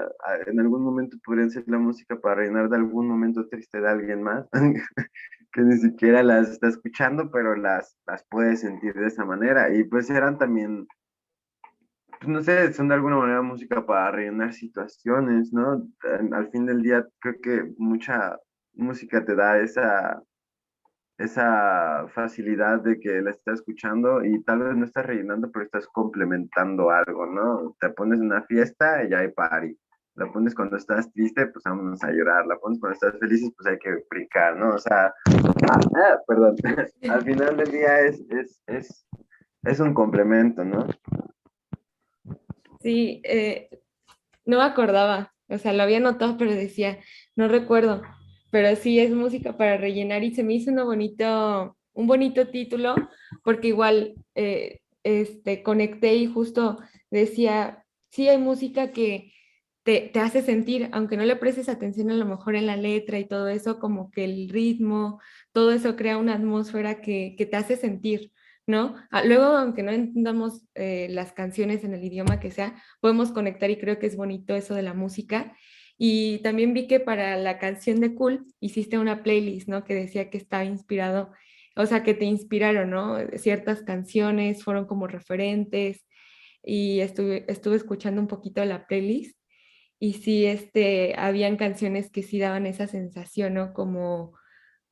en 0.47 0.61
algún 0.61 0.83
momento 0.83 1.17
podrían 1.25 1.51
ser 1.51 1.65
la 1.67 1.79
música 1.79 2.19
para 2.21 2.37
reinar 2.37 2.69
de 2.69 2.77
algún 2.77 3.09
momento 3.09 3.47
triste 3.49 3.81
de 3.81 3.89
alguien 3.89 4.23
más, 4.23 4.47
que 5.53 5.61
ni 5.63 5.77
siquiera 5.79 6.23
las 6.23 6.51
está 6.51 6.69
escuchando, 6.69 7.31
pero 7.31 7.55
las, 7.57 7.97
las 8.07 8.25
puede 8.29 8.57
sentir 8.57 8.95
de 8.95 9.07
esa 9.07 9.25
manera. 9.25 9.75
Y 9.75 9.85
pues 9.85 10.11
eran 10.11 10.39
también, 10.39 10.87
pues 12.19 12.29
no 12.29 12.43
sé, 12.43 12.73
son 12.73 12.89
de 12.89 12.95
alguna 12.95 13.17
manera 13.17 13.43
música 13.43 13.87
para 13.87 14.11
rellenar 14.11 14.53
situaciones, 14.53 15.53
¿no? 15.53 15.87
Al 16.33 16.51
fin 16.51 16.67
del 16.67 16.83
día 16.83 17.07
creo 17.21 17.35
que 17.43 17.73
mucha 17.79 18.37
música 18.75 19.25
te 19.25 19.35
da 19.35 19.61
esa 19.61 20.23
esa 21.19 22.07
facilidad 22.15 22.81
de 22.81 23.01
que 23.01 23.21
la 23.21 23.31
estás 23.31 23.59
escuchando 23.59 24.25
y 24.25 24.41
tal 24.45 24.61
vez 24.61 24.77
no 24.77 24.85
estás 24.85 25.05
rellenando, 25.05 25.51
pero 25.51 25.65
estás 25.65 25.89
complementando 25.89 26.91
algo, 26.91 27.27
¿no? 27.27 27.77
Te 27.81 27.91
pones 27.91 28.21
una 28.21 28.43
fiesta 28.43 29.05
y 29.05 29.11
ya 29.11 29.19
hay 29.19 29.29
party. 29.33 29.77
La 30.15 30.33
pones 30.33 30.55
cuando 30.55 30.77
estás 30.77 31.13
triste, 31.13 31.47
pues 31.49 31.65
vámonos 31.65 32.03
a 32.05 32.11
llorar. 32.13 32.47
La 32.47 32.57
pones 32.59 32.79
cuando 32.79 32.95
estás 32.95 33.19
feliz, 33.19 33.53
pues 33.57 33.67
hay 33.67 33.79
que 33.79 34.05
brincar, 34.09 34.57
¿no? 34.57 34.75
O 34.75 34.79
sea, 34.79 35.07
ah, 35.07 35.81
ah, 35.97 36.19
perdón, 36.27 36.57
al 37.09 37.23
final 37.23 37.57
del 37.57 37.71
día 37.71 38.01
es, 38.01 38.25
es, 38.31 38.61
es, 38.67 39.07
es 39.65 39.81
un 39.81 39.95
complemento, 39.95 40.65
¿no? 40.65 40.87
Sí, 42.81 43.21
eh, 43.25 43.69
no 44.45 44.59
me 44.59 44.65
acordaba, 44.65 45.35
o 45.49 45.59
sea, 45.59 45.73
lo 45.73 45.83
había 45.83 45.99
notado, 45.99 46.37
pero 46.39 46.53
decía, 46.53 46.99
no 47.35 47.49
recuerdo 47.49 48.03
pero 48.51 48.75
sí 48.77 48.99
es 48.99 49.11
música 49.11 49.57
para 49.57 49.77
rellenar 49.77 50.25
y 50.25 50.35
se 50.35 50.43
me 50.43 50.55
hizo 50.55 50.73
bonito, 50.85 51.77
un 51.93 52.07
bonito 52.07 52.49
título 52.49 52.95
porque 53.43 53.69
igual 53.69 54.15
eh, 54.35 54.81
este, 55.03 55.63
conecté 55.63 56.15
y 56.17 56.27
justo 56.27 56.79
decía, 57.11 57.85
sí 58.11 58.29
hay 58.29 58.39
música 58.39 58.93
que 58.93 59.33
te, 59.83 60.11
te, 60.13 60.21
hace 60.21 60.43
sentir, 60.43 60.89
aunque 60.93 61.17
no 61.17 61.25
le 61.25 61.37
prestes 61.37 61.69
atención 61.69 62.11
a 62.11 62.15
lo 62.15 62.27
mejor 62.27 62.57
en 62.57 62.67
la 62.67 62.77
letra 62.77 63.19
y 63.19 63.27
todo 63.27 63.49
eso, 63.49 63.79
como 63.79 64.11
que 64.11 64.25
el 64.25 64.51
ritmo, 64.51 65.21
todo 65.53 65.73
eso 65.73 65.97
crea 65.97 66.19
una 66.19 66.35
atmósfera 66.35 67.01
que, 67.01 67.35
que 67.39 67.47
te 67.47 67.57
hace 67.57 67.77
sentir, 67.77 68.33
¿no? 68.67 68.97
Ah, 69.11 69.25
luego, 69.25 69.45
aunque 69.45 69.83
no 69.83 69.91
entendamos 69.91 70.63
eh, 70.75 71.09
las 71.11 71.33
canciones 71.33 71.85
en 71.85 71.95
el 71.95 72.05
idioma 72.05 72.39
que 72.39 72.51
sea, 72.51 72.77
podemos 73.01 73.33
conectar 73.33 73.71
y 73.71 73.79
creo 73.79 73.99
que 73.99 74.07
es 74.07 74.17
bonito 74.17 74.55
eso 74.55 74.75
de 74.75 74.83
la 74.83 74.93
música. 74.93 75.57
Y 75.99 76.39
también 76.39 76.75
vi 76.75 76.87
que 76.87 77.01
para 77.01 77.37
la 77.37 77.59
canción 77.59 78.01
de 78.01 78.15
Cool 78.15 78.47
hiciste 78.61 78.99
una 78.99 79.23
playlist, 79.25 79.69
¿no? 79.69 79.85
Que 79.85 79.95
decía 79.95 80.31
que 80.31 80.39
estaba 80.39 80.65
inspirado, 80.65 81.33
o 81.77 81.87
sea, 81.87 82.05
que 82.05 82.15
te 82.15 82.25
inspiraron, 82.25 82.91
¿no? 82.91 83.19
Ciertas 83.37 83.83
canciones 83.83 84.63
fueron 84.63 84.87
como 84.87 85.09
referentes 85.09 86.07
y 86.63 87.01
estuve, 87.01 87.45
estuve 87.49 87.77
escuchando 87.77 88.21
un 88.21 88.29
poquito 88.29 88.65
la 88.65 88.87
playlist 88.87 89.37
y 89.99 90.15
sí, 90.15 90.47
este, 90.47 91.15
habían 91.19 91.57
canciones 91.57 92.11
que 92.11 92.23
sí 92.23 92.39
daban 92.39 92.67
esa 92.67 92.87
sensación, 92.87 93.55
¿no? 93.55 93.73
Como, 93.75 94.35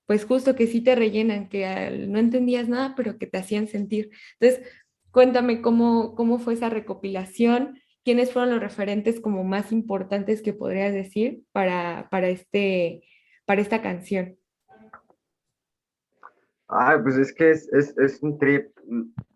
pues 0.07 0.25
justo 0.25 0.57
que 0.57 0.67
sí 0.67 0.81
te 0.81 0.97
rellenan, 0.97 1.49
que 1.49 2.07
no 2.09 2.19
entendías 2.19 2.69
nada, 2.69 2.95
pero 2.97 3.19
que 3.19 3.27
te 3.27 3.39
hacían 3.39 3.69
sentir. 3.69 4.11
Entonces, 4.41 4.69
cuéntame 5.13 5.63
cómo, 5.63 6.15
cómo 6.17 6.39
fue 6.39 6.55
esa 6.55 6.71
recopilación 6.71 7.81
¿quiénes 8.07 8.33
fueron 8.33 8.53
los 8.53 8.61
referentes 8.61 9.21
como 9.21 9.43
más 9.43 9.73
importantes 9.73 10.41
que 10.41 10.53
podrías 10.53 10.95
decir 10.95 11.43
para, 11.51 12.07
para, 12.09 12.29
este, 12.29 13.03
para 13.47 13.61
esta 13.61 13.83
canción? 13.83 14.37
Ah, 16.69 17.01
pues 17.03 17.17
es 17.17 17.35
que 17.35 17.51
es, 17.51 17.69
es, 17.73 17.99
es 17.99 18.23
un 18.23 18.39
trip. 18.39 18.71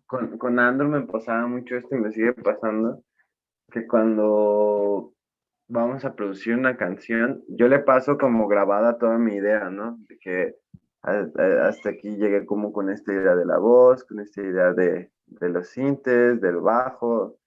Con, 0.05 0.37
con 0.37 0.57
Andrew 0.57 0.89
me 0.89 1.01
pasaba 1.01 1.47
mucho 1.47 1.75
esto 1.75 1.97
y 1.97 1.99
me 1.99 2.13
sigue 2.13 2.31
pasando, 2.31 3.03
que 3.73 3.85
cuando 3.85 5.13
vamos 5.67 6.05
a 6.05 6.15
producir 6.15 6.55
una 6.55 6.77
canción, 6.77 7.43
yo 7.49 7.67
le 7.67 7.79
paso 7.79 8.17
como 8.17 8.47
grabada 8.47 8.97
toda 8.97 9.17
mi 9.17 9.35
idea, 9.35 9.69
¿no? 9.69 9.97
De 10.07 10.17
que 10.17 10.55
hasta 11.01 11.89
aquí 11.89 12.15
llegué 12.15 12.45
como 12.45 12.71
con 12.71 12.89
esta 12.89 13.11
idea 13.11 13.35
de 13.35 13.45
la 13.45 13.57
voz, 13.57 14.05
con 14.05 14.21
esta 14.21 14.41
idea 14.41 14.71
de, 14.71 15.11
de 15.25 15.49
los 15.49 15.67
sintes, 15.67 16.39
del 16.39 16.57
bajo, 16.57 17.40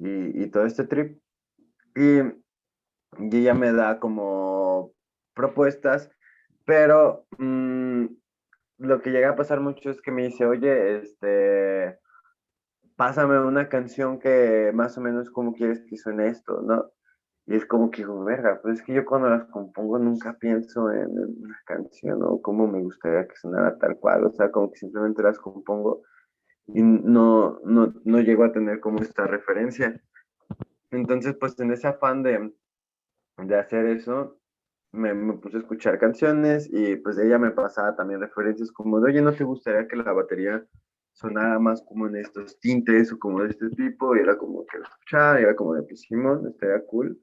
y, 0.00 0.50
todo 0.50 0.64
este 0.64 0.84
trip. 0.84 1.20
Y, 1.94 2.20
ella 3.18 3.54
me 3.54 3.72
da 3.72 3.98
como 3.98 4.92
propuestas, 5.34 6.10
pero 6.64 7.26
mm, 7.38 8.06
lo 8.78 9.02
que 9.02 9.10
llega 9.10 9.30
a 9.30 9.36
pasar 9.36 9.60
mucho 9.60 9.90
es 9.90 10.00
que 10.00 10.12
me 10.12 10.26
dice, 10.26 10.46
oye, 10.46 10.98
este, 10.98 11.98
pásame 12.96 13.40
una 13.40 13.68
canción 13.68 14.18
que 14.18 14.70
más 14.74 14.96
o 14.96 15.00
menos 15.00 15.30
como 15.30 15.54
quieres 15.54 15.82
que 15.88 15.96
suene 15.96 16.28
esto, 16.28 16.62
¿no? 16.62 16.90
Y 17.46 17.56
es 17.56 17.66
como 17.66 17.90
que 17.90 18.02
digo, 18.02 18.22
verga, 18.24 18.60
pues 18.62 18.78
es 18.78 18.86
que 18.86 18.94
yo 18.94 19.04
cuando 19.04 19.28
las 19.28 19.44
compongo 19.46 19.98
nunca 19.98 20.36
pienso 20.38 20.90
en 20.92 21.10
una 21.18 21.60
canción 21.66 22.22
o 22.22 22.40
cómo 22.40 22.68
me 22.68 22.80
gustaría 22.80 23.26
que 23.26 23.34
sonara 23.36 23.76
tal 23.78 23.98
cual, 23.98 24.24
o 24.26 24.32
sea, 24.32 24.50
como 24.52 24.70
que 24.70 24.78
simplemente 24.78 25.22
las 25.22 25.38
compongo 25.38 26.02
y 26.66 26.82
no, 26.82 27.58
no, 27.64 27.92
no 28.04 28.20
llego 28.20 28.44
a 28.44 28.52
tener 28.52 28.80
como 28.80 29.00
esta 29.00 29.26
referencia. 29.26 30.00
Entonces, 30.90 31.36
pues 31.38 31.58
en 31.60 31.72
ese 31.72 31.88
afán 31.88 32.22
de, 32.22 32.52
de 33.38 33.56
hacer 33.56 33.86
eso, 33.86 34.40
me, 34.92 35.14
puse 35.34 35.56
a 35.56 35.60
escuchar 35.60 35.98
canciones 35.98 36.68
y 36.72 36.96
pues 36.96 37.18
ella 37.18 37.38
me 37.38 37.50
pasaba 37.50 37.94
también 37.94 38.20
referencias 38.20 38.72
como 38.72 39.00
de, 39.00 39.10
oye, 39.10 39.22
¿no 39.22 39.32
te 39.32 39.44
gustaría 39.44 39.86
que 39.86 39.96
la 39.96 40.12
batería 40.12 40.64
sonara 41.12 41.58
más 41.58 41.82
como 41.82 42.06
en 42.06 42.16
estos 42.16 42.58
tintes 42.60 43.12
o 43.12 43.18
como 43.18 43.42
de 43.42 43.50
este 43.50 43.68
tipo? 43.70 44.16
Y 44.16 44.20
era 44.20 44.36
como 44.36 44.66
que 44.66 44.78
lo 44.78 44.84
escuchaba 44.84 45.40
era 45.40 45.54
como 45.54 45.74
de, 45.74 45.82
pues 45.82 46.00
Simón, 46.02 46.46
estaría 46.48 46.84
cool. 46.86 47.18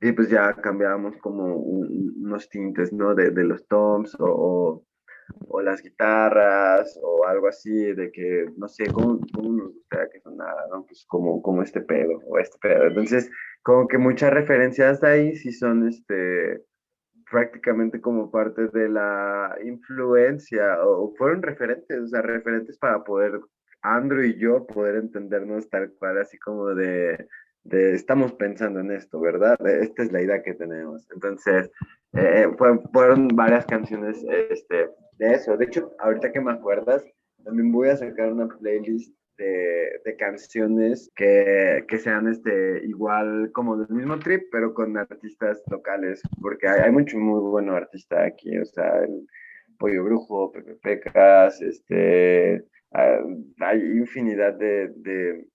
Y 0.00 0.12
pues 0.12 0.28
ya 0.28 0.52
cambiábamos 0.54 1.16
como 1.18 1.56
unos 1.56 2.48
tintes, 2.48 2.92
¿no? 2.92 3.14
De, 3.14 3.30
de 3.30 3.44
los 3.44 3.66
toms 3.66 4.14
o, 4.18 4.84
o, 5.48 5.62
las 5.62 5.82
guitarras 5.82 6.98
o 7.02 7.26
algo 7.26 7.48
así, 7.48 7.92
de 7.94 8.10
que, 8.12 8.46
no 8.56 8.68
sé, 8.68 8.86
cómo, 8.92 9.20
cómo 9.32 9.52
nos 9.52 9.74
gustaría 9.74 10.10
que 10.10 10.20
sonara, 10.20 10.66
¿no? 10.70 10.84
Pues 10.86 11.04
como, 11.08 11.42
como 11.42 11.62
este 11.62 11.80
pedo 11.80 12.18
o 12.26 12.38
este 12.38 12.58
pedo. 12.60 12.84
Entonces, 12.84 13.30
como 13.62 13.88
que 13.88 13.98
muchas 13.98 14.32
referencias 14.32 15.00
de 15.00 15.08
ahí 15.08 15.36
sí 15.36 15.52
son, 15.52 15.88
este, 15.88 16.62
prácticamente 17.30 18.00
como 18.00 18.30
parte 18.30 18.68
de 18.68 18.88
la 18.88 19.56
influencia 19.64 20.84
o 20.84 21.14
fueron 21.16 21.42
referentes, 21.42 21.98
o 21.98 22.06
sea, 22.08 22.22
referentes 22.22 22.78
para 22.78 23.02
poder, 23.02 23.40
Andrew 23.82 24.22
y 24.22 24.38
yo, 24.38 24.66
poder 24.66 24.96
entendernos 24.96 25.68
tal 25.68 25.92
cual, 25.98 26.18
así 26.18 26.38
como 26.38 26.74
de 26.74 27.26
estamos 27.70 28.32
pensando 28.34 28.80
en 28.80 28.90
esto, 28.90 29.20
¿verdad? 29.20 29.56
Esta 29.66 30.02
es 30.02 30.12
la 30.12 30.22
idea 30.22 30.42
que 30.42 30.54
tenemos. 30.54 31.06
Entonces, 31.12 31.70
eh, 32.12 32.46
fueron 32.92 33.28
varias 33.28 33.66
canciones 33.66 34.24
este, 34.50 34.88
de 35.18 35.34
eso. 35.34 35.56
De 35.56 35.64
hecho, 35.64 35.92
ahorita 35.98 36.32
que 36.32 36.40
me 36.40 36.52
acuerdas, 36.52 37.04
también 37.44 37.72
voy 37.72 37.88
a 37.88 37.96
sacar 37.96 38.32
una 38.32 38.48
playlist 38.48 39.14
de, 39.36 40.00
de 40.04 40.16
canciones 40.16 41.10
que, 41.16 41.84
que, 41.88 41.98
sean 41.98 42.28
este, 42.28 42.84
igual 42.84 43.50
como 43.52 43.76
del 43.76 43.88
mismo 43.96 44.18
trip, 44.18 44.44
pero 44.52 44.72
con 44.74 44.96
artistas 44.96 45.62
locales, 45.70 46.22
porque 46.40 46.68
hay, 46.68 46.82
hay 46.82 46.92
mucho 46.92 47.18
muy 47.18 47.40
bueno 47.40 47.74
artista 47.74 48.24
aquí, 48.24 48.56
o 48.58 48.64
sea, 48.64 49.02
el 49.02 49.26
Pollo 49.78 50.04
Brujo, 50.04 50.52
Pepe 50.52 50.76
Pecas, 50.76 51.60
este, 51.60 52.64
ah, 52.92 53.18
hay 53.60 53.80
infinidad 53.80 54.54
de, 54.54 54.92
de 54.96 55.46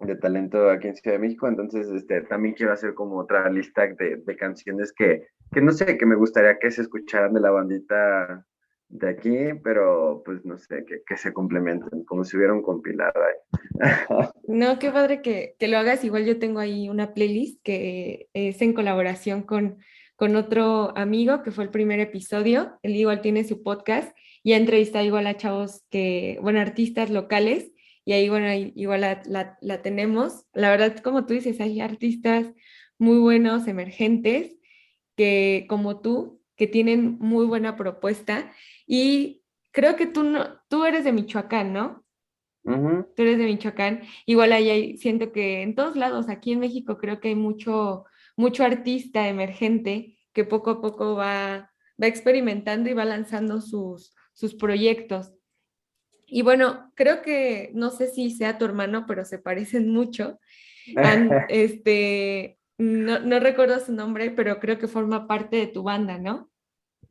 de 0.00 0.16
talento 0.16 0.70
aquí 0.70 0.88
en 0.88 0.96
Ciudad 0.96 1.16
de 1.16 1.22
México, 1.22 1.48
entonces 1.48 1.88
este, 1.88 2.22
también 2.22 2.54
quiero 2.54 2.72
hacer 2.72 2.94
como 2.94 3.18
otra 3.18 3.50
lista 3.50 3.86
de, 3.86 4.16
de 4.16 4.36
canciones 4.36 4.92
que, 4.92 5.26
que, 5.52 5.60
no 5.60 5.72
sé, 5.72 5.98
que 5.98 6.06
me 6.06 6.14
gustaría 6.14 6.58
que 6.58 6.70
se 6.70 6.82
escucharan 6.82 7.32
de 7.32 7.40
la 7.40 7.50
bandita 7.50 8.46
de 8.88 9.08
aquí, 9.08 9.36
pero 9.62 10.22
pues 10.24 10.44
no 10.44 10.56
sé, 10.58 10.84
que, 10.86 11.02
que 11.06 11.16
se 11.16 11.32
complementen, 11.32 12.04
como 12.04 12.24
si 12.24 12.36
hubiera 12.36 12.54
un 12.54 12.62
compilado 12.62 13.20
ahí. 13.22 13.78
No, 14.48 14.78
qué 14.78 14.90
padre 14.90 15.20
que, 15.20 15.54
que, 15.58 15.68
lo 15.68 15.76
hagas, 15.76 16.04
igual 16.04 16.24
yo 16.24 16.38
tengo 16.38 16.58
ahí 16.58 16.88
una 16.88 17.12
playlist 17.12 17.62
que 17.62 18.28
es 18.32 18.62
en 18.62 18.72
colaboración 18.72 19.42
con, 19.42 19.78
con 20.16 20.36
otro 20.36 20.96
amigo, 20.96 21.42
que 21.42 21.50
fue 21.50 21.64
el 21.64 21.70
primer 21.70 22.00
episodio, 22.00 22.78
él 22.82 22.96
igual 22.96 23.20
tiene 23.20 23.44
su 23.44 23.62
podcast 23.62 24.16
y 24.42 24.54
ha 24.54 24.56
entrevistado 24.56 25.04
igual 25.04 25.26
a 25.26 25.36
chavos 25.36 25.84
que, 25.90 26.38
bueno, 26.40 26.60
artistas 26.60 27.10
locales 27.10 27.70
y 28.08 28.14
ahí, 28.14 28.30
bueno, 28.30 28.50
igual 28.74 29.02
la, 29.02 29.58
la, 29.60 29.82
tenemos. 29.82 30.46
La 30.54 30.70
verdad, 30.70 30.96
como 31.00 31.26
tú 31.26 31.34
dices, 31.34 31.60
hay 31.60 31.82
artistas 31.82 32.50
muy 32.96 33.18
buenos, 33.18 33.68
emergentes, 33.68 34.56
que 35.14 35.66
como 35.68 36.00
tú, 36.00 36.40
que 36.56 36.66
tienen 36.66 37.18
muy 37.18 37.44
buena 37.44 37.76
propuesta. 37.76 38.50
Y 38.86 39.44
creo 39.72 39.96
que 39.96 40.06
tú, 40.06 40.24
no, 40.24 40.58
tú 40.70 40.86
eres 40.86 41.04
de 41.04 41.12
Michoacán, 41.12 41.74
¿no? 41.74 42.02
Tú 42.64 43.22
eres 43.22 43.36
de 43.36 43.44
Michoacán. 43.44 44.00
Igual 44.24 44.52
ahí 44.52 44.96
siento 44.96 45.30
que 45.30 45.60
en 45.60 45.74
todos 45.74 45.94
lados, 45.94 46.30
aquí 46.30 46.52
en 46.52 46.60
México, 46.60 46.96
creo 46.96 47.20
que 47.20 47.28
hay 47.28 47.34
mucho, 47.34 48.06
mucho 48.38 48.64
artista 48.64 49.28
emergente 49.28 50.16
que 50.32 50.44
poco 50.44 50.70
a 50.70 50.80
poco 50.80 51.14
va, 51.14 51.74
va 52.02 52.06
experimentando 52.06 52.88
y 52.88 52.94
va 52.94 53.04
lanzando 53.04 53.60
sus, 53.60 54.14
sus 54.32 54.54
proyectos. 54.54 55.34
Y 56.30 56.42
bueno, 56.42 56.92
creo 56.94 57.22
que, 57.22 57.70
no 57.74 57.90
sé 57.90 58.06
si 58.08 58.30
sea 58.30 58.58
tu 58.58 58.66
hermano, 58.66 59.06
pero 59.06 59.24
se 59.24 59.38
parecen 59.38 59.90
mucho. 59.90 60.38
este, 61.48 62.58
no, 62.76 63.18
no, 63.20 63.40
recuerdo 63.40 63.80
su 63.80 63.92
nombre, 63.92 64.30
pero 64.30 64.60
creo 64.60 64.78
que 64.78 64.88
forma 64.88 65.26
parte 65.26 65.56
de 65.56 65.66
tu 65.66 65.82
banda, 65.82 66.18
¿no? 66.18 66.50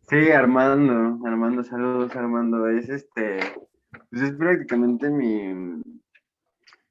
Sí, 0.07 0.31
Armando, 0.31 1.19
Armando, 1.27 1.63
saludos 1.63 2.15
Armando. 2.15 2.69
Es 2.69 2.89
este, 2.89 3.39
pues 4.09 4.21
es 4.21 4.31
prácticamente 4.33 5.09
mi, 5.09 5.81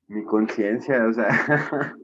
mi 0.09 0.25
conciencia, 0.25 1.07
o 1.07 1.13
sea, 1.13 1.29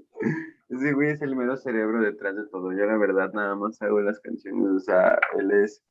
ese 0.69 0.93
güey 0.93 1.11
es 1.11 1.21
el 1.21 1.37
mero 1.37 1.57
cerebro 1.57 2.01
detrás 2.01 2.37
de 2.37 2.47
todo. 2.47 2.73
Yo 2.73 2.87
la 2.87 2.97
verdad 2.97 3.33
nada 3.35 3.57
más 3.57 3.83
hago 3.83 4.01
las 4.01 4.21
canciones, 4.21 4.69
o 4.71 4.81
sea, 4.81 5.19
él 5.39 5.51
es, 5.51 5.83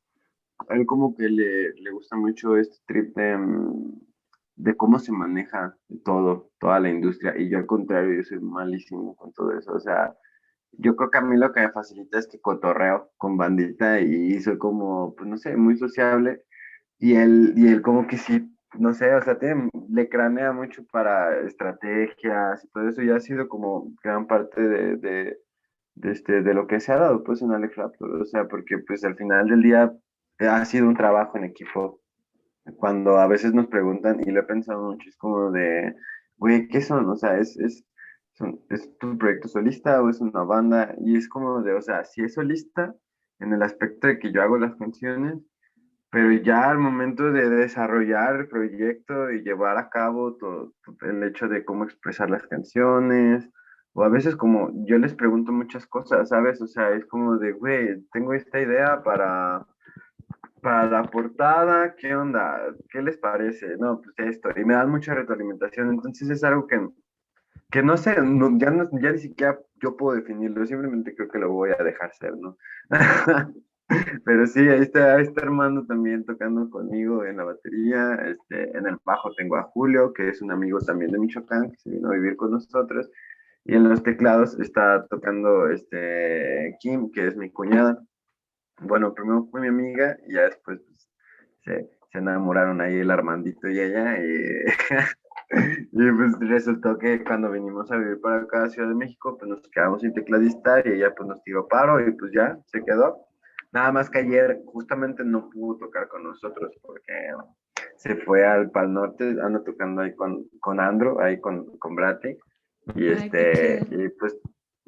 él 0.70 0.86
como 0.86 1.14
que 1.14 1.28
le, 1.28 1.72
le 1.74 1.90
gusta 1.92 2.16
mucho 2.16 2.56
este 2.56 2.78
trip 2.86 3.14
de 3.14 3.36
mm, 3.36 4.11
de 4.56 4.76
cómo 4.76 4.98
se 4.98 5.12
maneja 5.12 5.76
todo, 6.04 6.50
toda 6.58 6.80
la 6.80 6.90
industria. 6.90 7.34
Y 7.38 7.48
yo 7.48 7.58
al 7.58 7.66
contrario, 7.66 8.14
yo 8.14 8.22
soy 8.22 8.40
malísimo 8.40 9.16
con 9.16 9.32
todo 9.32 9.56
eso. 9.58 9.72
O 9.72 9.80
sea, 9.80 10.14
yo 10.72 10.96
creo 10.96 11.10
que 11.10 11.18
a 11.18 11.22
mí 11.22 11.36
lo 11.36 11.52
que 11.52 11.60
me 11.60 11.72
facilita 11.72 12.18
es 12.18 12.26
que 12.28 12.40
cotorreo 12.40 13.10
con 13.18 13.36
bandita 13.36 14.00
y 14.00 14.40
soy 14.40 14.58
como, 14.58 15.14
pues 15.14 15.28
no 15.28 15.36
sé, 15.36 15.56
muy 15.56 15.76
sociable. 15.76 16.44
Y 16.98 17.14
él, 17.16 17.54
y 17.56 17.68
él 17.68 17.82
como 17.82 18.06
que 18.06 18.16
sí, 18.18 18.48
no 18.78 18.94
sé, 18.94 19.14
o 19.14 19.22
sea, 19.22 19.38
tiene, 19.38 19.68
le 19.90 20.08
cranea 20.08 20.52
mucho 20.52 20.84
para 20.92 21.40
estrategias 21.40 22.64
y 22.64 22.68
todo 22.68 22.88
eso. 22.88 23.02
Y 23.02 23.10
ha 23.10 23.20
sido 23.20 23.48
como 23.48 23.92
gran 24.02 24.26
parte 24.26 24.60
de, 24.62 24.96
de, 24.96 25.38
este, 26.02 26.42
de 26.42 26.54
lo 26.54 26.66
que 26.66 26.80
se 26.80 26.92
ha 26.92 26.96
dado 26.98 27.24
pues 27.24 27.42
en 27.42 27.52
Alex 27.52 27.76
Raptor. 27.76 28.22
O 28.22 28.24
sea, 28.24 28.48
porque 28.48 28.78
pues 28.78 29.04
al 29.04 29.16
final 29.16 29.48
del 29.48 29.62
día 29.62 29.92
ha 30.40 30.64
sido 30.64 30.88
un 30.88 30.96
trabajo 30.96 31.38
en 31.38 31.44
equipo 31.44 32.01
cuando 32.76 33.18
a 33.18 33.26
veces 33.26 33.54
nos 33.54 33.66
preguntan, 33.66 34.20
y 34.24 34.30
lo 34.30 34.40
he 34.40 34.44
pensado 34.44 34.82
mucho, 34.82 35.08
es 35.08 35.16
como 35.16 35.50
de, 35.50 35.94
güey, 36.36 36.68
¿qué 36.68 36.80
son? 36.80 37.08
O 37.08 37.16
sea, 37.16 37.38
¿es, 37.38 37.58
es, 37.58 37.84
¿es 38.70 38.98
tu 38.98 39.18
proyecto 39.18 39.48
solista 39.48 40.02
o 40.02 40.10
es 40.10 40.20
una 40.20 40.42
banda? 40.44 40.94
Y 41.04 41.16
es 41.16 41.28
como 41.28 41.62
de, 41.62 41.74
o 41.74 41.82
sea, 41.82 42.04
si 42.04 42.22
es 42.22 42.34
solista, 42.34 42.94
en 43.40 43.52
el 43.52 43.62
aspecto 43.62 44.06
de 44.06 44.18
que 44.18 44.32
yo 44.32 44.42
hago 44.42 44.58
las 44.58 44.76
canciones, 44.76 45.38
pero 46.10 46.30
ya 46.32 46.70
al 46.70 46.78
momento 46.78 47.32
de 47.32 47.48
desarrollar 47.48 48.36
el 48.36 48.48
proyecto 48.48 49.30
y 49.30 49.42
llevar 49.42 49.78
a 49.78 49.88
cabo 49.88 50.36
todo, 50.36 50.72
el 51.02 51.22
hecho 51.24 51.48
de 51.48 51.64
cómo 51.64 51.84
expresar 51.84 52.30
las 52.30 52.46
canciones, 52.46 53.48
o 53.94 54.04
a 54.04 54.08
veces 54.08 54.36
como 54.36 54.70
yo 54.86 54.98
les 54.98 55.14
pregunto 55.14 55.52
muchas 55.52 55.86
cosas, 55.86 56.28
¿sabes? 56.28 56.60
O 56.62 56.66
sea, 56.66 56.90
es 56.90 57.04
como 57.06 57.38
de, 57.38 57.52
güey, 57.52 58.02
tengo 58.12 58.34
esta 58.34 58.60
idea 58.60 59.02
para 59.02 59.66
para 60.62 60.88
la 60.88 61.02
portada, 61.10 61.96
¿qué 61.96 62.14
onda? 62.14 62.60
¿Qué 62.88 63.02
les 63.02 63.18
parece? 63.18 63.76
No, 63.78 64.00
pues 64.00 64.14
esto, 64.36 64.48
y 64.56 64.64
me 64.64 64.74
dan 64.74 64.90
mucha 64.90 65.12
retroalimentación, 65.12 65.90
entonces 65.90 66.30
es 66.30 66.44
algo 66.44 66.68
que, 66.68 66.88
que 67.70 67.82
no 67.82 67.96
sé, 67.96 68.14
ya, 68.14 68.22
no, 68.70 68.88
ya 69.00 69.12
ni 69.12 69.18
siquiera 69.18 69.58
yo 69.82 69.96
puedo 69.96 70.16
definirlo, 70.16 70.64
simplemente 70.64 71.16
creo 71.16 71.28
que 71.28 71.40
lo 71.40 71.50
voy 71.50 71.70
a 71.70 71.82
dejar 71.82 72.14
ser, 72.14 72.36
¿no? 72.36 72.56
Pero 74.24 74.46
sí, 74.46 74.60
ahí 74.68 74.82
está, 74.82 75.16
ahí 75.16 75.24
está 75.24 75.42
Armando 75.42 75.84
también 75.84 76.24
tocando 76.24 76.70
conmigo 76.70 77.24
en 77.24 77.38
la 77.38 77.44
batería, 77.44 78.14
este, 78.26 78.76
en 78.78 78.86
el 78.86 78.98
bajo 79.04 79.34
tengo 79.34 79.56
a 79.56 79.64
Julio, 79.64 80.12
que 80.12 80.28
es 80.28 80.40
un 80.42 80.52
amigo 80.52 80.78
también 80.78 81.10
de 81.10 81.18
Michoacán, 81.18 81.72
que 81.72 81.76
se 81.78 81.90
vino 81.90 82.08
a 82.08 82.14
vivir 82.14 82.36
con 82.36 82.52
nosotros, 82.52 83.10
y 83.64 83.74
en 83.74 83.88
los 83.88 84.02
teclados 84.04 84.58
está 84.60 85.06
tocando 85.08 85.68
este, 85.68 86.76
Kim, 86.80 87.10
que 87.10 87.26
es 87.26 87.36
mi 87.36 87.50
cuñada 87.50 88.00
bueno, 88.80 89.14
primero 89.14 89.46
fue 89.50 89.60
mi 89.60 89.68
amiga 89.68 90.16
y 90.26 90.34
ya 90.34 90.42
después 90.42 90.80
pues, 90.80 91.08
se, 91.64 91.90
se, 92.10 92.18
enamoraron 92.18 92.80
ahí 92.80 92.98
el 92.98 93.10
Armandito 93.10 93.68
y 93.68 93.78
ella. 93.78 94.18
Y, 94.18 94.64
y, 95.92 96.12
pues 96.12 96.38
resultó 96.48 96.98
que 96.98 97.22
cuando 97.22 97.50
vinimos 97.50 97.90
a 97.90 97.96
vivir 97.96 98.20
para 98.20 98.42
acá 98.42 98.64
a 98.64 98.70
Ciudad 98.70 98.88
de 98.88 98.94
México, 98.94 99.36
pues 99.38 99.48
nos 99.48 99.68
quedamos 99.68 100.02
sin 100.02 100.12
tecladista 100.14 100.80
y 100.84 100.92
ella 100.92 101.14
pues 101.14 101.28
nos 101.28 101.42
tiró 101.42 101.68
paro 101.68 102.00
y 102.06 102.10
pues 102.12 102.32
ya 102.32 102.58
se 102.66 102.82
quedó. 102.84 103.26
Nada 103.72 103.92
más 103.92 104.10
que 104.10 104.18
ayer 104.18 104.60
justamente 104.66 105.24
no 105.24 105.48
pudo 105.48 105.78
tocar 105.78 106.08
con 106.08 106.24
nosotros 106.24 106.72
porque 106.82 107.12
se 107.96 108.16
fue 108.16 108.44
al 108.44 108.70
Pal 108.70 108.92
Norte, 108.92 109.36
anda 109.42 109.62
tocando 109.64 110.02
ahí 110.02 110.14
con, 110.14 110.46
con 110.60 110.80
Andro, 110.80 111.20
ahí 111.20 111.40
con, 111.40 111.78
con 111.78 111.94
Brati. 111.94 112.36
Y, 112.96 113.06
este, 113.06 113.86
y 113.90 114.08
pues 114.08 114.36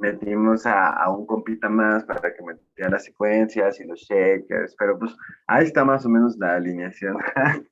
metimos 0.05 0.67
a, 0.67 1.09
un 1.11 1.27
compita 1.27 1.69
más 1.69 2.05
para 2.05 2.35
que 2.35 2.43
metiera 2.43 2.91
las 2.91 3.05
secuencias 3.05 3.81
y 3.81 3.85
los 3.85 4.01
shakers, 4.01 4.75
pero 4.79 4.99
pues 4.99 5.15
ahí 5.47 5.65
está 5.65 5.85
más 5.85 6.05
o 6.05 6.09
menos 6.09 6.37
la 6.39 6.57
alineación. 6.57 7.17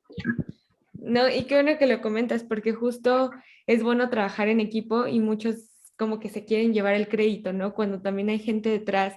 No, 1.05 1.29
y 1.29 1.47
qué 1.47 1.57
bueno 1.57 1.79
que 1.81 1.89
lo 1.89 2.01
comentas, 2.01 2.45
porque 2.45 2.75
justo 2.75 3.33
es 3.67 3.83
bueno 3.83 4.09
trabajar 4.09 4.47
en 4.47 4.61
equipo 4.61 5.09
y 5.09 5.19
muchos 5.19 5.69
como 5.99 6.21
que 6.21 6.29
se 6.29 6.45
quieren 6.45 6.73
llevar 6.73 6.95
el 6.95 7.09
crédito, 7.09 7.53
¿no? 7.53 7.75
Cuando 7.75 8.01
también 8.01 8.29
hay 8.29 8.39
gente 8.39 8.69
detrás, 8.69 9.17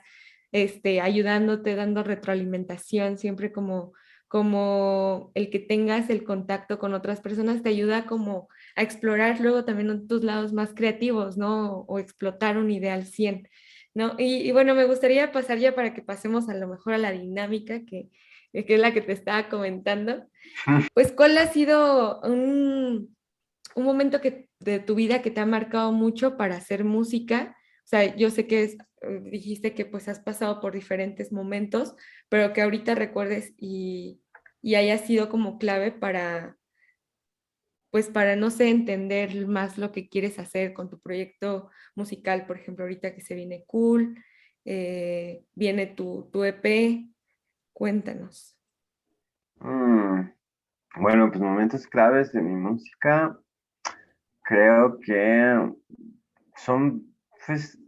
este, 0.52 1.00
ayudándote, 1.00 1.76
dando 1.76 2.02
retroalimentación, 2.02 3.20
siempre 3.20 3.52
como, 3.52 3.94
como 4.28 5.32
el 5.36 5.52
que 5.52 5.60
tengas 5.60 6.10
el 6.10 6.24
contacto 6.24 6.80
con 6.80 6.96
otras 6.96 7.22
personas 7.22 7.62
te 7.62 7.70
ayuda 7.70 8.08
como 8.08 8.50
a 8.76 8.82
explorar 8.82 9.40
luego 9.40 9.66
también 9.66 10.08
tus 10.08 10.24
lados 10.24 10.54
más 10.54 10.74
creativos, 10.74 11.38
¿no? 11.38 11.86
O, 11.88 12.00
explotar 12.00 12.58
un 12.58 12.70
ideal 12.72 13.06
100, 13.06 13.48
¿no? 13.94 14.16
Y, 14.18 14.48
y, 14.48 14.52
bueno, 14.52 14.76
me 14.76 14.86
gustaría 14.86 15.32
pasar 15.32 15.58
ya 15.58 15.74
para 15.76 15.94
que 15.94 16.02
pasemos 16.02 16.50
a 16.50 16.54
lo 16.54 16.68
mejor 16.68 16.94
a 16.94 16.98
la 16.98 17.12
dinámica 17.12 17.86
que, 17.86 18.10
que 18.64 18.76
es 18.76 18.80
la 18.80 18.94
que 18.94 19.02
te 19.02 19.12
estaba 19.12 19.50
comentando. 19.50 20.28
Pues, 20.94 21.12
¿cuál 21.12 21.38
ha 21.38 21.48
sido 21.48 22.22
un, 22.22 23.16
un 23.76 23.84
momento 23.84 24.22
que, 24.22 24.50
de 24.60 24.80
tu 24.80 24.96
vida 24.96 25.22
que 25.22 25.32
te 25.32 25.42
ha 25.42 25.46
marcado 25.46 25.92
mucho 25.92 26.38
para 26.38 26.56
hacer 26.56 26.84
música? 26.84 27.56
O 27.84 27.88
sea, 27.88 28.16
yo 28.16 28.30
sé 28.30 28.48
que 28.48 28.64
es, 28.64 28.78
eh, 29.02 29.22
dijiste 29.26 29.74
que 29.74 29.86
pues 29.86 30.08
has 30.08 30.20
pasado 30.20 30.60
por 30.60 30.74
diferentes 30.74 31.32
momentos, 31.32 31.96
pero 32.30 32.54
que 32.54 32.62
ahorita 32.62 32.96
recuerdes 32.96 33.54
y, 33.58 34.22
y 34.62 34.76
haya 34.76 34.98
sido 34.98 35.30
como 35.30 35.60
clave 35.60 35.92
para, 35.92 36.58
pues 37.96 38.10
para, 38.10 38.36
no 38.36 38.50
sé, 38.50 38.70
entender 38.72 39.48
más 39.48 39.78
lo 39.78 39.94
que 39.94 40.10
quieres 40.10 40.38
hacer 40.38 40.74
con 40.74 40.90
tu 40.90 41.00
proyecto 41.00 41.70
musical, 41.96 42.46
por 42.46 42.58
ejemplo, 42.58 42.84
ahorita 42.84 43.16
que 43.16 43.22
se 43.22 43.36
viene 43.36 43.64
cool, 43.68 44.22
eh, 44.66 45.46
viene 45.54 45.88
tu, 45.88 46.30
tu 46.30 46.44
EP, 46.44 47.08
Cuéntanos. 47.72 48.60
Mm, 49.62 50.24
bueno, 50.98 51.30
pues 51.30 51.40
momentos 51.40 51.88
claves 51.88 52.34
de 52.34 52.42
mi 52.42 52.54
música, 52.54 53.40
creo 54.42 55.00
que 55.00 55.74
son 56.58 57.16
pues, 57.48 57.80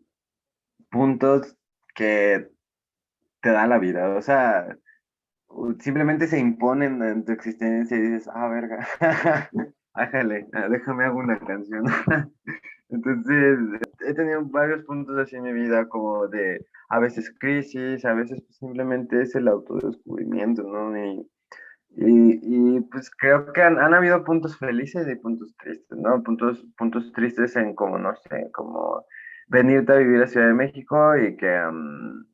puntos 0.89 1.53
que 1.93 2.49
te 3.41 3.49
da 3.49 3.67
la 3.67 3.77
vida, 3.77 4.15
o 4.15 4.21
sea, 4.21 4.73
simplemente 5.81 6.27
se 6.27 6.39
imponen 6.39 7.03
en 7.03 7.25
tu 7.25 7.33
existencia 7.33 7.97
y 7.97 7.99
dices, 7.99 8.29
ah, 8.33 8.47
verga, 8.47 8.87
ájale, 9.97 10.47
déjame 10.69 11.05
hago 11.05 11.19
una 11.19 11.39
canción. 11.39 11.83
Entonces, 12.89 13.59
he 14.07 14.13
tenido 14.13 14.45
varios 14.45 14.83
puntos 14.85 15.17
así 15.17 15.35
en 15.35 15.43
mi 15.43 15.53
vida, 15.53 15.87
como 15.89 16.27
de 16.27 16.65
a 16.89 16.99
veces 16.99 17.33
crisis, 17.39 18.05
a 18.05 18.13
veces 18.13 18.41
pues, 18.41 18.57
simplemente 18.57 19.21
es 19.21 19.35
el 19.35 19.47
autodescubrimiento, 19.47 20.63
¿no? 20.63 20.97
Y, 20.97 21.29
y, 21.99 22.81
pues 22.91 23.09
creo 23.09 23.51
que 23.51 23.61
han, 23.61 23.79
han, 23.79 23.93
habido 23.93 24.23
puntos 24.23 24.57
felices 24.57 25.07
y 25.07 25.15
puntos 25.15 25.55
tristes, 25.57 25.97
¿no? 25.97 26.21
Puntos, 26.23 26.65
puntos 26.77 27.11
tristes 27.11 27.55
en 27.55 27.75
como, 27.75 27.97
no 27.97 28.15
sé, 28.15 28.49
como 28.53 29.03
venirte 29.47 29.93
a 29.93 29.97
vivir 29.97 30.21
a 30.21 30.27
Ciudad 30.27 30.47
de 30.47 30.53
México 30.53 31.17
y 31.17 31.35
que 31.35 31.59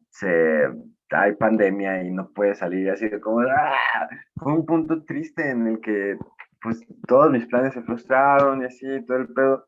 se, 0.09 0.69
hay 1.11 1.33
pandemia 1.35 2.03
y 2.03 2.11
no 2.11 2.29
puedes 2.33 2.59
salir 2.59 2.89
así 2.89 3.07
de 3.07 3.19
como, 3.19 3.39
¡ah! 3.41 4.09
Fue 4.35 4.53
un 4.53 4.65
punto 4.65 5.03
triste 5.03 5.49
en 5.49 5.67
el 5.67 5.79
que 5.79 6.17
pues 6.63 6.81
todos 7.07 7.31
mis 7.31 7.45
planes 7.47 7.73
se 7.73 7.83
frustraron 7.83 8.61
y 8.61 8.65
así, 8.65 8.87
todo 9.05 9.17
el 9.17 9.27
pedo. 9.33 9.67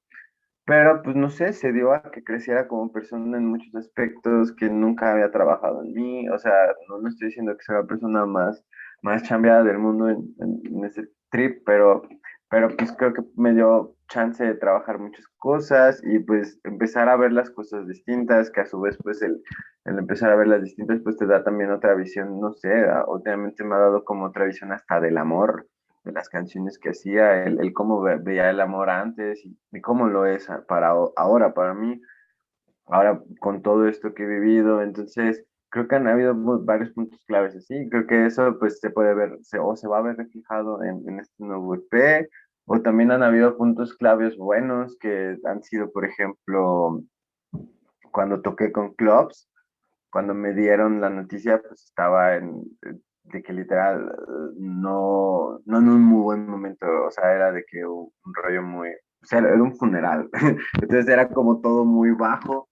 Pero 0.65 1.01
pues 1.03 1.15
no 1.15 1.29
sé, 1.29 1.53
se 1.53 1.71
dio 1.73 1.93
a 1.93 2.01
que 2.11 2.23
creciera 2.23 2.67
como 2.67 2.91
persona 2.91 3.37
en 3.37 3.47
muchos 3.47 3.75
aspectos 3.75 4.51
que 4.55 4.69
nunca 4.69 5.11
había 5.11 5.31
trabajado 5.31 5.83
en 5.83 5.93
mí. 5.93 6.29
O 6.29 6.39
sea, 6.39 6.53
no, 6.89 6.99
no 6.99 7.09
estoy 7.09 7.27
diciendo 7.27 7.55
que 7.55 7.63
sea 7.63 7.75
la 7.75 7.87
persona 7.87 8.25
más, 8.25 8.63
más 9.03 9.23
chambeada 9.23 9.63
del 9.63 9.77
mundo 9.77 10.09
en, 10.09 10.35
en, 10.39 10.85
ese 10.85 11.09
trip, 11.29 11.61
pero, 11.65 12.03
pero 12.49 12.69
pues 12.75 12.91
creo 12.93 13.13
que 13.13 13.23
me 13.35 13.53
dio 13.53 13.95
chance 14.09 14.43
de 14.43 14.55
trabajar 14.55 14.99
muchas 14.99 15.27
cosas 15.37 16.01
y 16.03 16.19
pues 16.19 16.59
empezar 16.63 17.09
a 17.09 17.17
ver 17.17 17.31
las 17.33 17.49
cosas 17.51 17.87
distintas, 17.87 18.51
que 18.51 18.61
a 18.61 18.65
su 18.65 18.79
vez 18.81 18.97
pues 19.03 19.21
el, 19.21 19.41
el 19.85 19.99
empezar 19.99 20.31
a 20.31 20.35
ver 20.35 20.47
las 20.47 20.63
distintas 20.63 20.99
pues 21.03 21.17
te 21.17 21.27
da 21.27 21.43
también 21.43 21.71
otra 21.71 21.95
visión, 21.95 22.39
no 22.39 22.53
sé, 22.53 22.69
obviamente 23.07 23.63
me 23.63 23.75
ha 23.75 23.79
dado 23.79 24.03
como 24.03 24.25
otra 24.25 24.45
visión 24.45 24.71
hasta 24.71 24.99
del 25.01 25.17
amor 25.17 25.67
de 26.05 26.11
las 26.11 26.29
canciones 26.29 26.79
que 26.79 26.89
hacía, 26.89 27.43
el, 27.43 27.59
el 27.59 27.73
cómo 27.73 28.01
veía 28.01 28.49
el 28.49 28.61
amor 28.61 28.89
antes 28.89 29.43
y, 29.45 29.81
cómo 29.81 30.07
lo 30.07 30.25
es 30.25 30.47
para 30.67 30.89
ahora, 31.15 31.53
para 31.53 31.73
mí, 31.73 32.01
ahora 32.85 33.21
con 33.39 33.61
todo 33.61 33.87
esto 33.87 34.13
que 34.13 34.23
he 34.23 34.27
vivido, 34.27 34.81
entonces 34.81 35.43
creo 35.69 35.87
que 35.87 35.95
han 35.95 36.07
habido 36.07 36.33
varios 36.63 36.91
puntos 36.91 37.19
claves 37.25 37.55
así, 37.55 37.89
creo 37.89 38.07
que 38.07 38.27
eso 38.27 38.57
pues 38.59 38.79
se 38.79 38.91
puede 38.91 39.13
ver 39.13 39.39
se, 39.41 39.59
o 39.59 39.75
se 39.75 39.87
va 39.87 39.97
a 39.97 40.03
ver 40.03 40.15
reflejado 40.17 40.83
en, 40.83 41.03
en 41.09 41.19
este 41.19 41.43
nuevo 41.43 41.75
EP, 41.75 42.29
o 42.65 42.81
también 42.81 43.11
han 43.11 43.23
habido 43.23 43.57
puntos 43.57 43.95
claves 43.95 44.37
buenos 44.37 44.97
que 44.99 45.37
han 45.43 45.63
sido, 45.63 45.91
por 45.91 46.05
ejemplo, 46.05 47.01
cuando 48.11 48.41
toqué 48.41 48.71
con 48.71 48.93
clubs, 48.93 49.49
cuando 50.11 50.33
me 50.33 50.53
dieron 50.53 51.01
la 51.01 51.09
noticia, 51.09 51.61
pues 51.61 51.83
estaba 51.83 52.35
en, 52.35 52.63
de 53.31 53.41
que 53.43 53.53
literal 53.53 54.15
no, 54.57 55.59
no 55.65 55.77
en 55.79 55.89
un 55.89 56.03
muy 56.03 56.23
buen 56.23 56.47
momento, 56.47 56.85
o 57.05 57.11
sea, 57.11 57.33
era 57.33 57.51
de 57.51 57.63
que 57.65 57.85
un, 57.85 58.11
rollo 58.25 58.61
muy, 58.61 58.89
o 58.89 59.25
sea, 59.25 59.39
era 59.39 59.61
un 59.61 59.75
funeral, 59.75 60.29
entonces 60.81 61.07
era 61.07 61.29
como 61.29 61.61
todo 61.61 61.85
muy 61.85 62.11
bajo 62.11 62.69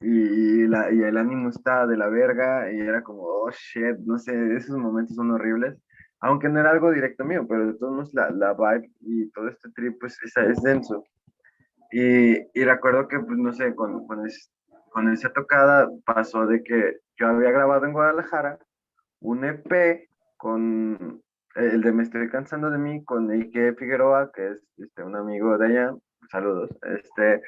y, 0.00 0.66
la, 0.66 0.92
y 0.92 1.02
el 1.02 1.16
ánimo 1.16 1.48
estaba 1.48 1.86
de 1.86 1.96
la 1.96 2.08
verga 2.08 2.70
y 2.70 2.80
era 2.80 3.02
como, 3.02 3.22
oh 3.22 3.50
shit, 3.50 3.96
no 4.04 4.18
sé, 4.18 4.56
esos 4.56 4.76
momentos 4.76 5.16
son 5.16 5.30
horribles, 5.30 5.76
aunque 6.20 6.48
no 6.48 6.60
era 6.60 6.70
algo 6.70 6.90
directo 6.90 7.24
mío, 7.24 7.46
pero 7.48 7.66
de 7.66 7.74
todos 7.74 7.92
modos 7.92 8.14
la, 8.14 8.30
la 8.30 8.52
vibe 8.52 8.90
y 9.00 9.30
todo 9.30 9.48
este 9.48 9.70
trip 9.74 9.98
pues 10.00 10.18
es, 10.22 10.36
es 10.36 10.62
denso. 10.62 11.04
Y, 11.92 12.36
y, 12.58 12.64
recuerdo 12.64 13.06
que, 13.06 13.20
pues 13.20 13.38
no 13.38 13.52
sé, 13.52 13.74
con, 13.74 14.06
con, 14.08 14.24
con 14.90 15.12
esa 15.12 15.32
tocada 15.32 15.88
pasó 16.04 16.44
de 16.46 16.62
que 16.64 16.98
yo 17.16 17.28
había 17.28 17.52
grabado 17.52 17.86
en 17.86 17.92
Guadalajara 17.92 18.58
un 19.20 19.44
EP 19.44 20.08
con 20.36 21.22
el 21.54 21.80
de 21.80 21.92
Me 21.92 22.02
estoy 22.02 22.28
cansando 22.28 22.70
de 22.70 22.78
mí, 22.78 23.04
con 23.04 23.30
Ike 23.30 23.74
Figueroa, 23.74 24.30
que 24.32 24.48
es 24.48 24.62
este, 24.76 25.02
un 25.02 25.16
amigo 25.16 25.56
de 25.56 25.66
allá, 25.66 25.94
saludos, 26.30 26.70
este, 26.82 27.42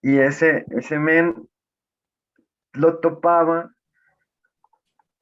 y 0.00 0.18
ese, 0.18 0.64
ese 0.70 0.98
men 0.98 1.48
lo 2.72 2.98
topaba 2.98 3.70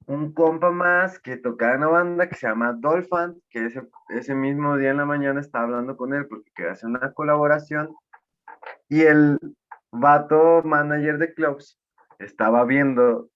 un 0.07 0.33
compa 0.33 0.71
más 0.71 1.19
que 1.21 1.37
tocaba 1.37 1.75
en 1.75 1.79
una 1.79 1.89
banda 1.89 2.29
que 2.29 2.35
se 2.35 2.47
llama 2.47 2.73
Dolphin, 2.73 3.41
que 3.51 3.67
ese, 3.67 3.83
ese 4.11 4.35
mismo 4.35 4.77
día 4.77 4.91
en 4.91 4.99
la 4.99 5.05
mañana 5.05 5.41
estaba 5.41 5.65
hablando 5.65 5.97
con 5.97 6.15
él 6.15 6.27
porque 6.27 6.51
quería 6.55 6.73
hacer 6.73 6.91
una 6.91 7.13
colaboración, 7.13 7.95
y 8.89 9.03
el 9.03 9.39
vato 9.91 10.63
manager 10.65 11.19
de 11.19 11.35
clubs 11.35 11.79
estaba 12.19 12.65
viendo 12.65 13.29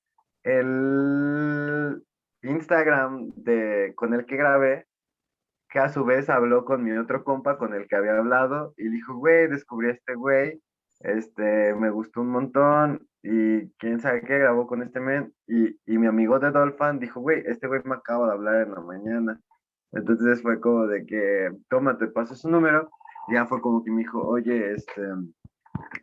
el, 0.42 2.05
Instagram 2.56 3.32
de, 3.36 3.92
con 3.96 4.14
el 4.14 4.26
que 4.26 4.36
grabé, 4.36 4.86
que 5.68 5.78
a 5.78 5.88
su 5.88 6.04
vez 6.04 6.28
habló 6.28 6.64
con 6.64 6.84
mi 6.84 6.92
otro 6.92 7.24
compa 7.24 7.58
con 7.58 7.74
el 7.74 7.86
que 7.88 7.96
había 7.96 8.18
hablado 8.18 8.74
y 8.76 8.88
dijo, 8.88 9.14
güey, 9.14 9.48
descubrí 9.48 9.88
a 9.88 9.92
este 9.92 10.14
güey, 10.14 10.60
este, 11.00 11.74
me 11.74 11.90
gustó 11.90 12.22
un 12.22 12.30
montón 12.30 13.06
y 13.22 13.68
quién 13.78 14.00
sabe 14.00 14.22
qué 14.22 14.38
grabó 14.38 14.66
con 14.66 14.82
este 14.82 15.00
men 15.00 15.32
y, 15.46 15.78
y 15.86 15.98
mi 15.98 16.06
amigo 16.06 16.38
de 16.38 16.50
Dolphin 16.50 16.98
dijo, 17.00 17.20
güey, 17.20 17.42
este 17.46 17.66
güey 17.66 17.82
me 17.84 17.96
acaba 17.96 18.26
de 18.28 18.32
hablar 18.32 18.66
en 18.66 18.72
la 18.72 18.80
mañana. 18.80 19.40
Entonces 19.92 20.42
fue 20.42 20.60
como 20.60 20.86
de 20.86 21.06
que, 21.06 21.50
toma, 21.68 21.98
te 21.98 22.06
paso 22.08 22.34
su 22.34 22.48
número. 22.50 22.90
Y 23.28 23.34
ya 23.34 23.46
fue 23.46 23.60
como 23.60 23.82
que 23.82 23.90
me 23.90 23.98
dijo, 23.98 24.20
oye, 24.26 24.74
este, 24.74 25.02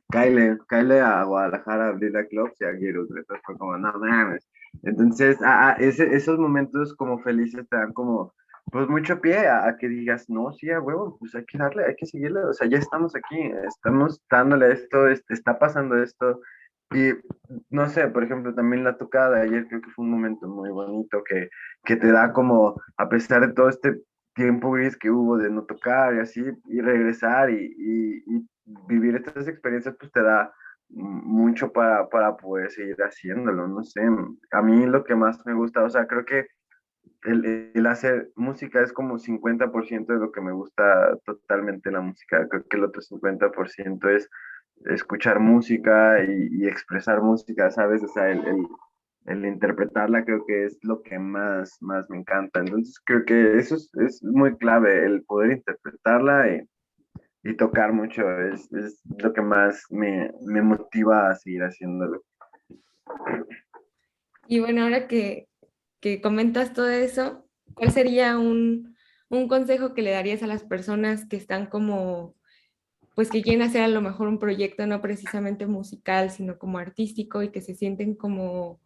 Kyle, 0.09 0.59
Kyle 0.67 0.99
a 1.01 1.23
Guadalajara 1.23 1.85
a 1.85 1.89
abrir 1.89 2.11
la 2.11 2.25
club 2.25 2.51
y 2.59 2.63
a 2.63 2.69
Entonces 2.71 3.25
fue 3.45 3.57
como, 3.57 3.77
no 3.77 3.93
mames. 3.93 4.47
Entonces, 4.81 5.37
a, 5.43 5.73
ese, 5.73 6.15
esos 6.15 6.39
momentos 6.39 6.93
como 6.95 7.19
felices 7.19 7.67
te 7.69 7.77
dan 7.77 7.93
como, 7.93 8.33
pues 8.71 8.87
mucho 8.89 9.21
pie 9.21 9.47
a, 9.47 9.75
que 9.77 9.87
digas, 9.87 10.29
no, 10.29 10.51
sí, 10.53 10.71
a 10.71 10.81
huevo, 10.81 11.17
pues 11.19 11.35
hay 11.35 11.45
que 11.45 11.57
darle, 11.57 11.85
hay 11.85 11.95
que 11.95 12.05
seguirle, 12.05 12.43
o 12.43 12.53
sea, 12.53 12.67
ya 12.67 12.77
estamos 12.79 13.15
aquí, 13.15 13.51
estamos 13.67 14.21
dándole 14.29 14.71
esto, 14.71 15.07
está 15.07 15.59
pasando 15.59 16.01
esto, 16.01 16.41
y 16.91 17.13
no 17.69 17.87
sé, 17.89 18.07
por 18.07 18.23
ejemplo, 18.23 18.53
también 18.53 18.83
la 18.83 18.97
tocada 18.97 19.37
de 19.37 19.41
ayer 19.43 19.67
creo 19.67 19.81
que 19.81 19.89
fue 19.91 20.05
un 20.05 20.11
momento 20.11 20.47
muy 20.47 20.69
bonito 20.69 21.23
que, 21.23 21.49
que 21.83 21.95
te 21.95 22.11
da 22.11 22.33
como, 22.33 22.79
a 22.97 23.09
pesar 23.09 23.47
de 23.47 23.53
todo 23.53 23.69
este 23.69 24.01
tiempo 24.35 24.71
gris 24.71 24.97
que 24.97 25.11
hubo 25.11 25.37
de 25.37 25.49
no 25.49 25.63
tocar 25.63 26.15
y 26.15 26.19
así, 26.19 26.43
y 26.65 26.81
regresar 26.81 27.49
y, 27.49 27.73
y, 27.77 28.23
y 28.27 28.47
vivir 28.87 29.15
estas 29.15 29.47
experiencias, 29.47 29.95
pues 29.99 30.11
te 30.11 30.21
da 30.21 30.53
mucho 30.93 31.71
para, 31.71 32.07
para 32.09 32.37
poder 32.37 32.71
seguir 32.71 32.97
haciéndolo, 33.01 33.67
no 33.67 33.83
sé, 33.83 34.01
a 34.51 34.61
mí 34.61 34.85
lo 34.85 35.03
que 35.03 35.15
más 35.15 35.45
me 35.45 35.53
gusta, 35.53 35.83
o 35.83 35.89
sea, 35.89 36.07
creo 36.07 36.25
que 36.25 36.47
el, 37.23 37.71
el, 37.73 37.85
hacer 37.87 38.31
música 38.35 38.81
es 38.81 38.91
como 38.93 39.17
50% 39.17 40.05
de 40.05 40.19
lo 40.19 40.31
que 40.31 40.41
me 40.41 40.51
gusta 40.51 41.17
totalmente 41.25 41.91
la 41.91 42.01
música. 42.01 42.47
Creo 42.49 42.67
que 42.67 42.77
el 42.77 42.83
otro 42.83 43.01
50% 43.01 44.09
es 44.09 44.29
escuchar 44.85 45.39
música 45.39 46.23
y, 46.23 46.67
expresar 46.67 47.21
música, 47.21 47.71
¿sabes? 47.71 48.03
O 48.03 48.07
sea, 48.07 48.29
el, 48.29 48.67
el, 49.25 49.45
interpretarla 49.45 50.25
creo 50.25 50.45
que 50.45 50.65
es 50.65 50.77
lo 50.83 51.01
que 51.01 51.17
más, 51.19 51.77
más 51.81 52.09
me 52.09 52.17
encanta. 52.17 52.59
Entonces 52.59 52.99
creo 53.05 53.23
que 53.25 53.57
eso 53.57 53.75
es, 53.75 53.89
es 53.95 54.23
muy 54.23 54.57
clave, 54.57 55.05
el 55.05 55.23
poder 55.23 55.51
interpretarla 55.51 56.49
y, 56.49 56.69
y 57.43 57.55
tocar 57.55 57.91
mucho, 57.91 58.23
es, 58.39 58.71
es, 58.73 59.01
lo 59.17 59.33
que 59.33 59.41
más 59.41 59.83
me, 59.89 60.31
me 60.45 60.61
motiva 60.61 61.29
a 61.29 61.35
seguir 61.35 61.61
haciéndolo. 61.61 62.23
Y 64.47 64.59
bueno, 64.59 64.83
ahora 64.83 65.07
que, 65.07 65.47
que 65.99 66.21
comentas 66.21 66.73
todo 66.73 66.89
eso, 66.89 67.45
¿cuál 67.73 67.91
sería 67.91 68.37
un, 68.37 68.95
un 69.29 69.47
consejo 69.47 69.93
que 69.93 70.01
le 70.01 70.11
darías 70.11 70.41
a 70.43 70.47
las 70.47 70.63
personas 70.63 71.25
que 71.27 71.35
están 71.35 71.67
como 71.67 72.35
pues 73.15 73.29
que 73.29 73.41
quieren 73.43 73.61
hacer 73.61 73.83
a 73.83 73.87
lo 73.87 74.01
mejor 74.01 74.27
un 74.27 74.39
proyecto 74.39 74.87
no 74.87 75.01
precisamente 75.01 75.67
musical, 75.67 76.31
sino 76.31 76.57
como 76.57 76.79
artístico 76.79 77.43
y 77.43 77.51
que 77.51 77.61
se 77.61 77.75
sienten 77.75 78.15
como, 78.15 78.81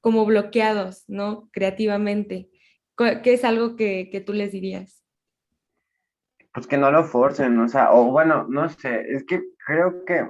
como 0.00 0.26
bloqueados, 0.26 1.04
¿no? 1.08 1.48
Creativamente. 1.50 2.50
¿Qué 2.96 3.32
es 3.32 3.44
algo 3.44 3.74
que, 3.74 4.10
que 4.10 4.20
tú 4.20 4.34
les 4.34 4.52
dirías? 4.52 5.01
Pues 6.52 6.66
que 6.66 6.76
no 6.78 6.90
lo 6.90 7.04
forcen, 7.04 7.58
o 7.60 7.68
sea, 7.68 7.92
o 7.92 8.10
bueno, 8.10 8.46
no 8.48 8.68
sé, 8.68 9.02
es 9.12 9.24
que 9.24 9.42
creo 9.66 10.04
que 10.04 10.28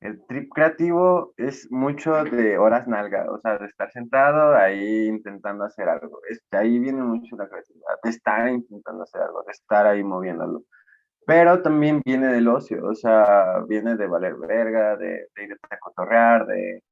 el 0.00 0.24
trip 0.26 0.50
creativo 0.52 1.34
es 1.36 1.70
mucho 1.70 2.24
de 2.24 2.56
horas 2.58 2.86
nalga, 2.88 3.30
o 3.30 3.38
sea, 3.40 3.58
de 3.58 3.66
estar 3.66 3.90
sentado 3.92 4.56
ahí 4.56 5.06
intentando 5.08 5.64
hacer 5.64 5.88
algo. 5.88 6.20
Es, 6.30 6.40
de 6.50 6.58
ahí 6.58 6.78
viene 6.78 7.02
mucho 7.02 7.36
la 7.36 7.48
creatividad, 7.48 7.94
de 8.04 8.10
estar 8.10 8.48
intentando 8.48 9.02
hacer 9.02 9.22
algo, 9.22 9.42
de 9.44 9.52
estar 9.52 9.86
ahí 9.86 10.02
moviéndolo 10.04 10.62
pero 11.28 11.60
también 11.60 12.00
viene 12.06 12.28
del 12.28 12.48
ocio, 12.48 12.86
o 12.86 12.94
sea, 12.94 13.60
viene 13.68 13.96
de 13.96 14.06
valer 14.06 14.34
verga, 14.36 14.96
de, 14.96 15.28
de 15.36 15.44
irte 15.44 15.68
a 15.70 15.78
cotorrear, 15.78 16.46
de, 16.46 16.82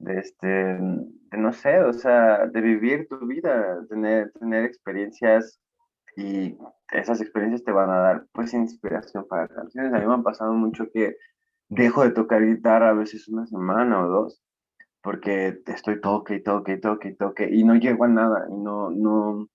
de, 0.00 0.18
este, 0.18 0.46
de 0.48 1.38
no 1.38 1.52
sé, 1.52 1.80
o 1.80 1.92
sea, 1.92 2.48
de 2.48 2.60
vivir 2.60 3.06
tu 3.08 3.24
vida, 3.24 3.78
tener, 3.88 4.32
tener 4.32 4.64
experiencias 4.64 5.60
y 6.16 6.56
esas 6.92 7.20
experiencias 7.20 7.64
te 7.64 7.72
van 7.72 7.90
a 7.90 7.98
dar 7.98 8.26
pues 8.32 8.54
inspiración 8.54 9.26
para 9.28 9.48
canciones. 9.48 9.92
A 9.92 9.98
mí 9.98 10.06
me 10.06 10.14
ha 10.14 10.22
pasado 10.22 10.52
mucho 10.52 10.90
que 10.92 11.16
dejo 11.68 12.02
de 12.04 12.10
tocar 12.10 12.44
guitarra 12.44 12.90
a 12.90 12.94
veces 12.94 13.28
una 13.28 13.46
semana 13.46 14.04
o 14.04 14.08
dos, 14.08 14.42
porque 15.02 15.60
estoy 15.66 16.00
toque 16.00 16.36
y 16.36 16.42
toque 16.42 16.74
y 16.74 16.80
toque 16.80 17.08
y 17.10 17.16
toque 17.16 17.48
y 17.50 17.64
no 17.64 17.74
llego 17.76 18.04
a 18.04 18.08
nada 18.08 18.46
y 18.50 18.54
no, 18.56 18.90
no, 18.90 19.48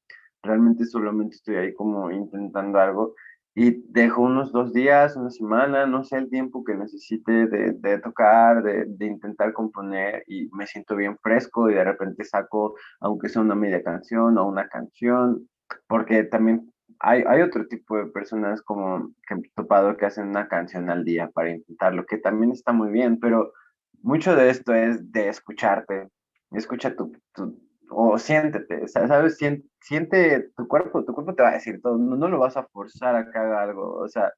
realmente 0.44 0.86
solamente 0.86 1.36
estoy 1.36 1.56
ahí 1.58 1.74
como 1.74 2.12
intentando 2.12 2.80
algo 2.80 3.16
y 3.56 3.84
dejo 3.92 4.22
unos 4.22 4.52
dos 4.52 4.74
días, 4.74 5.16
una 5.18 5.32
semana, 5.32 5.86
no 5.86 6.04
sé 6.04 6.18
el 6.18 6.30
tiempo 6.30 6.64
que 6.64 6.76
necesite 6.76 7.48
de, 7.48 7.74
de 7.74 8.00
tocar, 8.00 8.64
de, 8.64 8.86
de, 8.86 9.06
intentar 9.08 9.54
componer 9.54 10.24
y 10.28 10.50
me 10.52 10.68
siento 10.68 10.96
bien 10.96 11.18
fresco 11.18 11.70
y 11.70 11.74
de 11.74 11.84
repente 11.84 12.24
saco, 12.24 12.76
aunque 13.02 13.28
sea 13.28 13.42
una 13.42 13.56
media 13.56 13.84
canción 13.84 14.38
o 14.38 14.48
una 14.48 14.68
canción, 14.70 15.50
porque 15.88 16.24
también 16.24 16.72
hay, 17.00 17.24
hay 17.28 17.42
otro 17.42 17.68
tipo 17.68 17.98
de 17.98 18.08
personas 18.08 18.62
como 18.62 19.12
que 19.28 19.36
he 19.36 19.52
topado 19.56 19.98
que 19.98 20.06
hacen 20.06 20.28
una 20.28 20.48
canción 20.48 20.90
al 20.90 21.06
día 21.06 21.30
para 21.34 21.52
intentarlo, 21.52 22.06
que 22.06 22.18
también 22.18 22.52
está 22.52 22.74
muy 22.74 22.92
bien, 22.92 23.20
pero 23.20 23.54
mucho 24.02 24.36
de 24.36 24.50
esto 24.50 24.74
es 24.74 25.12
de 25.12 25.30
escucharte, 25.30 26.10
escucha 26.52 26.96
tu, 26.96 27.12
tu 27.34 27.60
o 27.90 28.18
siéntete, 28.18 28.88
¿sabes? 28.88 29.38
Siente, 29.82 30.52
tu 30.56 30.68
cuerpo, 30.68 31.04
tu 31.06 31.14
cuerpo 31.14 31.34
te 31.36 31.44
va 31.44 31.50
a 31.50 31.54
decir 31.54 31.82
todo, 31.82 31.98
no, 31.98 32.28
lo 32.28 32.40
vas 32.40 32.58
a 32.58 32.68
forzar 32.68 33.16
a 33.16 33.32
que 33.32 33.38
haga 33.38 33.64
algo, 33.64 33.96
o 33.96 34.08
sea, 34.08 34.32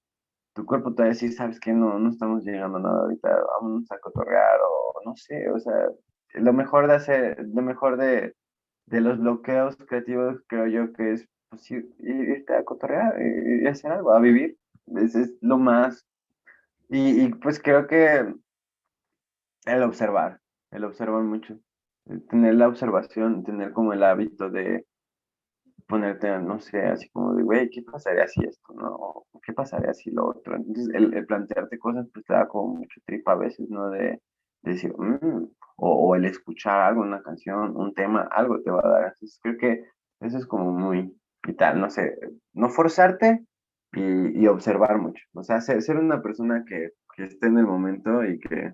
tu 0.54 0.66
cuerpo 0.66 0.94
te 0.94 1.04
va 1.04 1.08
a 1.08 1.10
decir, 1.10 1.34
¿sabes 1.34 1.60
qué? 1.60 1.74
No, 1.74 2.00
no 2.00 2.10
estamos 2.12 2.44
llegando 2.44 2.78
a 2.78 2.82
nada 2.82 3.02
ahorita, 3.02 3.44
vamos 3.62 3.92
a 3.92 4.00
cotorrear, 4.00 4.60
o 4.62 5.02
no 5.06 5.16
sé, 5.18 5.50
o 5.50 5.60
sea, 5.60 5.88
lo 6.36 6.54
mejor 6.54 6.88
de 6.88 6.94
hacer, 6.96 7.46
lo 7.54 7.62
mejor 7.62 7.98
de, 7.98 8.36
de 8.92 9.02
los 9.02 9.20
bloqueos 9.20 9.76
creativos 9.88 10.42
creo 10.48 10.68
yo 10.68 10.94
que 10.94 11.14
es 11.14 11.28
pues, 11.50 11.72
irte 11.72 12.56
a 12.56 12.64
cotorrear 12.64 13.16
y, 13.22 13.68
hacer 13.68 13.92
algo, 13.92 14.14
a 14.14 14.20
vivir, 14.20 14.58
es, 14.96 15.16
es 15.16 15.34
lo 15.42 15.58
más, 15.58 16.06
y, 16.90 17.24
y 17.24 17.30
pues 17.30 17.60
creo 17.62 17.88
que 17.88 18.34
el 19.66 19.84
observar, 19.84 20.40
el 20.72 20.84
observar 20.84 21.24
mucho 21.24 21.58
tener 22.30 22.56
la 22.56 22.68
observación, 22.68 23.44
tener 23.44 23.74
como 23.74 23.94
el 23.94 24.04
hábito 24.04 24.50
de 24.50 24.86
ponerte, 25.88 26.30
no 26.40 26.60
sé, 26.60 26.82
así 26.86 27.10
como 27.10 27.34
de, 27.34 27.44
güey, 27.44 27.70
¿qué 27.70 27.82
pasaría 27.82 28.28
si 28.28 28.44
esto, 28.46 28.74
no? 28.74 29.26
¿Qué 29.44 29.54
pasaría 29.54 29.94
si 29.94 30.12
lo 30.12 30.30
otro? 30.30 30.56
Entonces, 30.56 30.88
el, 30.94 31.26
plantearte 31.26 31.78
cosas, 31.80 32.08
pues 32.14 32.26
te 32.26 32.34
da 32.34 32.48
como 32.48 32.76
mucho 32.76 33.02
trip 33.06 33.28
a 33.28 33.36
veces, 33.36 33.70
¿no? 33.70 33.90
De, 33.90 34.22
decir, 34.62 34.94
mm", 34.98 35.48
o, 35.78 36.16
el 36.16 36.26
escuchar 36.26 36.82
algo, 36.82 37.02
una 37.02 37.24
canción, 37.24 37.76
un 37.76 37.94
tema, 37.94 38.28
algo 38.32 38.62
te 38.62 38.72
va 38.72 38.82
a 38.84 38.90
dar. 38.90 39.04
Entonces, 39.04 39.40
creo 39.42 39.58
que 39.58 39.84
eso 40.20 40.38
es 40.38 40.46
como 40.46 40.72
muy 40.72 41.16
vital, 41.46 41.80
no 41.80 41.90
sé, 41.90 42.18
no 42.54 42.70
forzarte 42.70 43.46
y, 43.94 44.44
y 44.44 44.48
observar 44.48 45.00
mucho. 45.00 45.24
O 45.34 45.44
sea, 45.44 45.62
ser, 45.62 45.82
ser 45.82 45.98
una 45.98 46.22
persona 46.22 46.64
que, 46.68 46.92
que 47.16 47.26
esté 47.26 47.48
en 47.48 47.58
el 47.58 47.66
momento 47.66 48.24
y 48.24 48.40
que 48.40 48.74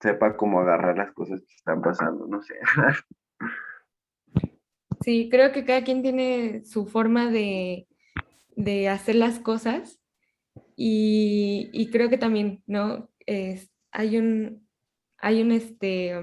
sepa 0.00 0.36
cómo 0.36 0.60
agarrar 0.60 0.98
las 0.98 1.12
cosas 1.12 1.40
que 1.40 1.54
están 1.54 1.80
pasando, 1.80 2.26
no 2.26 2.42
sé. 2.42 2.54
Sí, 5.00 5.28
creo 5.30 5.52
que 5.52 5.64
cada 5.64 5.84
quien 5.84 6.02
tiene 6.02 6.64
su 6.64 6.86
forma 6.86 7.30
de, 7.30 7.86
de 8.56 8.88
hacer 8.88 9.16
las 9.16 9.38
cosas 9.38 10.00
y, 10.76 11.70
y, 11.72 11.90
creo 11.90 12.08
que 12.08 12.18
también, 12.18 12.62
¿no? 12.66 13.10
Es, 13.26 13.70
hay 13.92 14.18
un, 14.18 14.63
hay 15.24 15.42
un 15.42 15.52
este, 15.52 16.14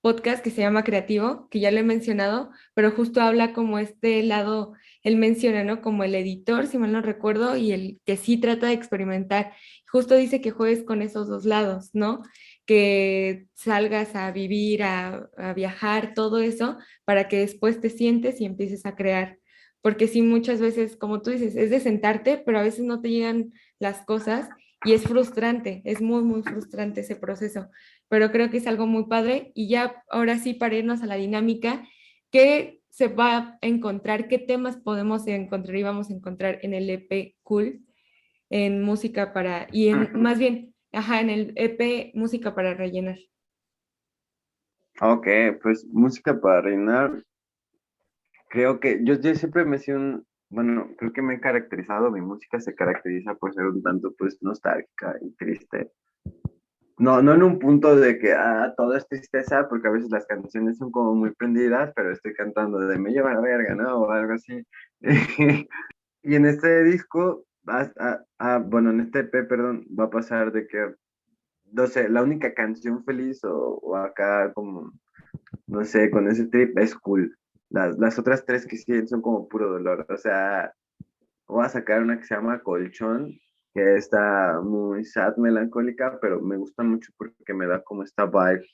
podcast 0.00 0.44
que 0.44 0.50
se 0.50 0.60
llama 0.60 0.84
Creativo, 0.84 1.48
que 1.50 1.60
ya 1.60 1.70
lo 1.70 1.78
he 1.78 1.82
mencionado, 1.82 2.50
pero 2.74 2.90
justo 2.90 3.20
habla 3.20 3.52
como 3.52 3.78
este 3.78 4.22
lado, 4.22 4.74
él 5.02 5.16
menciona, 5.16 5.64
¿no? 5.64 5.80
Como 5.80 6.04
el 6.04 6.14
editor, 6.14 6.66
si 6.66 6.78
mal 6.78 6.92
no 6.92 7.00
recuerdo, 7.00 7.56
y 7.56 7.72
el 7.72 8.00
que 8.04 8.16
sí 8.16 8.38
trata 8.38 8.66
de 8.66 8.74
experimentar. 8.74 9.52
Justo 9.90 10.14
dice 10.14 10.40
que 10.40 10.50
juegues 10.50 10.84
con 10.84 11.02
esos 11.02 11.28
dos 11.28 11.44
lados, 11.44 11.90
¿no? 11.94 12.22
que 12.68 13.46
salgas 13.54 14.14
a 14.14 14.30
vivir, 14.30 14.82
a, 14.82 15.30
viajar, 15.56 16.12
todo 16.12 16.38
eso, 16.40 16.76
para 17.06 17.26
que 17.26 17.38
después 17.38 17.80
te 17.80 17.88
sientes 17.88 18.42
y 18.42 18.44
empieces 18.44 18.84
a 18.84 18.94
crear. 18.94 19.38
Porque 19.80 20.06
sí, 20.06 20.20
muchas 20.20 20.60
veces, 20.60 20.94
como 20.94 21.22
tú 21.22 21.30
dices, 21.30 21.56
es 21.56 21.70
de 21.70 21.80
sentarte, 21.80 22.36
pero 22.36 22.58
a 22.58 22.62
veces 22.62 22.84
no 22.84 23.00
te 23.00 23.08
llegan 23.08 23.54
las 23.78 24.04
cosas 24.04 24.50
y 24.84 24.92
es 24.92 25.04
frustrante, 25.04 25.82
es 25.84 26.00
muy, 26.00 26.22
muy 26.22 26.42
frustrante 26.42 27.00
ese 27.00 27.16
proceso. 27.16 27.68
Pero 28.08 28.30
creo 28.30 28.50
que 28.50 28.58
es 28.58 28.66
algo 28.66 28.86
muy 28.86 29.06
padre 29.06 29.52
y 29.54 29.68
ya 29.68 30.02
ahora 30.10 30.38
sí 30.38 30.54
para 30.54 30.76
irnos 30.76 31.02
a 31.02 31.06
la 31.06 31.16
dinámica, 31.16 31.84
¿qué 32.30 32.80
se 32.88 33.08
va 33.08 33.36
a 33.36 33.58
encontrar? 33.60 34.28
¿Qué 34.28 34.38
temas 34.38 34.76
podemos 34.76 35.26
encontrar 35.26 35.76
y 35.76 35.82
vamos 35.82 36.10
a 36.10 36.14
encontrar 36.14 36.58
en 36.62 36.74
el 36.74 36.88
EP 36.90 37.36
Cool? 37.42 37.84
En 38.50 38.82
música 38.82 39.32
para, 39.32 39.68
y 39.72 39.88
en, 39.88 40.20
más 40.20 40.38
bien, 40.38 40.74
Ajá, 40.92 41.20
en 41.20 41.30
el 41.30 41.52
EP 41.56 42.12
Música 42.14 42.54
para 42.54 42.74
rellenar. 42.74 43.18
Ok, 45.00 45.28
pues 45.62 45.84
música 45.86 46.40
para 46.40 46.62
rellenar. 46.62 47.24
Creo 48.48 48.80
que 48.80 49.00
yo, 49.04 49.14
yo 49.20 49.34
siempre 49.34 49.64
me 49.64 49.76
he 49.76 49.78
sido 49.78 49.98
un, 49.98 50.26
bueno, 50.50 50.90
creo 50.96 51.12
que 51.12 51.22
me 51.22 51.34
he 51.34 51.40
caracterizado, 51.40 52.10
mi 52.10 52.20
música 52.20 52.60
se 52.60 52.74
caracteriza 52.74 53.34
por 53.34 53.54
ser 53.54 53.64
un 53.66 53.82
tanto 53.82 54.14
pues 54.16 54.38
nostálgica 54.42 55.16
y 55.20 55.30
triste. 55.32 55.92
No, 56.98 57.22
no 57.22 57.34
en 57.34 57.42
un 57.44 57.58
punto 57.60 57.94
de 57.94 58.18
que 58.18 58.32
ah, 58.32 58.74
todo 58.76 58.96
es 58.96 59.06
tristeza, 59.06 59.68
porque 59.68 59.88
a 59.88 59.92
veces 59.92 60.10
las 60.10 60.26
canciones 60.26 60.78
son 60.78 60.90
como 60.90 61.14
muy 61.14 61.30
prendidas, 61.32 61.92
pero 61.94 62.10
estoy 62.10 62.34
cantando 62.34 62.78
de 62.80 62.98
me 62.98 63.12
lleva 63.12 63.34
la 63.34 63.40
verga, 63.40 63.74
¿no? 63.74 63.98
O 63.98 64.10
algo 64.10 64.32
así. 64.32 64.66
y 66.22 66.34
en 66.34 66.46
este 66.46 66.82
disco 66.82 67.46
Ah, 67.68 68.20
ah, 68.38 68.58
bueno, 68.58 68.90
en 68.90 69.00
este 69.00 69.20
EP, 69.20 69.44
perdón, 69.48 69.86
va 69.98 70.04
a 70.04 70.10
pasar 70.10 70.52
de 70.52 70.66
que, 70.66 70.94
no 71.72 71.86
sé, 71.86 72.08
la 72.08 72.22
única 72.22 72.54
canción 72.54 73.04
feliz 73.04 73.40
o, 73.44 73.96
acá 73.96 74.52
como, 74.54 74.92
no 75.66 75.84
sé, 75.84 76.10
con 76.10 76.28
ese 76.28 76.46
trip 76.46 76.78
es 76.78 76.94
cool. 76.94 77.37
Las, 77.70 77.98
las 77.98 78.18
otras 78.18 78.44
tres 78.44 78.66
que 78.66 78.76
siguen 78.76 79.08
son 79.08 79.20
como 79.20 79.48
puro 79.48 79.70
dolor. 79.70 80.06
O 80.08 80.16
sea, 80.16 80.72
voy 81.46 81.64
a 81.64 81.68
sacar 81.68 82.02
una 82.02 82.18
que 82.18 82.24
se 82.24 82.34
llama 82.34 82.60
Colchón, 82.62 83.38
que 83.74 83.96
está 83.96 84.60
muy 84.62 85.04
sad, 85.04 85.36
melancólica, 85.36 86.18
pero 86.20 86.40
me 86.40 86.56
gusta 86.56 86.82
mucho 86.82 87.12
porque 87.16 87.54
me 87.54 87.66
da 87.66 87.82
como 87.82 88.02
esta 88.02 88.26
vibe 88.26 88.66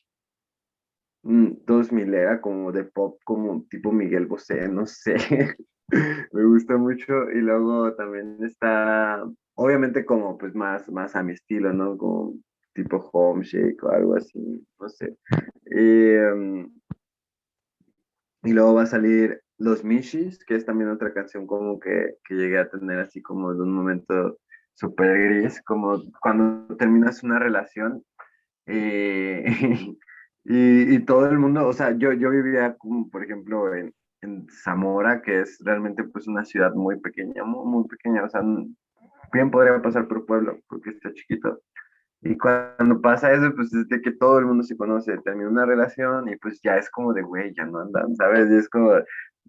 mm, 1.23 1.65
dos 1.67 1.93
milera, 1.93 2.41
como 2.41 2.73
de 2.73 2.85
pop, 2.85 3.21
como 3.25 3.65
tipo 3.69 3.93
Miguel 3.93 4.27
Bosé, 4.27 4.69
no 4.69 4.87
sé. 4.87 5.17
me 6.33 6.45
gusta 6.45 6.77
mucho 6.77 7.31
y 7.31 7.41
luego 7.41 7.95
también 7.95 8.39
está, 8.43 9.25
obviamente 9.55 10.05
como 10.05 10.39
pues 10.39 10.55
más, 10.55 10.91
más 10.91 11.15
a 11.17 11.23
mi 11.23 11.33
estilo, 11.33 11.73
¿no? 11.73 11.97
Como 11.97 12.35
tipo 12.75 12.97
home 13.13 13.45
shake 13.45 13.83
o 13.85 13.91
algo 13.91 14.17
así, 14.17 14.67
no 14.81 14.89
sé. 14.89 15.17
Y, 15.67 16.11
em, 16.15 16.71
y 18.45 18.53
luego 18.53 18.75
va 18.75 18.83
a 18.83 18.87
salir 18.87 19.41
Los 19.59 19.85
Mishis, 19.85 20.45
que 20.45 20.55
es 20.55 20.65
también 20.67 20.91
otra 20.91 21.13
canción 21.13 21.47
como 21.47 21.81
que, 21.81 22.17
que 22.27 22.35
llegué 22.35 22.59
a 22.59 22.69
tener 22.69 23.01
así 23.01 23.23
como 23.23 23.55
de 23.55 23.63
un 23.63 23.73
momento 23.73 24.39
súper 24.75 25.41
gris, 25.41 25.63
como 25.63 26.03
cuando 26.21 26.77
terminas 26.77 27.23
una 27.23 27.39
relación 27.39 28.05
eh, 28.67 29.45
y, 30.45 30.95
y, 30.95 30.99
todo 31.05 31.27
el 31.27 31.39
mundo, 31.39 31.67
o 31.67 31.73
sea, 31.73 31.97
yo, 31.97 32.13
yo 32.13 32.31
vivía 32.31 32.77
como, 32.77 33.09
por 33.11 33.25
ejemplo, 33.25 33.75
en, 33.75 33.95
en 34.23 34.47
Zamora, 34.65 35.23
que 35.23 35.41
es 35.41 35.59
realmente 35.65 36.05
pues 36.05 36.27
una 36.27 36.45
ciudad 36.45 36.75
muy 36.75 36.99
pequeña, 37.01 37.45
muy, 37.45 37.67
muy 37.67 37.89
pequeña, 37.89 38.25
o 38.25 38.29
sea, 38.29 38.43
bien 39.33 39.51
podría 39.51 39.81
pasar 39.81 40.09
por 40.09 40.27
pueblo, 40.27 40.59
porque 40.69 40.91
está 40.91 41.13
chiquito. 41.13 41.61
Y 42.25 42.39
cuando 42.39 43.01
pasa 43.03 43.33
eso, 43.33 43.55
pues 43.55 43.73
es 43.75 43.87
de 43.89 44.01
que 44.01 44.13
todo 44.13 44.39
el 44.39 44.47
mundo 44.47 44.65
se 44.65 44.77
conoce, 44.77 45.19
termina 45.19 45.51
una 45.51 45.67
relación 45.67 46.27
y 46.29 46.37
pues 46.37 46.59
ya 46.63 46.79
es 46.79 46.89
como 46.91 47.13
de, 47.13 47.21
güey, 47.21 47.53
ya 47.55 47.67
no 47.67 47.81
andan, 47.81 48.17
¿sabes? 48.17 48.51
Y 48.51 48.57
es 48.57 48.69
como, 48.71 48.93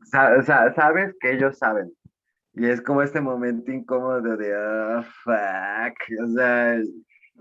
sabes 0.03 1.15
que 1.21 1.32
ellos 1.32 1.57
saben. 1.57 1.89
Y 2.53 2.67
es 2.67 2.82
como 2.82 3.01
este 3.01 3.21
momento 3.21 3.71
incómodo 3.71 4.36
de, 4.36 4.53
ah, 4.53 5.05
fuck, 5.23 6.21
o 6.21 6.28
sea, 6.36 6.82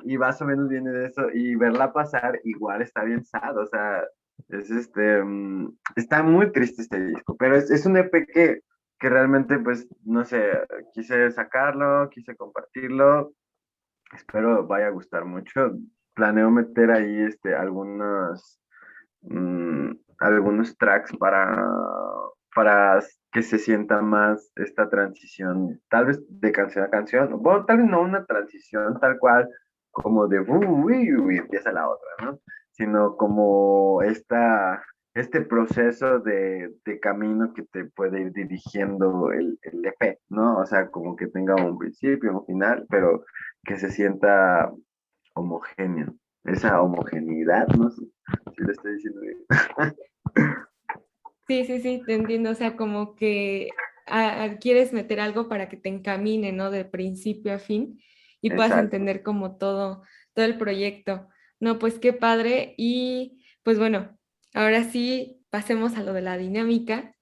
y 0.04 0.18
más 0.18 0.40
o 0.40 0.44
menos 0.44 0.68
viene 0.68 1.06
eso, 1.06 1.28
y 1.32 1.56
verla 1.56 1.92
pasar 1.92 2.40
igual 2.44 2.82
está 2.82 3.02
bien 3.02 3.24
sad, 3.24 3.56
o 3.58 3.66
sea, 3.66 4.04
es 4.50 4.70
este, 4.70 5.22
mm, 5.22 5.76
está 5.96 6.22
muy 6.22 6.52
triste 6.52 6.82
este 6.82 7.00
disco, 7.06 7.36
pero 7.36 7.56
es, 7.56 7.70
es 7.72 7.86
un 7.86 7.96
EP 7.96 8.26
que, 8.32 8.60
que 9.00 9.08
realmente, 9.08 9.58
pues, 9.58 9.88
no 10.04 10.24
sé, 10.24 10.44
quise 10.94 11.30
sacarlo, 11.32 12.08
quise 12.10 12.36
compartirlo, 12.36 13.32
espero 14.14 14.66
vaya 14.66 14.86
a 14.86 14.90
gustar 14.90 15.24
mucho. 15.24 15.72
Planeo 16.14 16.50
meter 16.50 16.90
ahí 16.90 17.22
este, 17.22 17.54
algunos, 17.54 18.60
mm, 19.22 19.90
algunos 20.20 20.76
tracks 20.78 21.16
para, 21.16 21.66
para 22.54 23.00
que 23.32 23.42
se 23.42 23.58
sienta 23.58 24.00
más 24.00 24.52
esta 24.56 24.88
transición, 24.88 25.80
tal 25.88 26.06
vez 26.06 26.22
de 26.28 26.52
canción 26.52 26.84
a 26.84 26.90
canción, 26.90 27.42
bueno, 27.42 27.64
tal 27.64 27.78
vez 27.78 27.86
no 27.88 28.00
una 28.00 28.24
transición 28.24 28.98
tal 29.00 29.18
cual 29.18 29.48
como 29.90 30.28
de 30.28 30.40
uh, 30.40 30.90
y 30.90 31.38
empieza 31.38 31.72
la 31.72 31.88
otra, 31.88 32.08
¿no? 32.22 32.38
Sino 32.72 33.16
como 33.16 34.02
esta, 34.02 34.84
este 35.14 35.42
proceso 35.42 36.18
de, 36.18 36.74
de, 36.84 37.00
camino 37.00 37.54
que 37.54 37.62
te 37.62 37.84
puede 37.84 38.22
ir 38.22 38.32
dirigiendo 38.32 39.30
el, 39.30 39.58
el 39.62 39.86
EP, 39.86 40.18
¿no? 40.28 40.58
O 40.58 40.66
sea, 40.66 40.90
como 40.90 41.14
que 41.14 41.28
tenga 41.28 41.54
un 41.54 41.78
principio, 41.78 42.32
un 42.32 42.46
final, 42.46 42.84
pero 42.90 43.24
que 43.64 43.78
se 43.78 43.90
sienta 43.90 44.72
homogéneo. 45.34 46.14
Esa 46.44 46.82
homogeneidad, 46.82 47.68
no 47.68 47.90
sé 47.90 48.02
si 48.56 48.62
lo 48.62 48.72
estoy 48.72 48.94
diciendo 48.94 49.20
bien. 49.20 49.38
Sí, 51.46 51.66
sí, 51.66 51.78
sí, 51.80 52.02
te 52.06 52.14
entiendo. 52.14 52.50
O 52.50 52.54
sea, 52.54 52.74
como 52.74 53.14
que 53.16 53.68
quieres 54.60 54.94
meter 54.94 55.20
algo 55.20 55.46
para 55.46 55.68
que 55.68 55.76
te 55.76 55.90
encamine, 55.90 56.52
¿no? 56.52 56.70
De 56.70 56.86
principio 56.86 57.52
a 57.52 57.58
fin 57.58 58.00
y 58.40 58.50
puedas 58.50 58.78
entender 58.78 59.22
como 59.22 59.56
todo, 59.56 60.02
todo 60.32 60.44
el 60.46 60.56
proyecto. 60.56 61.28
No, 61.60 61.78
pues 61.78 61.98
qué 61.98 62.14
padre. 62.14 62.74
Y 62.76 63.44
pues 63.62 63.78
bueno, 63.78 64.18
ahora 64.54 64.84
sí, 64.84 65.44
pasemos 65.50 65.96
a 65.96 66.02
lo 66.02 66.14
de 66.14 66.22
la 66.22 66.38
dinámica. 66.38 67.14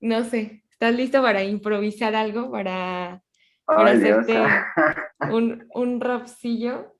No 0.00 0.24
sé, 0.24 0.64
¿estás 0.70 0.94
listo 0.94 1.22
para 1.22 1.44
improvisar 1.44 2.14
algo? 2.14 2.50
Para 2.50 3.22
para 3.64 3.92
hacerte 3.92 4.34
un, 5.32 5.66
un 5.74 6.00
rapcillo 6.00 6.94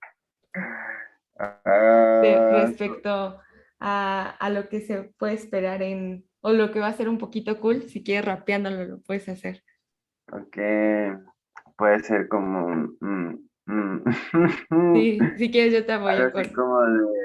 ah, 1.38 2.20
respecto 2.52 3.40
a, 3.80 4.36
a, 4.38 4.50
lo 4.50 4.68
que 4.68 4.80
se 4.80 5.12
puede 5.18 5.34
esperar 5.34 5.82
en, 5.82 6.24
o 6.40 6.52
lo 6.52 6.70
que 6.70 6.80
va 6.80 6.88
a 6.88 6.92
ser 6.92 7.08
un 7.08 7.18
poquito 7.18 7.60
cool, 7.60 7.82
si 7.88 8.02
quieres 8.02 8.24
rapeándolo 8.24 8.84
lo 8.84 9.00
puedes 9.00 9.28
hacer. 9.28 9.62
Ok, 10.30 10.56
puede 11.76 12.00
ser 12.00 12.28
como... 12.28 12.68
Mm, 13.00 13.48
mm. 13.66 14.04
Sí, 14.94 15.18
si 15.36 15.50
quieres 15.50 15.72
yo 15.72 15.84
te 15.84 15.92
apoyo. 15.92 16.30
como 16.54 16.80
de, 16.82 17.21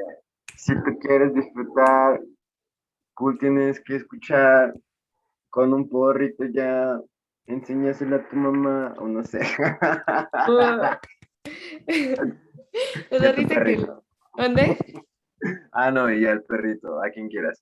si 0.57 0.73
tú 0.73 0.99
quieres 0.99 1.33
disfrutar, 1.33 2.19
cool 3.13 3.37
tienes 3.39 3.79
que 3.81 3.95
escuchar 3.95 4.73
con 5.49 5.73
un 5.73 5.87
porrito 5.87 6.43
ya 6.45 6.99
enséñaselo 7.45 8.17
a 8.17 8.27
tu 8.27 8.35
mamá 8.35 8.93
o 8.99 9.07
no 9.07 9.23
sé. 9.23 9.39
Que... 11.87 12.17
¿Dónde? 14.37 14.77
Ah, 15.71 15.91
no, 15.91 16.11
y 16.11 16.21
ya 16.21 16.31
el 16.31 16.41
perrito, 16.41 16.99
a 16.99 17.11
quien 17.11 17.29
quieras. 17.29 17.61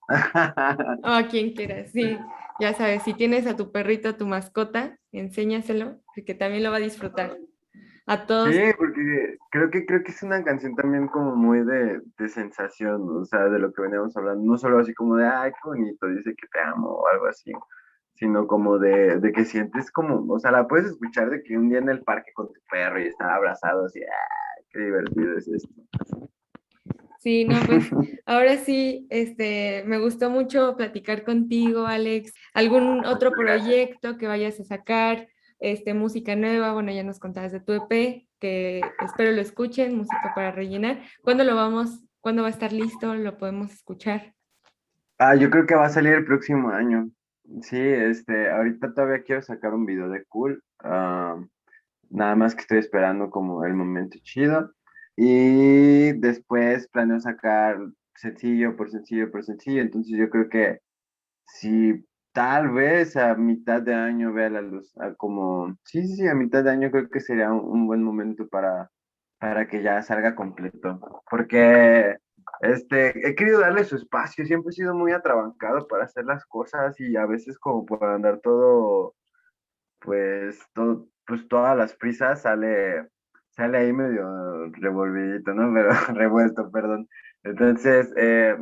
O 1.03 1.09
a 1.09 1.27
quien 1.27 1.51
quieras, 1.51 1.91
sí. 1.91 2.17
Ya 2.57 2.73
sabes, 2.73 3.03
si 3.03 3.13
tienes 3.13 3.45
a 3.47 3.57
tu 3.57 3.73
perrito, 3.73 4.07
a 4.07 4.17
tu 4.17 4.25
mascota, 4.25 4.97
enséñaselo, 5.11 5.99
porque 6.15 6.33
también 6.33 6.63
lo 6.63 6.71
va 6.71 6.77
a 6.77 6.79
disfrutar. 6.79 7.37
A 8.07 8.25
todos. 8.27 8.53
Sí, 8.53 8.61
porque 8.77 9.37
creo 9.49 9.71
que 9.71 9.85
creo 9.85 10.03
que 10.03 10.11
es 10.11 10.21
una 10.21 10.43
canción 10.43 10.75
también 10.75 11.07
como 11.07 11.35
muy 11.35 11.65
de, 11.65 12.01
de 12.17 12.29
sensación, 12.29 13.01
o 13.09 13.25
sea, 13.25 13.45
de 13.45 13.57
lo 13.57 13.73
que 13.73 13.81
veníamos 13.81 14.15
hablando, 14.15 14.43
no 14.43 14.57
solo 14.57 14.79
así 14.79 14.93
como 14.93 15.15
de, 15.15 15.25
ay, 15.25 15.51
qué 15.51 15.69
bonito, 15.69 16.07
dice 16.07 16.35
que 16.35 16.47
te 16.53 16.59
amo 16.59 16.89
o 16.89 17.07
algo 17.07 17.25
así, 17.25 17.51
sino 18.13 18.45
como 18.45 18.77
de, 18.77 19.19
de, 19.19 19.31
que 19.31 19.43
sientes 19.43 19.91
como, 19.91 20.31
o 20.31 20.39
sea, 20.39 20.51
la 20.51 20.67
puedes 20.67 20.87
escuchar 20.87 21.31
de 21.31 21.41
que 21.41 21.57
un 21.57 21.69
día 21.69 21.79
en 21.79 21.89
el 21.89 22.03
parque 22.03 22.31
con 22.35 22.47
tu 22.47 22.59
perro 22.69 23.01
y 23.01 23.07
están 23.07 23.31
abrazados 23.31 23.95
y, 23.95 24.03
¡ah, 24.03 24.61
qué 24.69 24.79
divertido 24.81 25.37
es 25.37 25.47
esto! 25.47 25.73
Sí, 27.25 27.43
no, 27.43 27.55
pues 27.65 27.89
ahora 28.27 28.57
sí, 28.57 29.07
este, 29.09 29.83
me 29.87 29.97
gustó 29.97 30.29
mucho 30.29 30.75
platicar 30.77 31.23
contigo, 31.23 31.87
Alex. 31.87 32.31
¿Algún 32.53 33.03
otro 33.03 33.31
proyecto 33.31 34.15
que 34.17 34.27
vayas 34.27 34.59
a 34.59 34.63
sacar? 34.63 35.27
Este, 35.59 35.93
música 35.93 36.35
nueva, 36.35 36.73
bueno, 36.73 36.91
ya 36.91 37.03
nos 37.03 37.19
contabas 37.19 37.51
de 37.51 37.59
tu 37.59 37.73
EP, 37.73 38.27
que 38.39 38.81
espero 39.03 39.31
lo 39.31 39.41
escuchen, 39.41 39.97
música 39.97 40.33
para 40.35 40.51
rellenar. 40.51 41.01
¿Cuándo 41.21 41.43
lo 41.43 41.55
vamos, 41.55 42.03
cuándo 42.19 42.41
va 42.41 42.49
a 42.49 42.51
estar 42.51 42.73
listo? 42.73 43.15
¿Lo 43.15 43.37
podemos 43.37 43.71
escuchar? 43.71 44.33
Ah, 45.17 45.35
yo 45.35 45.49
creo 45.49 45.65
que 45.65 45.75
va 45.75 45.85
a 45.85 45.89
salir 45.89 46.13
el 46.13 46.25
próximo 46.25 46.69
año. 46.69 47.09
Sí, 47.61 47.79
este, 47.79 48.49
ahorita 48.49 48.93
todavía 48.93 49.23
quiero 49.23 49.41
sacar 49.41 49.73
un 49.73 49.85
video 49.85 50.09
de 50.09 50.25
cool. 50.25 50.61
Ah, 50.79 51.37
nada 52.09 52.35
más 52.35 52.55
que 52.55 52.61
estoy 52.61 52.79
esperando 52.79 53.29
como 53.29 53.63
el 53.63 53.73
momento 53.73 54.17
chido. 54.21 54.73
Y 55.15 56.11
después 56.13 56.89
planeo 56.89 57.19
sacar 57.21 57.77
sencillo 58.15 58.75
por 58.75 58.89
sencillo 58.89 59.31
por 59.31 59.43
sencillo. 59.45 59.81
Entonces 59.81 60.17
yo 60.17 60.29
creo 60.29 60.49
que 60.49 60.79
si 61.45 62.05
tal 62.35 62.69
vez 62.71 63.15
a 63.15 63.33
mitad 63.35 63.81
de 63.81 63.93
año 63.93 64.33
vea 64.33 64.49
la 64.49 64.61
luz, 64.61 64.93
como, 65.17 65.77
sí, 65.85 66.05
sí, 66.05 66.27
a 66.27 66.35
mitad 66.35 66.65
de 66.65 66.71
año 66.71 66.91
creo 66.91 67.09
que 67.09 67.21
sería 67.21 67.49
un, 67.51 67.61
un 67.65 67.87
buen 67.87 68.03
momento 68.03 68.45
para, 68.49 68.91
para 69.39 69.67
que 69.67 69.81
ya 69.81 70.01
salga 70.01 70.35
completo. 70.35 70.99
Porque 71.29 72.17
este, 72.61 73.27
he 73.27 73.35
querido 73.35 73.61
darle 73.61 73.85
su 73.85 73.95
espacio, 73.95 74.45
siempre 74.45 74.71
he 74.71 74.73
sido 74.73 74.93
muy 74.93 75.13
atrabancado 75.13 75.87
para 75.87 76.03
hacer 76.05 76.25
las 76.25 76.45
cosas 76.45 76.99
y 76.99 77.15
a 77.15 77.25
veces 77.25 77.57
como 77.57 77.85
por 77.85 78.03
andar 78.03 78.41
todo, 78.41 79.15
pues, 79.99 80.59
todo, 80.73 81.07
pues 81.25 81.47
todas 81.47 81.77
las 81.77 81.95
prisas 81.95 82.41
sale, 82.41 83.07
sale 83.51 83.77
ahí 83.77 83.93
medio 83.93 84.69
revolvidito, 84.73 85.53
¿no? 85.53 85.73
Pero 85.73 85.91
revuelto, 86.19 86.69
perdón. 86.69 87.07
Entonces, 87.43 88.13
eh, 88.17 88.57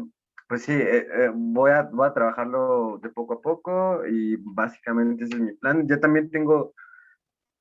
pues 0.47 0.63
sí, 0.63 0.73
eh, 0.73 1.07
eh, 1.11 1.31
voy, 1.33 1.71
a, 1.71 1.83
voy 1.83 2.07
a 2.07 2.13
trabajarlo 2.13 2.99
de 3.01 3.09
poco 3.09 3.35
a 3.35 3.41
poco 3.41 4.05
y 4.05 4.35
básicamente 4.37 5.25
ese 5.25 5.35
es 5.35 5.41
mi 5.41 5.53
plan. 5.53 5.87
Yo 5.87 5.99
también 5.99 6.29
tengo 6.29 6.73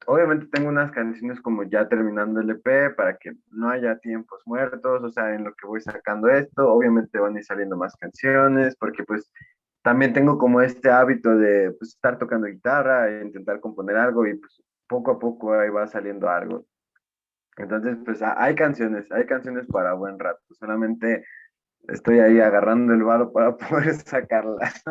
obviamente 0.07 0.47
tengo 0.47 0.68
unas 0.68 0.91
canciones 0.93 1.41
como 1.41 1.64
ya 1.64 1.89
terminando 1.89 2.41
el 2.41 2.51
EP 2.51 2.95
para 2.97 3.16
que 3.16 3.33
no 3.51 3.70
haya 3.70 3.99
tiempos 3.99 4.43
muertos, 4.47 5.03
o 5.03 5.11
sea, 5.11 5.35
en 5.35 5.45
lo 5.45 5.55
que 5.55 5.66
voy 5.66 5.80
sacando 5.80 6.28
esto, 6.28 6.72
obviamente 6.72 7.18
van 7.18 7.37
a 7.37 7.39
ir 7.39 7.45
saliendo 7.45 7.76
más 7.76 7.95
canciones, 7.97 8.76
porque 8.76 9.05
pues 9.05 9.30
también 9.83 10.12
tengo 10.12 10.39
como 10.39 10.61
este 10.61 10.91
hábito 10.91 11.37
de 11.37 11.72
pues, 11.72 11.91
estar 11.95 12.18
tocando 12.18 12.47
guitarra 12.47 13.11
e 13.11 13.22
intentar 13.22 13.61
componer 13.61 13.97
algo 13.97 14.26
y 14.26 14.35
pues 14.35 14.62
poco 14.89 15.12
a 15.12 15.18
poco 15.18 15.55
ahí 15.55 15.70
va 15.70 15.87
saliendo 15.87 16.28
algo. 16.28 16.66
Entonces, 17.57 17.99
pues 18.05 18.22
hay 18.22 18.55
canciones, 18.55 19.11
hay 19.12 19.26
canciones 19.26 19.66
para 19.66 19.93
buen 19.93 20.18
rato, 20.18 20.41
solamente 20.53 21.24
estoy 21.89 22.20
ahí 22.20 22.41
agarrando 22.41 22.93
el 22.95 23.03
balo 23.03 23.33
para 23.33 23.57
poder 23.57 23.95
sacarlas. 23.95 24.83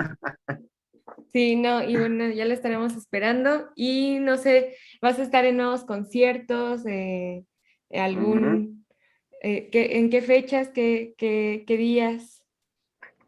Sí, 1.31 1.55
no, 1.55 1.83
y 1.83 1.95
bueno, 1.95 2.29
ya 2.29 2.45
lo 2.45 2.53
estaremos 2.53 2.95
esperando. 2.95 3.69
Y 3.75 4.19
no 4.19 4.37
sé, 4.37 4.75
¿vas 5.01 5.17
a 5.19 5.23
estar 5.23 5.45
en 5.45 5.57
nuevos 5.57 5.85
conciertos? 5.85 6.85
Eh, 6.85 7.45
algún, 7.89 8.85
eh, 9.41 9.69
¿En 9.71 10.09
qué 10.09 10.21
fechas? 10.21 10.69
Qué, 10.69 11.15
qué, 11.17 11.63
qué, 11.65 11.77
días? 11.77 12.43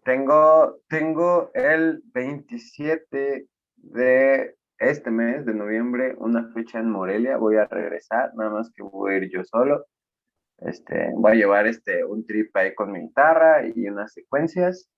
Tengo, 0.04 0.82
tengo 0.90 1.50
el 1.54 2.04
27 2.14 3.48
de 3.78 4.56
este 4.80 5.12
mes, 5.12 5.46
de 5.46 5.54
noviembre, 5.54 6.14
una 6.18 6.52
fecha 6.54 6.80
en 6.80 6.90
Morelia. 6.90 7.38
Voy 7.38 7.56
a 7.56 7.66
regresar, 7.66 8.32
nada 8.36 8.52
más 8.52 8.72
que 8.76 8.84
voy 8.84 9.14
a 9.14 9.18
ir 9.18 9.32
yo 9.32 9.44
solo. 9.44 9.86
Este, 10.60 11.12
voy 11.16 11.34
a 11.34 11.36
llevar 11.36 11.68
este, 11.68 12.06
un 12.06 12.26
trip 12.26 12.56
ahí 12.56 12.74
con 12.74 12.92
mi 12.92 13.00
guitarra 13.02 13.66
y 13.68 13.88
unas 13.88 14.14
secuencias 14.14 14.90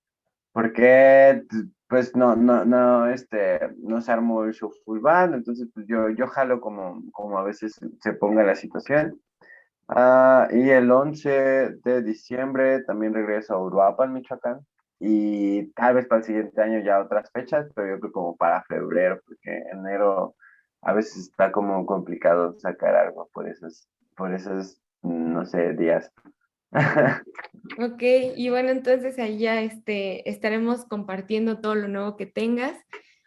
porque 0.56 1.44
pues 1.90 2.16
no, 2.16 2.38
no, 2.38 2.64
no, 2.64 3.08
este, 3.08 3.60
no 3.80 4.00
se 4.00 4.12
armó 4.14 4.46
el 4.46 4.54
show 4.54 4.72
full 4.86 5.02
band, 5.02 5.36
entonces 5.36 5.68
pues 5.74 5.86
yo, 5.86 6.10
yo 6.12 6.28
jalo 6.28 6.62
como, 6.62 7.04
como 7.12 7.38
a 7.38 7.44
veces 7.44 7.78
se 8.02 8.14
ponga 8.14 8.42
la 8.42 8.56
situación. 8.56 9.20
Ah, 9.90 10.48
y 10.52 10.70
el 10.70 10.90
11 10.90 11.30
de 11.84 12.02
diciembre 12.04 12.82
también 12.86 13.14
regreso 13.14 13.54
a 13.54 13.62
Uruapan, 13.62 14.14
Michoacán, 14.14 14.62
y 14.98 15.74
tal 15.74 15.96
vez 15.96 16.08
para 16.08 16.20
el 16.20 16.26
siguiente 16.26 16.62
año 16.62 16.80
ya 16.80 17.02
otras 17.02 17.30
fechas, 17.34 17.70
pero 17.76 17.90
yo 17.90 18.00
creo 18.00 18.12
como 18.14 18.38
para 18.38 18.64
febrero, 18.64 19.20
porque 19.26 19.62
enero 19.74 20.36
a 20.84 20.94
veces 20.94 21.18
está 21.18 21.52
como 21.52 21.86
complicado 21.86 22.58
sacar 22.60 22.96
algo 22.96 23.30
por 23.34 23.50
esos, 23.50 23.90
por 24.16 24.34
esos, 24.34 24.82
no 25.06 25.46
sé, 25.46 25.74
días. 25.74 26.12
Ok, 27.80 28.04
y 28.36 28.50
bueno, 28.50 28.70
entonces 28.70 29.18
ahí 29.18 29.40
ya 29.40 29.62
este, 29.62 30.30
estaremos 30.30 30.86
compartiendo 30.86 31.60
todo 31.60 31.76
lo 31.76 31.88
nuevo 31.88 32.16
que 32.18 32.26
tengas. 32.26 32.78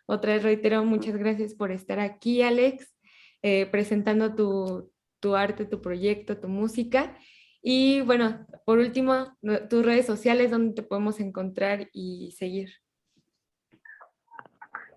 Otra 0.06 0.34
vez 0.34 0.42
reitero, 0.42 0.84
muchas 0.84 1.16
gracias 1.16 1.54
por 1.54 1.70
estar 1.70 1.98
aquí, 1.98 2.42
Alex, 2.42 2.94
eh, 3.42 3.66
presentando 3.66 4.34
tu, 4.34 4.90
tu 5.20 5.34
arte, 5.34 5.64
tu 5.64 5.80
proyecto, 5.80 6.38
tu 6.38 6.48
música. 6.48 7.16
Y 7.62 8.00
bueno, 8.02 8.46
por 8.64 8.78
último, 8.78 9.36
tus 9.68 9.84
redes 9.84 10.06
sociales, 10.06 10.50
donde 10.50 10.74
te 10.74 10.82
podemos 10.82 11.18
encontrar 11.20 11.88
y 11.92 12.32
seguir. 12.38 12.70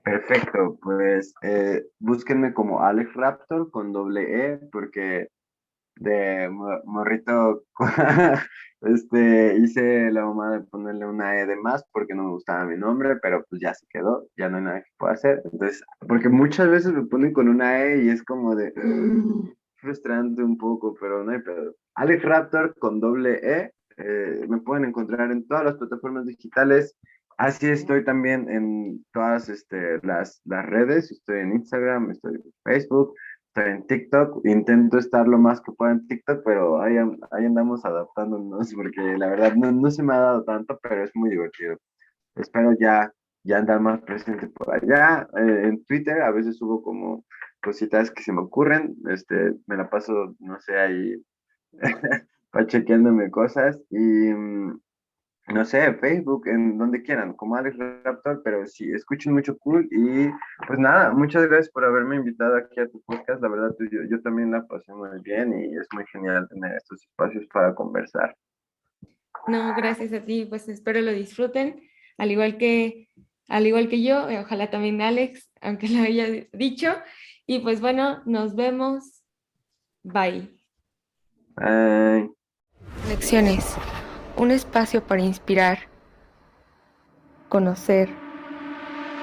Perfecto, 0.04 0.80
pues 0.82 1.34
eh, 1.44 1.84
búsquenme 2.00 2.54
como 2.54 2.82
Alex 2.82 3.14
Raptor 3.14 3.70
con 3.70 3.92
doble 3.92 4.46
E, 4.46 4.58
porque 4.72 5.30
de 6.02 6.50
morrito 6.86 7.64
este, 8.82 9.58
hice 9.58 10.12
la 10.12 10.26
mamá 10.26 10.52
de 10.54 10.62
ponerle 10.62 11.06
una 11.06 11.40
E 11.40 11.46
de 11.46 11.56
más 11.56 11.86
porque 11.92 12.16
no 12.16 12.24
me 12.24 12.32
gustaba 12.32 12.66
mi 12.66 12.78
nombre, 12.78 13.18
pero 13.22 13.46
pues 13.50 13.62
ya 13.62 13.74
se 13.74 13.86
quedó, 13.90 14.28
ya 14.36 14.50
no 14.50 14.58
hay 14.58 14.64
nada 14.64 14.82
que 14.82 14.92
pueda 14.98 15.14
hacer. 15.14 15.42
Entonces, 15.52 15.84
porque 16.08 16.30
muchas 16.30 16.70
veces 16.70 16.94
me 16.94 17.06
ponen 17.06 17.34
con 17.34 17.48
una 17.48 17.84
E 17.84 18.04
y 18.04 18.10
es 18.10 18.24
como 18.24 18.56
de 18.56 18.74
frustrante 19.76 20.44
un 20.44 20.58
poco, 20.58 20.96
pero 21.00 21.24
no 21.24 21.32
hay 21.32 21.42
pedo. 21.42 21.76
Alex 21.96 22.24
Raptor 22.24 22.76
con 22.80 23.00
doble 23.00 23.40
E, 23.44 23.72
eh, 23.98 24.46
me 24.48 24.60
pueden 24.62 24.86
encontrar 24.86 25.32
en 25.32 25.48
todas 25.48 25.66
las 25.66 25.76
plataformas 25.76 26.26
digitales. 26.26 26.98
Así 27.38 27.68
estoy 27.68 28.04
también 28.04 28.50
en 28.50 29.06
todas 29.14 29.50
este, 29.50 30.00
las, 30.04 30.42
las 30.46 30.66
redes, 30.66 31.12
estoy 31.12 31.40
en 31.40 31.54
Instagram, 31.54 32.12
estoy 32.12 32.36
en 32.36 32.54
Facebook, 32.64 33.16
en 33.56 33.86
TikTok, 33.86 34.46
intento 34.46 34.98
estar 34.98 35.28
lo 35.28 35.38
más 35.38 35.62
que 35.62 35.72
pueda 35.72 35.92
en 35.92 36.08
TikTok, 36.08 36.42
pero 36.46 36.82
ahí, 36.82 36.96
ahí 37.32 37.46
andamos 37.46 37.84
adaptándonos 37.86 38.74
porque 38.76 39.02
la 39.18 39.28
verdad 39.28 39.56
no, 39.56 39.72
no, 39.72 39.92
se 39.92 40.04
me 40.04 40.14
ha 40.14 40.20
dado 40.20 40.44
tanto, 40.44 40.80
pero 40.82 41.04
es 41.04 41.12
muy 41.16 41.30
divertido. 41.30 41.78
Espero 42.36 42.74
ya, 42.80 43.12
ya 43.44 43.58
andar 43.58 43.82
más 43.82 44.02
presente 44.02 44.48
por 44.48 44.74
allá. 44.74 45.28
Eh, 45.38 45.62
en 45.66 45.84
Twitter 45.86 46.22
a 46.22 46.32
veces 46.32 46.58
subo 46.58 46.82
como 46.82 47.26
cositas 47.62 48.10
que 48.12 48.24
se 48.24 48.32
me 48.32 48.42
ocurren, 48.42 48.96
este, 49.10 49.54
me 49.68 49.78
la 49.78 49.90
paso, 49.90 50.36
no 50.40 50.60
sé, 50.62 50.80
ahí 50.80 51.24
chequeándome 52.68 53.30
cosas 53.32 53.80
y 53.90 53.98
mm, 53.98 54.80
no 55.48 55.66
sé, 55.66 55.94
Facebook, 55.96 56.48
en 56.48 56.78
donde 56.78 57.02
quieran, 57.02 57.34
como 57.34 57.56
Alex 57.56 57.78
Raptor, 58.04 58.42
pero 58.44 58.66
sí, 58.68 58.92
escuchen 58.92 59.34
mucho 59.34 59.58
cool 59.58 59.88
y 59.92 60.30
pues 60.68 60.80
nada, 60.80 61.12
muchas 61.12 61.48
gracias 61.48 61.70
por 61.70 61.84
haberme 61.84 62.18
invitado 62.18 62.56
aquí 62.58 62.80
a 62.80 62.88
tu 62.88 63.02
podcast, 63.02 63.42
la 63.42 63.50
verdad 63.50 63.76
yo, 63.80 64.00
yo 64.10 64.22
también 64.22 64.52
la 64.52 64.66
pasé 64.68 64.94
muy 64.94 65.10
bien 65.24 65.54
y 65.54 65.76
es 65.76 65.88
muy 65.94 66.06
genial 66.12 66.48
tener 66.50 66.76
estos 66.76 67.02
espacios 67.02 67.46
para 67.52 67.74
conversar. 67.74 68.36
No, 69.48 69.74
gracias 69.76 70.14
a 70.14 70.24
ti, 70.24 70.46
pues 70.46 70.70
espero 70.70 71.02
lo 71.02 71.12
disfruten, 71.12 71.82
al 72.18 72.32
igual 72.32 72.58
que, 72.58 73.08
al 73.48 73.66
igual 73.66 73.90
que 73.90 74.04
yo, 74.04 74.28
ojalá 74.40 74.70
también 74.70 75.02
Alex, 75.02 75.52
aunque 75.60 75.90
lo 75.90 76.04
haya 76.04 76.28
dicho, 76.54 76.94
y 77.48 77.60
pues 77.60 77.82
bueno, 77.82 78.22
nos 78.26 78.56
vemos, 78.56 79.24
bye. 80.04 80.50
Bye. 81.56 82.32
Lecciones 83.10 83.76
un 84.38 84.52
espacio 84.52 85.06
para 85.06 85.22
inspirar, 85.22 85.80
conocer, 87.50 88.10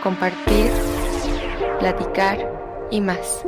compartir, 0.03 0.71
platicar 1.79 2.39
y 2.91 3.01
más. 3.01 3.45